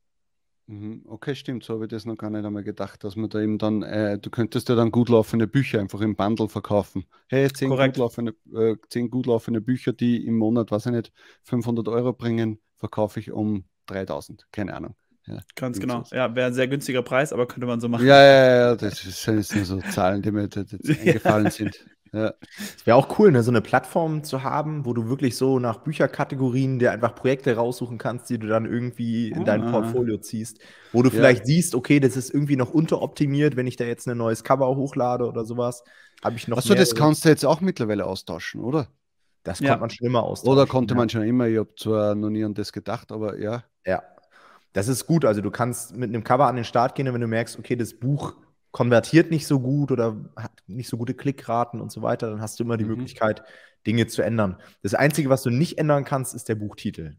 Mhm, 0.68 1.02
okay, 1.06 1.36
stimmt, 1.36 1.62
so 1.62 1.74
habe 1.74 1.84
ich 1.84 1.90
das 1.90 2.06
noch 2.06 2.16
gar 2.16 2.28
nicht 2.28 2.44
einmal 2.44 2.64
gedacht, 2.64 3.04
dass 3.04 3.14
man 3.14 3.30
da 3.30 3.40
eben 3.40 3.56
dann, 3.56 3.84
äh, 3.84 4.18
du 4.18 4.30
könntest 4.30 4.68
ja 4.68 4.74
dann 4.74 4.90
gut 4.90 5.08
laufende 5.08 5.46
Bücher 5.46 5.78
einfach 5.78 6.00
im 6.00 6.16
Bundle 6.16 6.48
verkaufen. 6.48 7.06
Hey, 7.28 7.48
zehn 7.52 7.70
gut, 7.70 7.96
laufende, 7.96 8.34
äh, 8.52 8.74
zehn 8.88 9.08
gut 9.08 9.26
laufende 9.26 9.60
Bücher, 9.60 9.92
die 9.92 10.26
im 10.26 10.36
Monat, 10.38 10.72
weiß 10.72 10.86
ich 10.86 10.92
nicht, 10.92 11.12
500 11.44 11.86
Euro 11.86 12.12
bringen, 12.12 12.58
verkaufe 12.74 13.20
ich 13.20 13.30
um 13.30 13.64
3000, 13.86 14.48
keine 14.50 14.74
Ahnung. 14.74 14.96
Ja, 15.26 15.38
Ganz 15.54 15.78
genau. 15.78 16.02
Ja, 16.10 16.34
wäre 16.34 16.48
ein 16.48 16.54
sehr 16.54 16.66
günstiger 16.68 17.02
Preis, 17.02 17.32
aber 17.32 17.46
könnte 17.46 17.66
man 17.66 17.80
so 17.80 17.88
machen. 17.88 18.06
Ja, 18.08 18.22
ja, 18.22 18.56
ja, 18.70 18.76
das 18.76 19.00
sind 19.00 19.38
jetzt 19.38 19.54
nur 19.54 19.64
so 19.64 19.80
Zahlen, 19.82 20.20
die 20.20 20.30
mir 20.30 20.42
jetzt 20.52 20.58
eingefallen 21.00 21.48
sind. 21.50 21.86
Ja. 22.16 22.32
Es 22.58 22.86
wäre 22.86 22.96
auch 22.96 23.18
cool, 23.18 23.30
ne, 23.30 23.42
so 23.42 23.50
eine 23.50 23.60
Plattform 23.60 24.24
zu 24.24 24.42
haben, 24.42 24.86
wo 24.86 24.94
du 24.94 25.10
wirklich 25.10 25.36
so 25.36 25.58
nach 25.58 25.78
Bücherkategorien 25.78 26.78
dir 26.78 26.90
einfach 26.90 27.14
Projekte 27.14 27.54
raussuchen 27.56 27.98
kannst, 27.98 28.30
die 28.30 28.38
du 28.38 28.46
dann 28.46 28.64
irgendwie 28.64 29.28
in 29.28 29.44
dein 29.44 29.62
ah. 29.64 29.70
Portfolio 29.70 30.16
ziehst, 30.16 30.58
wo 30.92 31.02
du 31.02 31.10
ja. 31.10 31.16
vielleicht 31.16 31.44
siehst, 31.44 31.74
okay, 31.74 32.00
das 32.00 32.16
ist 32.16 32.32
irgendwie 32.32 32.56
noch 32.56 32.70
unteroptimiert, 32.70 33.56
wenn 33.56 33.66
ich 33.66 33.76
da 33.76 33.84
jetzt 33.84 34.08
ein 34.08 34.16
neues 34.16 34.44
Cover 34.44 34.74
hochlade 34.76 35.26
oder 35.26 35.44
sowas. 35.44 35.84
Habe 36.24 36.36
ich 36.36 36.48
noch. 36.48 36.56
Achso, 36.56 36.74
das 36.74 36.94
kannst 36.94 37.26
du 37.26 37.28
jetzt 37.28 37.44
auch 37.44 37.60
mittlerweile 37.60 38.06
austauschen, 38.06 38.62
oder? 38.62 38.88
Das 39.42 39.60
ja. 39.60 39.68
konnte 39.68 39.80
man 39.80 39.90
schon 39.90 40.06
immer 40.06 40.22
austauschen. 40.22 40.52
Oder 40.52 40.66
konnte 40.66 40.94
man 40.94 41.08
schon 41.10 41.22
immer, 41.22 41.46
ich 41.46 41.58
habe 41.58 41.74
zwar 41.76 42.14
noch 42.14 42.30
nie 42.30 42.44
an 42.44 42.54
das 42.54 42.72
gedacht, 42.72 43.12
aber 43.12 43.38
ja. 43.38 43.62
Ja. 43.84 44.02
Das 44.72 44.88
ist 44.88 45.06
gut. 45.06 45.26
Also 45.26 45.42
du 45.42 45.50
kannst 45.50 45.94
mit 45.94 46.08
einem 46.08 46.24
Cover 46.24 46.46
an 46.46 46.56
den 46.56 46.64
Start 46.64 46.94
gehen 46.94 47.08
und 47.08 47.14
wenn 47.14 47.20
du 47.20 47.26
merkst, 47.26 47.58
okay, 47.58 47.76
das 47.76 47.94
Buch 47.94 48.34
konvertiert 48.70 49.30
nicht 49.30 49.46
so 49.46 49.60
gut 49.60 49.90
oder 49.90 50.16
hat 50.36 50.52
nicht 50.66 50.88
so 50.88 50.96
gute 50.96 51.14
Klickraten 51.14 51.80
und 51.80 51.90
so 51.90 52.02
weiter, 52.02 52.30
dann 52.30 52.40
hast 52.40 52.58
du 52.58 52.64
immer 52.64 52.76
die 52.76 52.84
mhm. 52.84 52.90
Möglichkeit, 52.90 53.42
Dinge 53.86 54.06
zu 54.06 54.22
ändern. 54.22 54.56
Das 54.82 54.94
Einzige, 54.94 55.30
was 55.30 55.42
du 55.42 55.50
nicht 55.50 55.78
ändern 55.78 56.04
kannst, 56.04 56.34
ist 56.34 56.48
der 56.48 56.56
Buchtitel. 56.56 57.16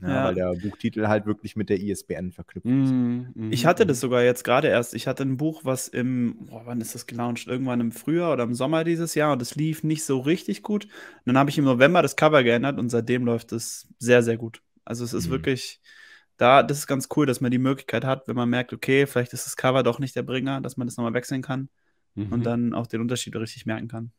Ja, 0.00 0.08
ja. 0.08 0.24
Weil 0.24 0.34
der 0.34 0.54
Buchtitel 0.54 1.06
halt 1.06 1.26
wirklich 1.26 1.54
mit 1.54 1.68
der 1.68 1.80
ISBN 1.80 2.32
verknüpft 2.32 2.66
ist. 2.66 2.92
Mhm, 2.92 3.28
mhm. 3.34 3.52
Ich 3.52 3.66
hatte 3.66 3.86
das 3.86 4.00
sogar 4.00 4.22
jetzt 4.22 4.42
gerade 4.42 4.68
erst. 4.68 4.94
Ich 4.94 5.06
hatte 5.06 5.22
ein 5.22 5.36
Buch, 5.36 5.60
was 5.64 5.88
im, 5.88 6.48
oh, 6.50 6.62
wann 6.64 6.80
ist 6.80 6.94
das 6.94 7.06
gelauncht? 7.06 7.46
Irgendwann 7.46 7.80
im 7.80 7.92
Frühjahr 7.92 8.32
oder 8.32 8.44
im 8.44 8.54
Sommer 8.54 8.84
dieses 8.84 9.14
Jahr 9.14 9.32
und 9.32 9.42
es 9.42 9.54
lief 9.54 9.84
nicht 9.84 10.04
so 10.04 10.18
richtig 10.20 10.62
gut. 10.62 10.84
Und 10.84 11.26
dann 11.26 11.38
habe 11.38 11.50
ich 11.50 11.58
im 11.58 11.64
November 11.64 12.02
das 12.02 12.16
Cover 12.16 12.42
geändert 12.42 12.78
und 12.78 12.88
seitdem 12.88 13.24
läuft 13.24 13.52
es 13.52 13.88
sehr, 13.98 14.22
sehr 14.22 14.36
gut. 14.36 14.62
Also 14.84 15.04
es 15.04 15.12
ist 15.12 15.28
mhm. 15.28 15.32
wirklich, 15.32 15.80
da, 16.42 16.62
das 16.64 16.78
ist 16.78 16.86
ganz 16.88 17.08
cool, 17.14 17.24
dass 17.24 17.40
man 17.40 17.52
die 17.52 17.58
Möglichkeit 17.58 18.04
hat, 18.04 18.26
wenn 18.26 18.34
man 18.34 18.50
merkt, 18.50 18.72
okay, 18.72 19.06
vielleicht 19.06 19.32
ist 19.32 19.46
das 19.46 19.56
Cover 19.56 19.84
doch 19.84 20.00
nicht 20.00 20.16
der 20.16 20.24
Bringer, 20.24 20.60
dass 20.60 20.76
man 20.76 20.88
das 20.88 20.96
nochmal 20.96 21.14
wechseln 21.14 21.40
kann 21.40 21.68
mhm. 22.14 22.32
und 22.32 22.44
dann 22.44 22.74
auch 22.74 22.88
den 22.88 23.00
Unterschied 23.00 23.36
richtig 23.36 23.64
merken 23.64 23.86
kann. 23.86 24.12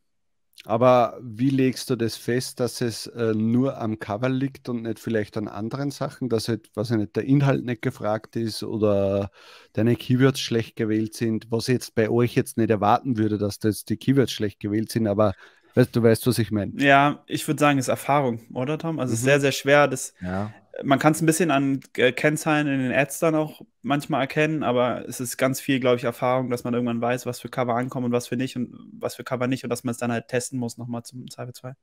Aber 0.66 1.20
wie 1.22 1.50
legst 1.50 1.90
du 1.90 1.98
das 1.98 2.16
fest, 2.16 2.60
dass 2.60 2.80
es 2.80 3.08
äh, 3.08 3.34
nur 3.34 3.78
am 3.78 4.00
Cover 4.00 4.30
liegt 4.30 4.70
und 4.70 4.84
nicht 4.84 5.00
vielleicht 5.00 5.36
an 5.36 5.50
anderen 5.50 5.92
Sachen, 5.92 6.30
dass 6.30 6.48
halt, 6.48 6.70
was 6.76 6.92
ich 6.92 6.98
nicht, 6.98 7.16
der 7.16 7.26
Inhalt 7.26 7.66
nicht 7.66 7.82
gefragt 7.82 8.36
ist 8.38 8.64
oder 8.64 9.30
deine 9.74 9.96
Keywords 9.96 10.40
schlecht 10.40 10.78
gewählt 10.78 11.16
sind, 11.16 11.48
was 11.50 11.68
ich 11.68 11.74
jetzt 11.74 11.96
bei 11.96 12.10
euch 12.10 12.36
jetzt 12.36 12.58
nicht 12.58 12.70
erwarten 12.70 13.18
würde, 13.18 13.38
dass 13.38 13.60
das 13.60 13.84
die 13.84 13.98
Keywords 13.98 14.32
schlecht 14.32 14.62
gewählt 14.62 14.92
sind, 14.92 15.08
aber 15.08 15.34
weißt, 15.74 15.94
du 15.94 16.04
weißt, 16.04 16.26
was 16.28 16.40
ich 16.40 16.52
meine. 16.52 16.72
Ja, 16.82 17.24
ich 17.28 17.46
würde 17.48 17.60
sagen, 17.60 17.80
es 17.80 17.86
ist 17.86 17.90
Erfahrung, 17.90 18.40
oder 18.54 18.78
Tom? 18.78 19.00
Also 19.00 19.12
mhm. 19.12 19.14
es 19.16 19.20
ist 19.20 19.26
mhm. 19.26 19.30
sehr, 19.30 19.42
sehr 19.42 19.52
schwer, 19.52 19.88
das 19.90 20.14
ja 20.22 20.54
man 20.82 20.98
kann 20.98 21.14
es 21.14 21.22
ein 21.22 21.26
bisschen 21.26 21.52
an 21.52 21.82
äh, 21.98 22.12
Kennzahlen 22.12 22.68
in 22.68 22.80
den 22.80 22.92
Ads 22.92 23.20
dann 23.20 23.36
auch 23.36 23.62
manchmal 23.82 24.22
erkennen, 24.22 24.64
aber 24.64 25.08
es 25.08 25.20
ist 25.20 25.38
ganz 25.38 25.62
viel, 25.62 25.80
glaube 25.80 25.98
ich, 25.98 26.04
Erfahrung, 26.04 26.50
dass 26.50 26.64
man 26.64 26.74
irgendwann 26.74 27.02
weiß, 27.02 27.26
was 27.26 27.40
für 27.40 27.50
Cover 27.50 27.76
ankommen 27.76 28.08
und 28.08 28.12
was 28.12 28.28
für 28.28 28.38
nicht 28.38 28.56
und 28.56 28.76
was 29.00 29.16
für 29.16 29.24
Cover 29.24 29.48
nicht 29.48 29.64
und 29.64 29.70
dass 29.70 29.84
man 29.84 29.92
es 29.92 29.98
dann 29.98 30.12
halt 30.12 30.30
testen 30.30 30.58
muss, 30.58 30.78
nochmal 30.78 31.04
zum 31.04 31.30
Zweifel 31.30 31.54
2. 31.54 31.74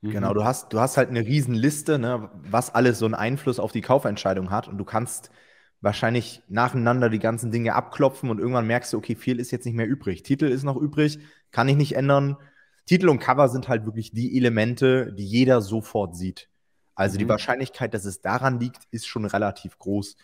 Mhm. 0.00 0.10
Genau, 0.10 0.32
du 0.32 0.44
hast, 0.44 0.72
du 0.72 0.80
hast 0.80 0.96
halt 0.96 1.10
eine 1.10 1.26
Riesenliste, 1.26 1.98
ne, 1.98 2.30
was 2.34 2.74
alles 2.74 2.98
so 2.98 3.04
einen 3.04 3.14
Einfluss 3.14 3.58
auf 3.58 3.72
die 3.72 3.82
Kaufentscheidung 3.82 4.50
hat 4.50 4.68
und 4.68 4.78
du 4.78 4.84
kannst 4.84 5.30
wahrscheinlich 5.80 6.42
nacheinander 6.48 7.10
die 7.10 7.18
ganzen 7.18 7.50
Dinge 7.50 7.74
abklopfen 7.74 8.30
und 8.30 8.38
irgendwann 8.38 8.66
merkst 8.66 8.92
du, 8.92 8.98
okay, 8.98 9.14
viel 9.14 9.38
ist 9.38 9.50
jetzt 9.50 9.66
nicht 9.66 9.76
mehr 9.76 9.86
übrig. 9.86 10.22
Titel 10.22 10.46
ist 10.46 10.64
noch 10.64 10.76
übrig, 10.76 11.20
kann 11.52 11.68
ich 11.68 11.76
nicht 11.76 11.94
ändern. 11.94 12.36
Titel 12.86 13.08
und 13.08 13.18
Cover 13.18 13.48
sind 13.48 13.68
halt 13.68 13.84
wirklich 13.84 14.12
die 14.12 14.36
Elemente, 14.36 15.12
die 15.12 15.24
jeder 15.24 15.60
sofort 15.60 16.16
sieht. 16.16 16.48
Also 16.98 17.14
mhm. 17.14 17.18
die 17.20 17.28
Wahrscheinlichkeit, 17.28 17.94
dass 17.94 18.04
es 18.04 18.20
daran 18.20 18.58
liegt, 18.58 18.88
ist 18.90 19.06
schon 19.06 19.24
relativ 19.24 19.78
groß. 19.78 20.16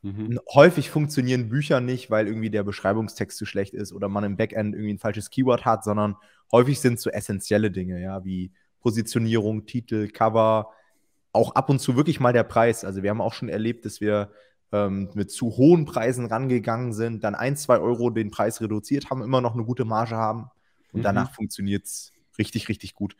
Mhm. 0.00 0.40
Häufig 0.54 0.88
funktionieren 0.88 1.50
Bücher 1.50 1.80
nicht, 1.80 2.10
weil 2.10 2.26
irgendwie 2.26 2.48
der 2.48 2.62
Beschreibungstext 2.62 3.36
zu 3.36 3.44
schlecht 3.44 3.74
ist 3.74 3.92
oder 3.92 4.08
man 4.08 4.24
im 4.24 4.38
Backend 4.38 4.74
irgendwie 4.74 4.94
ein 4.94 4.98
falsches 4.98 5.28
Keyword 5.28 5.66
hat, 5.66 5.84
sondern 5.84 6.16
häufig 6.50 6.80
sind 6.80 6.94
es 6.94 7.02
so 7.02 7.10
essentielle 7.10 7.70
Dinge, 7.70 8.00
ja, 8.00 8.24
wie 8.24 8.50
Positionierung, 8.80 9.66
Titel, 9.66 10.08
Cover, 10.08 10.70
auch 11.32 11.54
ab 11.54 11.68
und 11.68 11.80
zu 11.80 11.96
wirklich 11.96 12.18
mal 12.18 12.32
der 12.32 12.44
Preis. 12.44 12.82
Also 12.82 13.02
wir 13.02 13.10
haben 13.10 13.20
auch 13.20 13.34
schon 13.34 13.50
erlebt, 13.50 13.84
dass 13.84 14.00
wir 14.00 14.32
ähm, 14.72 15.10
mit 15.12 15.30
zu 15.30 15.50
hohen 15.58 15.84
Preisen 15.84 16.24
rangegangen 16.24 16.94
sind, 16.94 17.24
dann 17.24 17.34
ein, 17.34 17.58
zwei 17.58 17.78
Euro 17.78 18.08
den 18.08 18.30
Preis 18.30 18.62
reduziert 18.62 19.10
haben, 19.10 19.22
immer 19.22 19.42
noch 19.42 19.52
eine 19.52 19.64
gute 19.64 19.84
Marge 19.84 20.16
haben 20.16 20.50
und 20.92 21.00
mhm. 21.00 21.04
danach 21.04 21.34
funktioniert 21.34 21.84
es 21.84 22.14
richtig, 22.38 22.70
richtig 22.70 22.94
gut. 22.94 23.16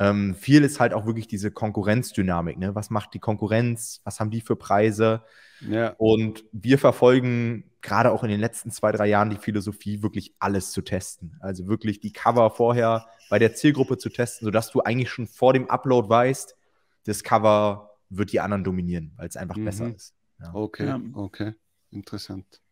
Ähm, 0.00 0.34
viel 0.34 0.64
ist 0.64 0.80
halt 0.80 0.94
auch 0.94 1.04
wirklich 1.04 1.28
diese 1.28 1.50
Konkurrenzdynamik. 1.50 2.58
Ne? 2.58 2.74
Was 2.74 2.88
macht 2.88 3.12
die 3.12 3.18
Konkurrenz? 3.18 4.00
Was 4.04 4.18
haben 4.18 4.30
die 4.30 4.40
für 4.40 4.56
Preise? 4.56 5.22
Ja. 5.60 5.94
Und 5.98 6.42
wir 6.52 6.78
verfolgen 6.78 7.70
gerade 7.82 8.10
auch 8.10 8.24
in 8.24 8.30
den 8.30 8.40
letzten 8.40 8.70
zwei, 8.70 8.92
drei 8.92 9.06
Jahren 9.06 9.28
die 9.28 9.36
Philosophie, 9.36 10.02
wirklich 10.02 10.34
alles 10.38 10.72
zu 10.72 10.80
testen. 10.80 11.36
Also 11.40 11.66
wirklich 11.68 12.00
die 12.00 12.12
Cover 12.12 12.50
vorher 12.50 13.06
bei 13.28 13.38
der 13.38 13.54
Zielgruppe 13.54 13.98
zu 13.98 14.08
testen, 14.08 14.46
sodass 14.46 14.70
du 14.70 14.80
eigentlich 14.80 15.10
schon 15.10 15.26
vor 15.26 15.52
dem 15.52 15.68
Upload 15.68 16.08
weißt, 16.08 16.56
das 17.04 17.22
Cover 17.22 17.90
wird 18.08 18.32
die 18.32 18.40
anderen 18.40 18.64
dominieren, 18.64 19.12
weil 19.16 19.28
es 19.28 19.36
einfach 19.36 19.56
mhm. 19.56 19.64
besser 19.66 19.94
ist. 19.94 20.14
Ja. 20.40 20.54
Okay, 20.54 20.86
ja. 20.86 21.00
okay. 21.12 21.52
Interessant. 21.90 22.62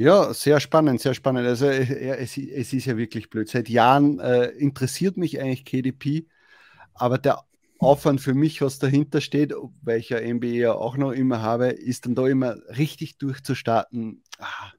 Ja, 0.00 0.32
sehr 0.32 0.60
spannend, 0.60 0.98
sehr 1.02 1.12
spannend. 1.12 1.46
Also 1.46 1.66
äh, 1.66 2.16
es, 2.16 2.38
es 2.38 2.72
ist 2.72 2.86
ja 2.86 2.96
wirklich 2.96 3.28
blöd. 3.28 3.50
Seit 3.50 3.68
Jahren 3.68 4.18
äh, 4.18 4.46
interessiert 4.46 5.18
mich 5.18 5.38
eigentlich 5.38 5.66
KDP, 5.66 6.26
aber 6.94 7.18
der 7.18 7.44
Aufwand 7.78 8.22
für 8.22 8.32
mich, 8.32 8.62
was 8.62 8.78
dahinter 8.78 9.20
steht, 9.20 9.52
weil 9.82 9.98
ich 9.98 10.08
ja 10.08 10.18
MBA 10.18 10.46
ja 10.46 10.72
auch 10.72 10.96
noch 10.96 11.12
immer 11.12 11.42
habe, 11.42 11.66
ist 11.66 12.06
dann 12.06 12.14
da 12.14 12.26
immer 12.26 12.56
richtig 12.78 13.18
durchzustarten. 13.18 14.22
Ah, 14.38 14.72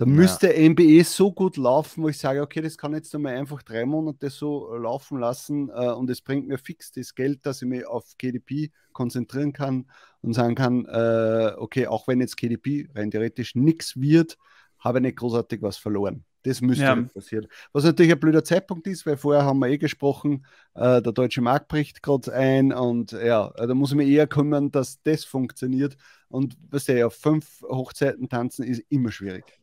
da 0.00 0.06
ja. 0.06 0.12
müsste 0.12 0.48
MBE 0.48 1.04
so 1.04 1.30
gut 1.30 1.58
laufen, 1.58 2.02
wo 2.02 2.08
ich 2.08 2.16
sage, 2.16 2.40
okay, 2.40 2.62
das 2.62 2.78
kann 2.78 2.94
jetzt 2.94 3.14
einmal 3.14 3.36
einfach 3.36 3.62
drei 3.62 3.84
Monate 3.84 4.30
so 4.30 4.74
laufen 4.74 5.18
lassen 5.18 5.68
äh, 5.68 5.90
und 5.90 6.08
es 6.08 6.22
bringt 6.22 6.48
mir 6.48 6.56
fix 6.56 6.90
das 6.90 7.14
Geld, 7.14 7.44
dass 7.44 7.60
ich 7.60 7.68
mich 7.68 7.86
auf 7.86 8.16
KDP 8.16 8.70
konzentrieren 8.92 9.52
kann 9.52 9.90
und 10.22 10.32
sagen 10.32 10.54
kann, 10.54 10.86
äh, 10.86 11.52
okay, 11.58 11.86
auch 11.86 12.08
wenn 12.08 12.18
jetzt 12.18 12.38
KDP 12.38 12.88
rein 12.94 13.10
theoretisch 13.10 13.54
nichts 13.54 14.00
wird, 14.00 14.38
habe 14.78 15.00
ich 15.00 15.02
nicht 15.02 15.18
großartig 15.18 15.60
was 15.60 15.76
verloren. 15.76 16.24
Das 16.44 16.62
müsste 16.62 16.84
ja. 16.84 16.96
passieren. 16.96 17.46
Was 17.74 17.84
natürlich 17.84 18.12
ein 18.12 18.20
blöder 18.20 18.42
Zeitpunkt 18.42 18.86
ist, 18.86 19.04
weil 19.04 19.18
vorher 19.18 19.44
haben 19.44 19.58
wir 19.58 19.68
eh 19.68 19.76
gesprochen, 19.76 20.46
äh, 20.76 21.02
der 21.02 21.12
deutsche 21.12 21.42
Markt 21.42 21.68
bricht 21.68 22.02
gerade 22.02 22.32
ein 22.32 22.72
und 22.72 23.12
ja, 23.12 23.50
da 23.50 23.74
muss 23.74 23.90
ich 23.90 23.98
mich 23.98 24.08
eher 24.08 24.26
kümmern, 24.26 24.70
dass 24.70 25.02
das 25.02 25.26
funktioniert. 25.26 25.98
Und 26.30 26.56
was 26.70 26.86
ja, 26.86 27.06
auf 27.06 27.16
fünf 27.16 27.60
Hochzeiten 27.68 28.30
tanzen 28.30 28.64
ist 28.64 28.82
immer 28.88 29.12
schwierig. 29.12 29.60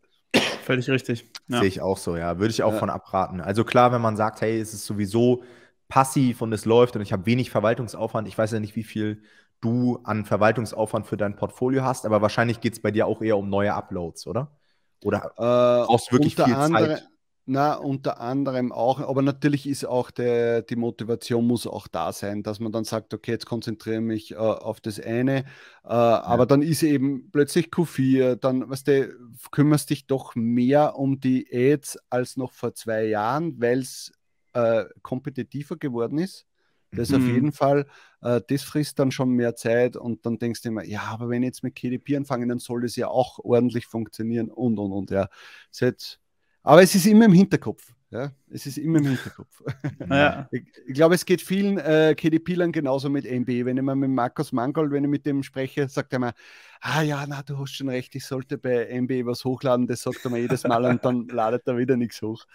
Völlig 0.68 0.90
richtig. 0.90 1.26
Ja. 1.48 1.60
Sehe 1.60 1.70
ich 1.70 1.80
auch 1.80 1.98
so, 1.98 2.18
ja. 2.18 2.40
Würde 2.40 2.52
ich 2.52 2.62
auch 2.62 2.74
ja. 2.74 2.80
von 2.80 2.90
abraten. 2.90 3.40
Also 3.40 3.64
klar, 3.64 3.94
wenn 3.94 4.02
man 4.02 4.18
sagt, 4.18 4.42
hey, 4.42 4.60
es 4.60 4.74
ist 4.74 4.86
sowieso 4.86 5.44
passiv 5.88 6.42
und 6.42 6.52
es 6.52 6.66
läuft 6.66 6.98
und 6.98 7.02
ich 7.02 7.14
habe 7.14 7.26
wenig 7.26 7.50
Verwaltungsaufwand, 7.50 8.28
ich 8.28 8.38
weiß 8.38 8.52
ja 8.52 8.60
nicht, 8.60 8.76
wie 8.76 8.84
viel 8.84 9.22
du 9.62 10.02
an 10.04 10.26
Verwaltungsaufwand 10.26 11.08
für 11.08 11.16
dein 11.16 11.38
Portfolio 11.38 11.84
hast, 11.84 12.06
aber 12.06 12.22
wahrscheinlich 12.22 12.60
geht 12.60 12.74
es 12.74 12.82
bei 12.82 12.92
dir 12.92 13.08
auch 13.08 13.22
eher 13.22 13.38
um 13.38 13.50
neue 13.50 13.74
Uploads, 13.74 14.28
oder? 14.28 14.58
Oder 15.06 15.32
äh, 15.38 15.86
brauchst 15.86 16.12
du 16.12 16.16
wirklich 16.16 16.36
viel 16.36 16.54
andere, 16.54 16.96
Zeit? 16.96 17.10
Na, 17.50 17.76
unter 17.76 18.20
anderem 18.20 18.74
auch, 18.74 19.00
aber 19.00 19.22
natürlich 19.22 19.70
ist 19.70 19.86
auch 19.86 20.12
der, 20.12 20.64
die 20.64 20.76
Motivation 20.76 21.48
muss 21.48 21.66
auch 21.66 21.88
da 21.88 22.12
sein, 22.12 22.44
dass 22.44 22.60
man 22.60 22.74
dann 22.74 22.84
sagt, 22.84 23.14
okay, 23.14 23.32
jetzt 23.32 23.46
konzentriere 23.46 24.02
mich 24.02 24.34
äh, 24.34 24.36
auf 24.36 24.82
das 24.82 25.00
eine, 25.00 25.38
äh, 25.38 25.44
ja. 25.86 26.24
aber 26.24 26.46
dann 26.46 26.62
ist 26.62 26.84
eben 26.84 27.32
plötzlich 27.32 27.68
Q4, 27.68 28.36
dann, 28.36 28.70
weißt 28.70 28.90
du, 28.90 29.16
kümmerst 29.52 29.90
dich 29.92 30.08
doch 30.08 30.36
mehr 30.36 30.98
um 30.98 31.22
die 31.22 31.48
Ads 31.50 31.98
als 32.10 32.36
noch 32.36 32.52
vor 32.52 32.74
zwei 32.74 33.06
Jahren, 33.06 33.62
weil 33.62 33.80
es 33.80 34.12
äh, 34.52 34.84
kompetitiver 35.02 35.78
geworden 35.78 36.18
ist. 36.18 36.46
Das 36.92 37.12
mhm. 37.12 37.16
auf 37.16 37.28
jeden 37.28 37.52
Fall, 37.54 37.86
äh, 38.22 38.42
das 38.46 38.64
frisst 38.64 39.00
dann 39.00 39.12
schon 39.12 39.30
mehr 39.30 39.56
Zeit 39.56 39.96
und 39.96 40.26
dann 40.26 40.38
denkst 40.38 40.64
du 40.64 40.70
immer, 40.70 40.84
ja, 40.84 41.04
aber 41.04 41.30
wenn 41.30 41.44
ich 41.44 41.48
jetzt 41.48 41.64
mit 41.64 41.76
KDP 41.76 42.18
anfange, 42.18 42.46
dann 42.48 42.60
soll 42.60 42.82
das 42.82 42.98
ja 42.98 43.08
auch 43.08 43.40
ordentlich 43.40 43.86
funktionieren 43.88 44.50
und 44.50 44.80
und 44.80 44.92
und 44.92 45.12
ja. 45.12 45.30
Es 45.72 45.82
hat, 45.82 46.20
aber 46.64 46.84
es 46.84 46.96
ist 46.96 47.06
immer 47.06 47.26
im 47.26 47.34
Hinterkopf. 47.34 47.94
Ja, 48.10 48.32
es 48.50 48.66
ist 48.66 48.78
immer 48.78 49.00
im 49.00 49.06
Hinterkopf. 49.08 49.62
Ja. 50.10 50.48
Ich, 50.52 50.64
ich, 50.88 50.94
glaube, 50.94 51.16
es 51.16 51.26
geht 51.26 51.42
vielen 51.42 51.78
äh, 51.78 52.16
KDP-Lern 52.16 52.72
genauso 52.72 53.10
mit 53.10 53.26
MB. 53.26 53.66
Wenn 53.66 53.78
ich 53.78 53.84
mal 53.84 53.96
mit 53.96 54.10
Markus 54.10 54.54
Mangold, 54.54 54.92
wenn 54.92 55.04
ich 55.04 55.10
mit 55.10 55.26
dem 55.26 55.44
spreche, 55.44 55.90
sagt 55.90 56.14
er 56.14 56.20
mir, 56.20 56.34
ah 56.80 57.02
ja, 57.02 57.26
na, 57.28 57.44
du 57.44 57.58
hast 57.58 57.76
schon 57.76 57.90
recht, 57.90 58.16
ich 58.16 58.26
sollte 58.26 58.58
bei 58.58 58.86
MB 58.86 59.26
was 59.26 59.44
hochladen. 59.44 59.88
Das 59.88 60.02
sagt 60.04 60.24
er 60.24 60.32
mir 60.32 60.40
jedes 60.40 60.64
Mal 60.64 60.86
und 60.86 61.04
dann 61.04 61.28
ladet 61.32 61.68
er 61.68 61.78
wieder 61.78 61.98
nichts 61.98 62.22
hoch. 62.22 62.46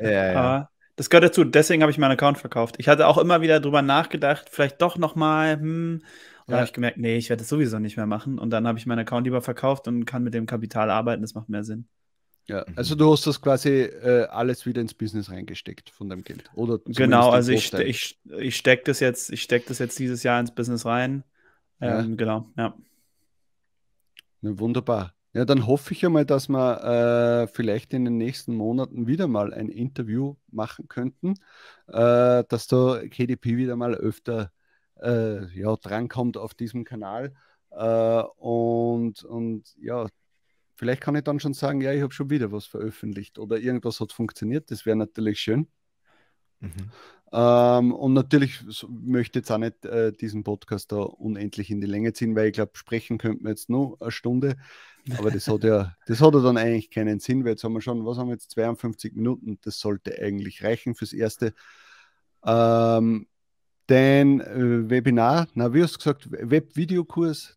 ja, 0.00 0.32
ja. 0.32 0.70
Das 0.94 1.10
gehört 1.10 1.24
dazu. 1.24 1.44
Deswegen 1.44 1.82
habe 1.82 1.90
ich 1.90 1.98
meinen 1.98 2.12
Account 2.12 2.38
verkauft. 2.38 2.76
Ich 2.78 2.88
hatte 2.88 3.08
auch 3.08 3.18
immer 3.18 3.40
wieder 3.40 3.58
drüber 3.58 3.82
nachgedacht, 3.82 4.48
vielleicht 4.50 4.80
doch 4.82 4.98
nochmal, 4.98 5.58
hm. 5.58 6.02
Und 6.50 6.54
dann 6.54 6.62
habe 6.62 6.66
ich 6.66 6.72
gemerkt, 6.72 6.98
nee, 6.98 7.16
ich 7.16 7.28
werde 7.30 7.42
das 7.42 7.48
sowieso 7.48 7.78
nicht 7.78 7.96
mehr 7.96 8.06
machen. 8.06 8.38
Und 8.38 8.50
dann 8.50 8.66
habe 8.66 8.76
ich 8.76 8.84
meinen 8.84 8.98
Account 8.98 9.24
lieber 9.24 9.40
verkauft 9.40 9.86
und 9.86 10.04
kann 10.04 10.24
mit 10.24 10.34
dem 10.34 10.46
Kapital 10.46 10.90
arbeiten. 10.90 11.22
Das 11.22 11.34
macht 11.34 11.48
mehr 11.48 11.62
Sinn. 11.62 11.86
Ja, 12.50 12.64
mhm. 12.66 12.74
also 12.74 12.96
du 12.96 13.12
hast 13.12 13.26
das 13.28 13.40
quasi 13.40 13.68
äh, 13.68 14.24
alles 14.24 14.66
wieder 14.66 14.80
ins 14.80 14.92
Business 14.92 15.30
reingesteckt 15.30 15.88
von 15.90 16.08
deinem 16.08 16.24
Geld, 16.24 16.50
oder? 16.54 16.80
Genau, 16.84 17.30
also 17.30 17.52
ich, 17.52 17.72
ich, 17.74 18.18
ich 18.26 18.56
stecke 18.56 18.82
das 18.86 18.98
jetzt, 18.98 19.30
ich 19.30 19.42
stecke 19.42 19.68
das 19.68 19.78
jetzt 19.78 19.96
dieses 20.00 20.24
Jahr 20.24 20.40
ins 20.40 20.52
Business 20.52 20.84
rein. 20.84 21.22
Ähm, 21.80 22.10
ja. 22.10 22.16
Genau, 22.16 22.46
ja. 22.56 22.74
Na, 24.40 24.58
wunderbar. 24.58 25.14
Ja, 25.32 25.44
dann 25.44 25.68
hoffe 25.68 25.92
ich 25.92 26.04
einmal, 26.04 26.26
dass 26.26 26.48
wir 26.48 27.44
äh, 27.44 27.46
vielleicht 27.46 27.94
in 27.94 28.04
den 28.04 28.16
nächsten 28.16 28.56
Monaten 28.56 29.06
wieder 29.06 29.28
mal 29.28 29.54
ein 29.54 29.68
Interview 29.68 30.34
machen 30.50 30.88
könnten, 30.88 31.34
äh, 31.86 32.42
dass 32.48 32.66
da 32.66 33.00
KDP 33.08 33.56
wieder 33.56 33.76
mal 33.76 33.94
öfter 33.94 34.50
äh, 35.00 35.46
ja, 35.56 35.76
drankommt 35.76 36.36
auf 36.36 36.54
diesem 36.54 36.82
Kanal. 36.82 37.32
Äh, 37.70 38.22
und, 38.38 39.22
und 39.22 39.76
ja, 39.80 40.08
Vielleicht 40.80 41.02
kann 41.02 41.14
ich 41.14 41.24
dann 41.24 41.38
schon 41.40 41.52
sagen, 41.52 41.82
ja, 41.82 41.92
ich 41.92 42.00
habe 42.00 42.14
schon 42.14 42.30
wieder 42.30 42.52
was 42.52 42.64
veröffentlicht 42.64 43.38
oder 43.38 43.58
irgendwas 43.58 44.00
hat 44.00 44.12
funktioniert. 44.12 44.70
Das 44.70 44.86
wäre 44.86 44.96
natürlich 44.96 45.38
schön. 45.38 45.66
Mhm. 46.60 46.90
Ähm, 47.32 47.92
und 47.92 48.14
natürlich 48.14 48.62
möchte 48.88 49.38
ich 49.38 49.42
jetzt 49.42 49.52
auch 49.52 49.58
nicht 49.58 49.84
äh, 49.84 50.10
diesen 50.10 50.42
Podcast 50.42 50.90
da 50.90 51.02
unendlich 51.02 51.70
in 51.70 51.82
die 51.82 51.86
Länge 51.86 52.14
ziehen, 52.14 52.34
weil 52.34 52.46
ich 52.46 52.54
glaube, 52.54 52.70
sprechen 52.76 53.18
könnten 53.18 53.44
wir 53.44 53.50
jetzt 53.50 53.68
nur 53.68 54.00
eine 54.00 54.10
Stunde. 54.10 54.56
Aber 55.18 55.30
das 55.30 55.48
hat 55.48 55.64
ja, 55.64 55.94
das 56.06 56.22
hat 56.22 56.32
ja 56.32 56.40
dann 56.40 56.56
eigentlich 56.56 56.90
keinen 56.90 57.20
Sinn, 57.20 57.44
weil 57.44 57.50
jetzt 57.50 57.64
haben 57.64 57.74
wir 57.74 57.82
schon, 57.82 58.06
was 58.06 58.16
haben 58.16 58.28
wir 58.28 58.36
jetzt, 58.36 58.52
52 58.52 59.14
Minuten, 59.14 59.58
das 59.60 59.80
sollte 59.80 60.18
eigentlich 60.18 60.64
reichen 60.64 60.94
fürs 60.94 61.12
Erste. 61.12 61.52
Ähm, 62.42 63.26
dein 63.90 64.40
äh, 64.40 64.88
Webinar, 64.88 65.48
na, 65.54 65.74
wie 65.74 65.82
hast 65.82 65.94
du 65.94 65.98
gesagt, 65.98 66.28
Web-Videokurs? 66.30 67.54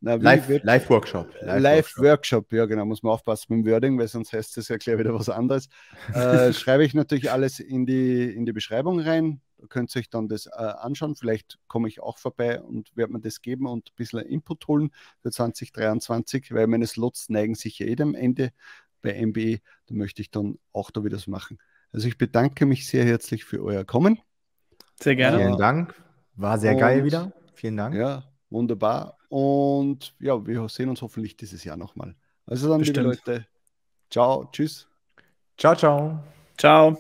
Live-Workshop. 0.63 1.33
Live, 1.41 1.61
Live 1.61 1.97
Workshop, 1.97 2.51
ja 2.51 2.65
genau, 2.65 2.85
muss 2.85 3.03
man 3.03 3.13
aufpassen 3.13 3.55
mit 3.55 3.65
dem 3.65 3.71
Wording, 3.71 3.99
weil 3.99 4.07
sonst 4.07 4.33
heißt 4.33 4.57
es 4.57 4.67
ja 4.67 4.77
gleich 4.77 4.97
wieder 4.97 5.13
was 5.13 5.29
anderes. 5.29 5.69
äh, 6.13 6.51
schreibe 6.53 6.85
ich 6.85 6.95
natürlich 6.95 7.31
alles 7.31 7.59
in 7.59 7.85
die, 7.85 8.23
in 8.23 8.45
die 8.45 8.51
Beschreibung 8.51 8.99
rein. 8.99 9.41
Da 9.59 9.67
könnt 9.67 9.95
ihr 9.95 9.99
euch 9.99 10.09
dann 10.09 10.27
das 10.27 10.47
äh, 10.47 10.51
anschauen. 10.51 11.15
Vielleicht 11.15 11.59
komme 11.67 11.87
ich 11.87 12.01
auch 12.01 12.17
vorbei 12.17 12.59
und 12.61 12.89
werde 12.95 13.13
mir 13.13 13.19
das 13.19 13.41
geben 13.41 13.67
und 13.67 13.89
ein 13.89 13.95
bisschen 13.95 14.19
Input 14.21 14.67
holen 14.67 14.89
für 15.21 15.29
2023, 15.29 16.51
weil 16.51 16.65
meine 16.65 16.87
Slots 16.87 17.29
neigen 17.29 17.53
sich 17.53 17.77
ja 17.77 17.85
eh 17.85 17.95
dem 17.95 18.15
Ende 18.15 18.51
bei 19.03 19.23
MBE. 19.23 19.59
Da 19.85 19.93
möchte 19.93 20.23
ich 20.23 20.31
dann 20.31 20.57
auch 20.71 20.89
da 20.89 21.03
wieder 21.03 21.17
was 21.17 21.27
machen. 21.27 21.59
Also 21.91 22.07
ich 22.07 22.17
bedanke 22.17 22.65
mich 22.65 22.87
sehr 22.87 23.05
herzlich 23.05 23.45
für 23.45 23.63
euer 23.63 23.85
Kommen. 23.85 24.19
Sehr 24.99 25.15
gerne. 25.15 25.37
Vielen 25.37 25.57
Dank. 25.57 26.02
War 26.35 26.57
sehr 26.57 26.73
und, 26.73 26.79
geil 26.79 27.03
wieder. 27.03 27.31
Vielen 27.53 27.77
Dank. 27.77 27.95
Ja, 27.95 28.23
wunderbar. 28.49 29.17
Und 29.29 30.15
ja, 30.19 30.45
wir 30.45 30.67
sehen 30.69 30.89
uns 30.89 31.01
hoffentlich 31.01 31.37
dieses 31.37 31.63
Jahr 31.63 31.77
nochmal. 31.77 32.15
Also 32.45 32.69
dann, 32.69 32.79
Bestimmt. 32.79 32.97
liebe 32.97 33.09
Leute, 33.09 33.47
ciao, 34.09 34.49
tschüss. 34.51 34.87
Ciao, 35.57 35.75
ciao. 35.75 36.23
Ciao. 36.57 36.97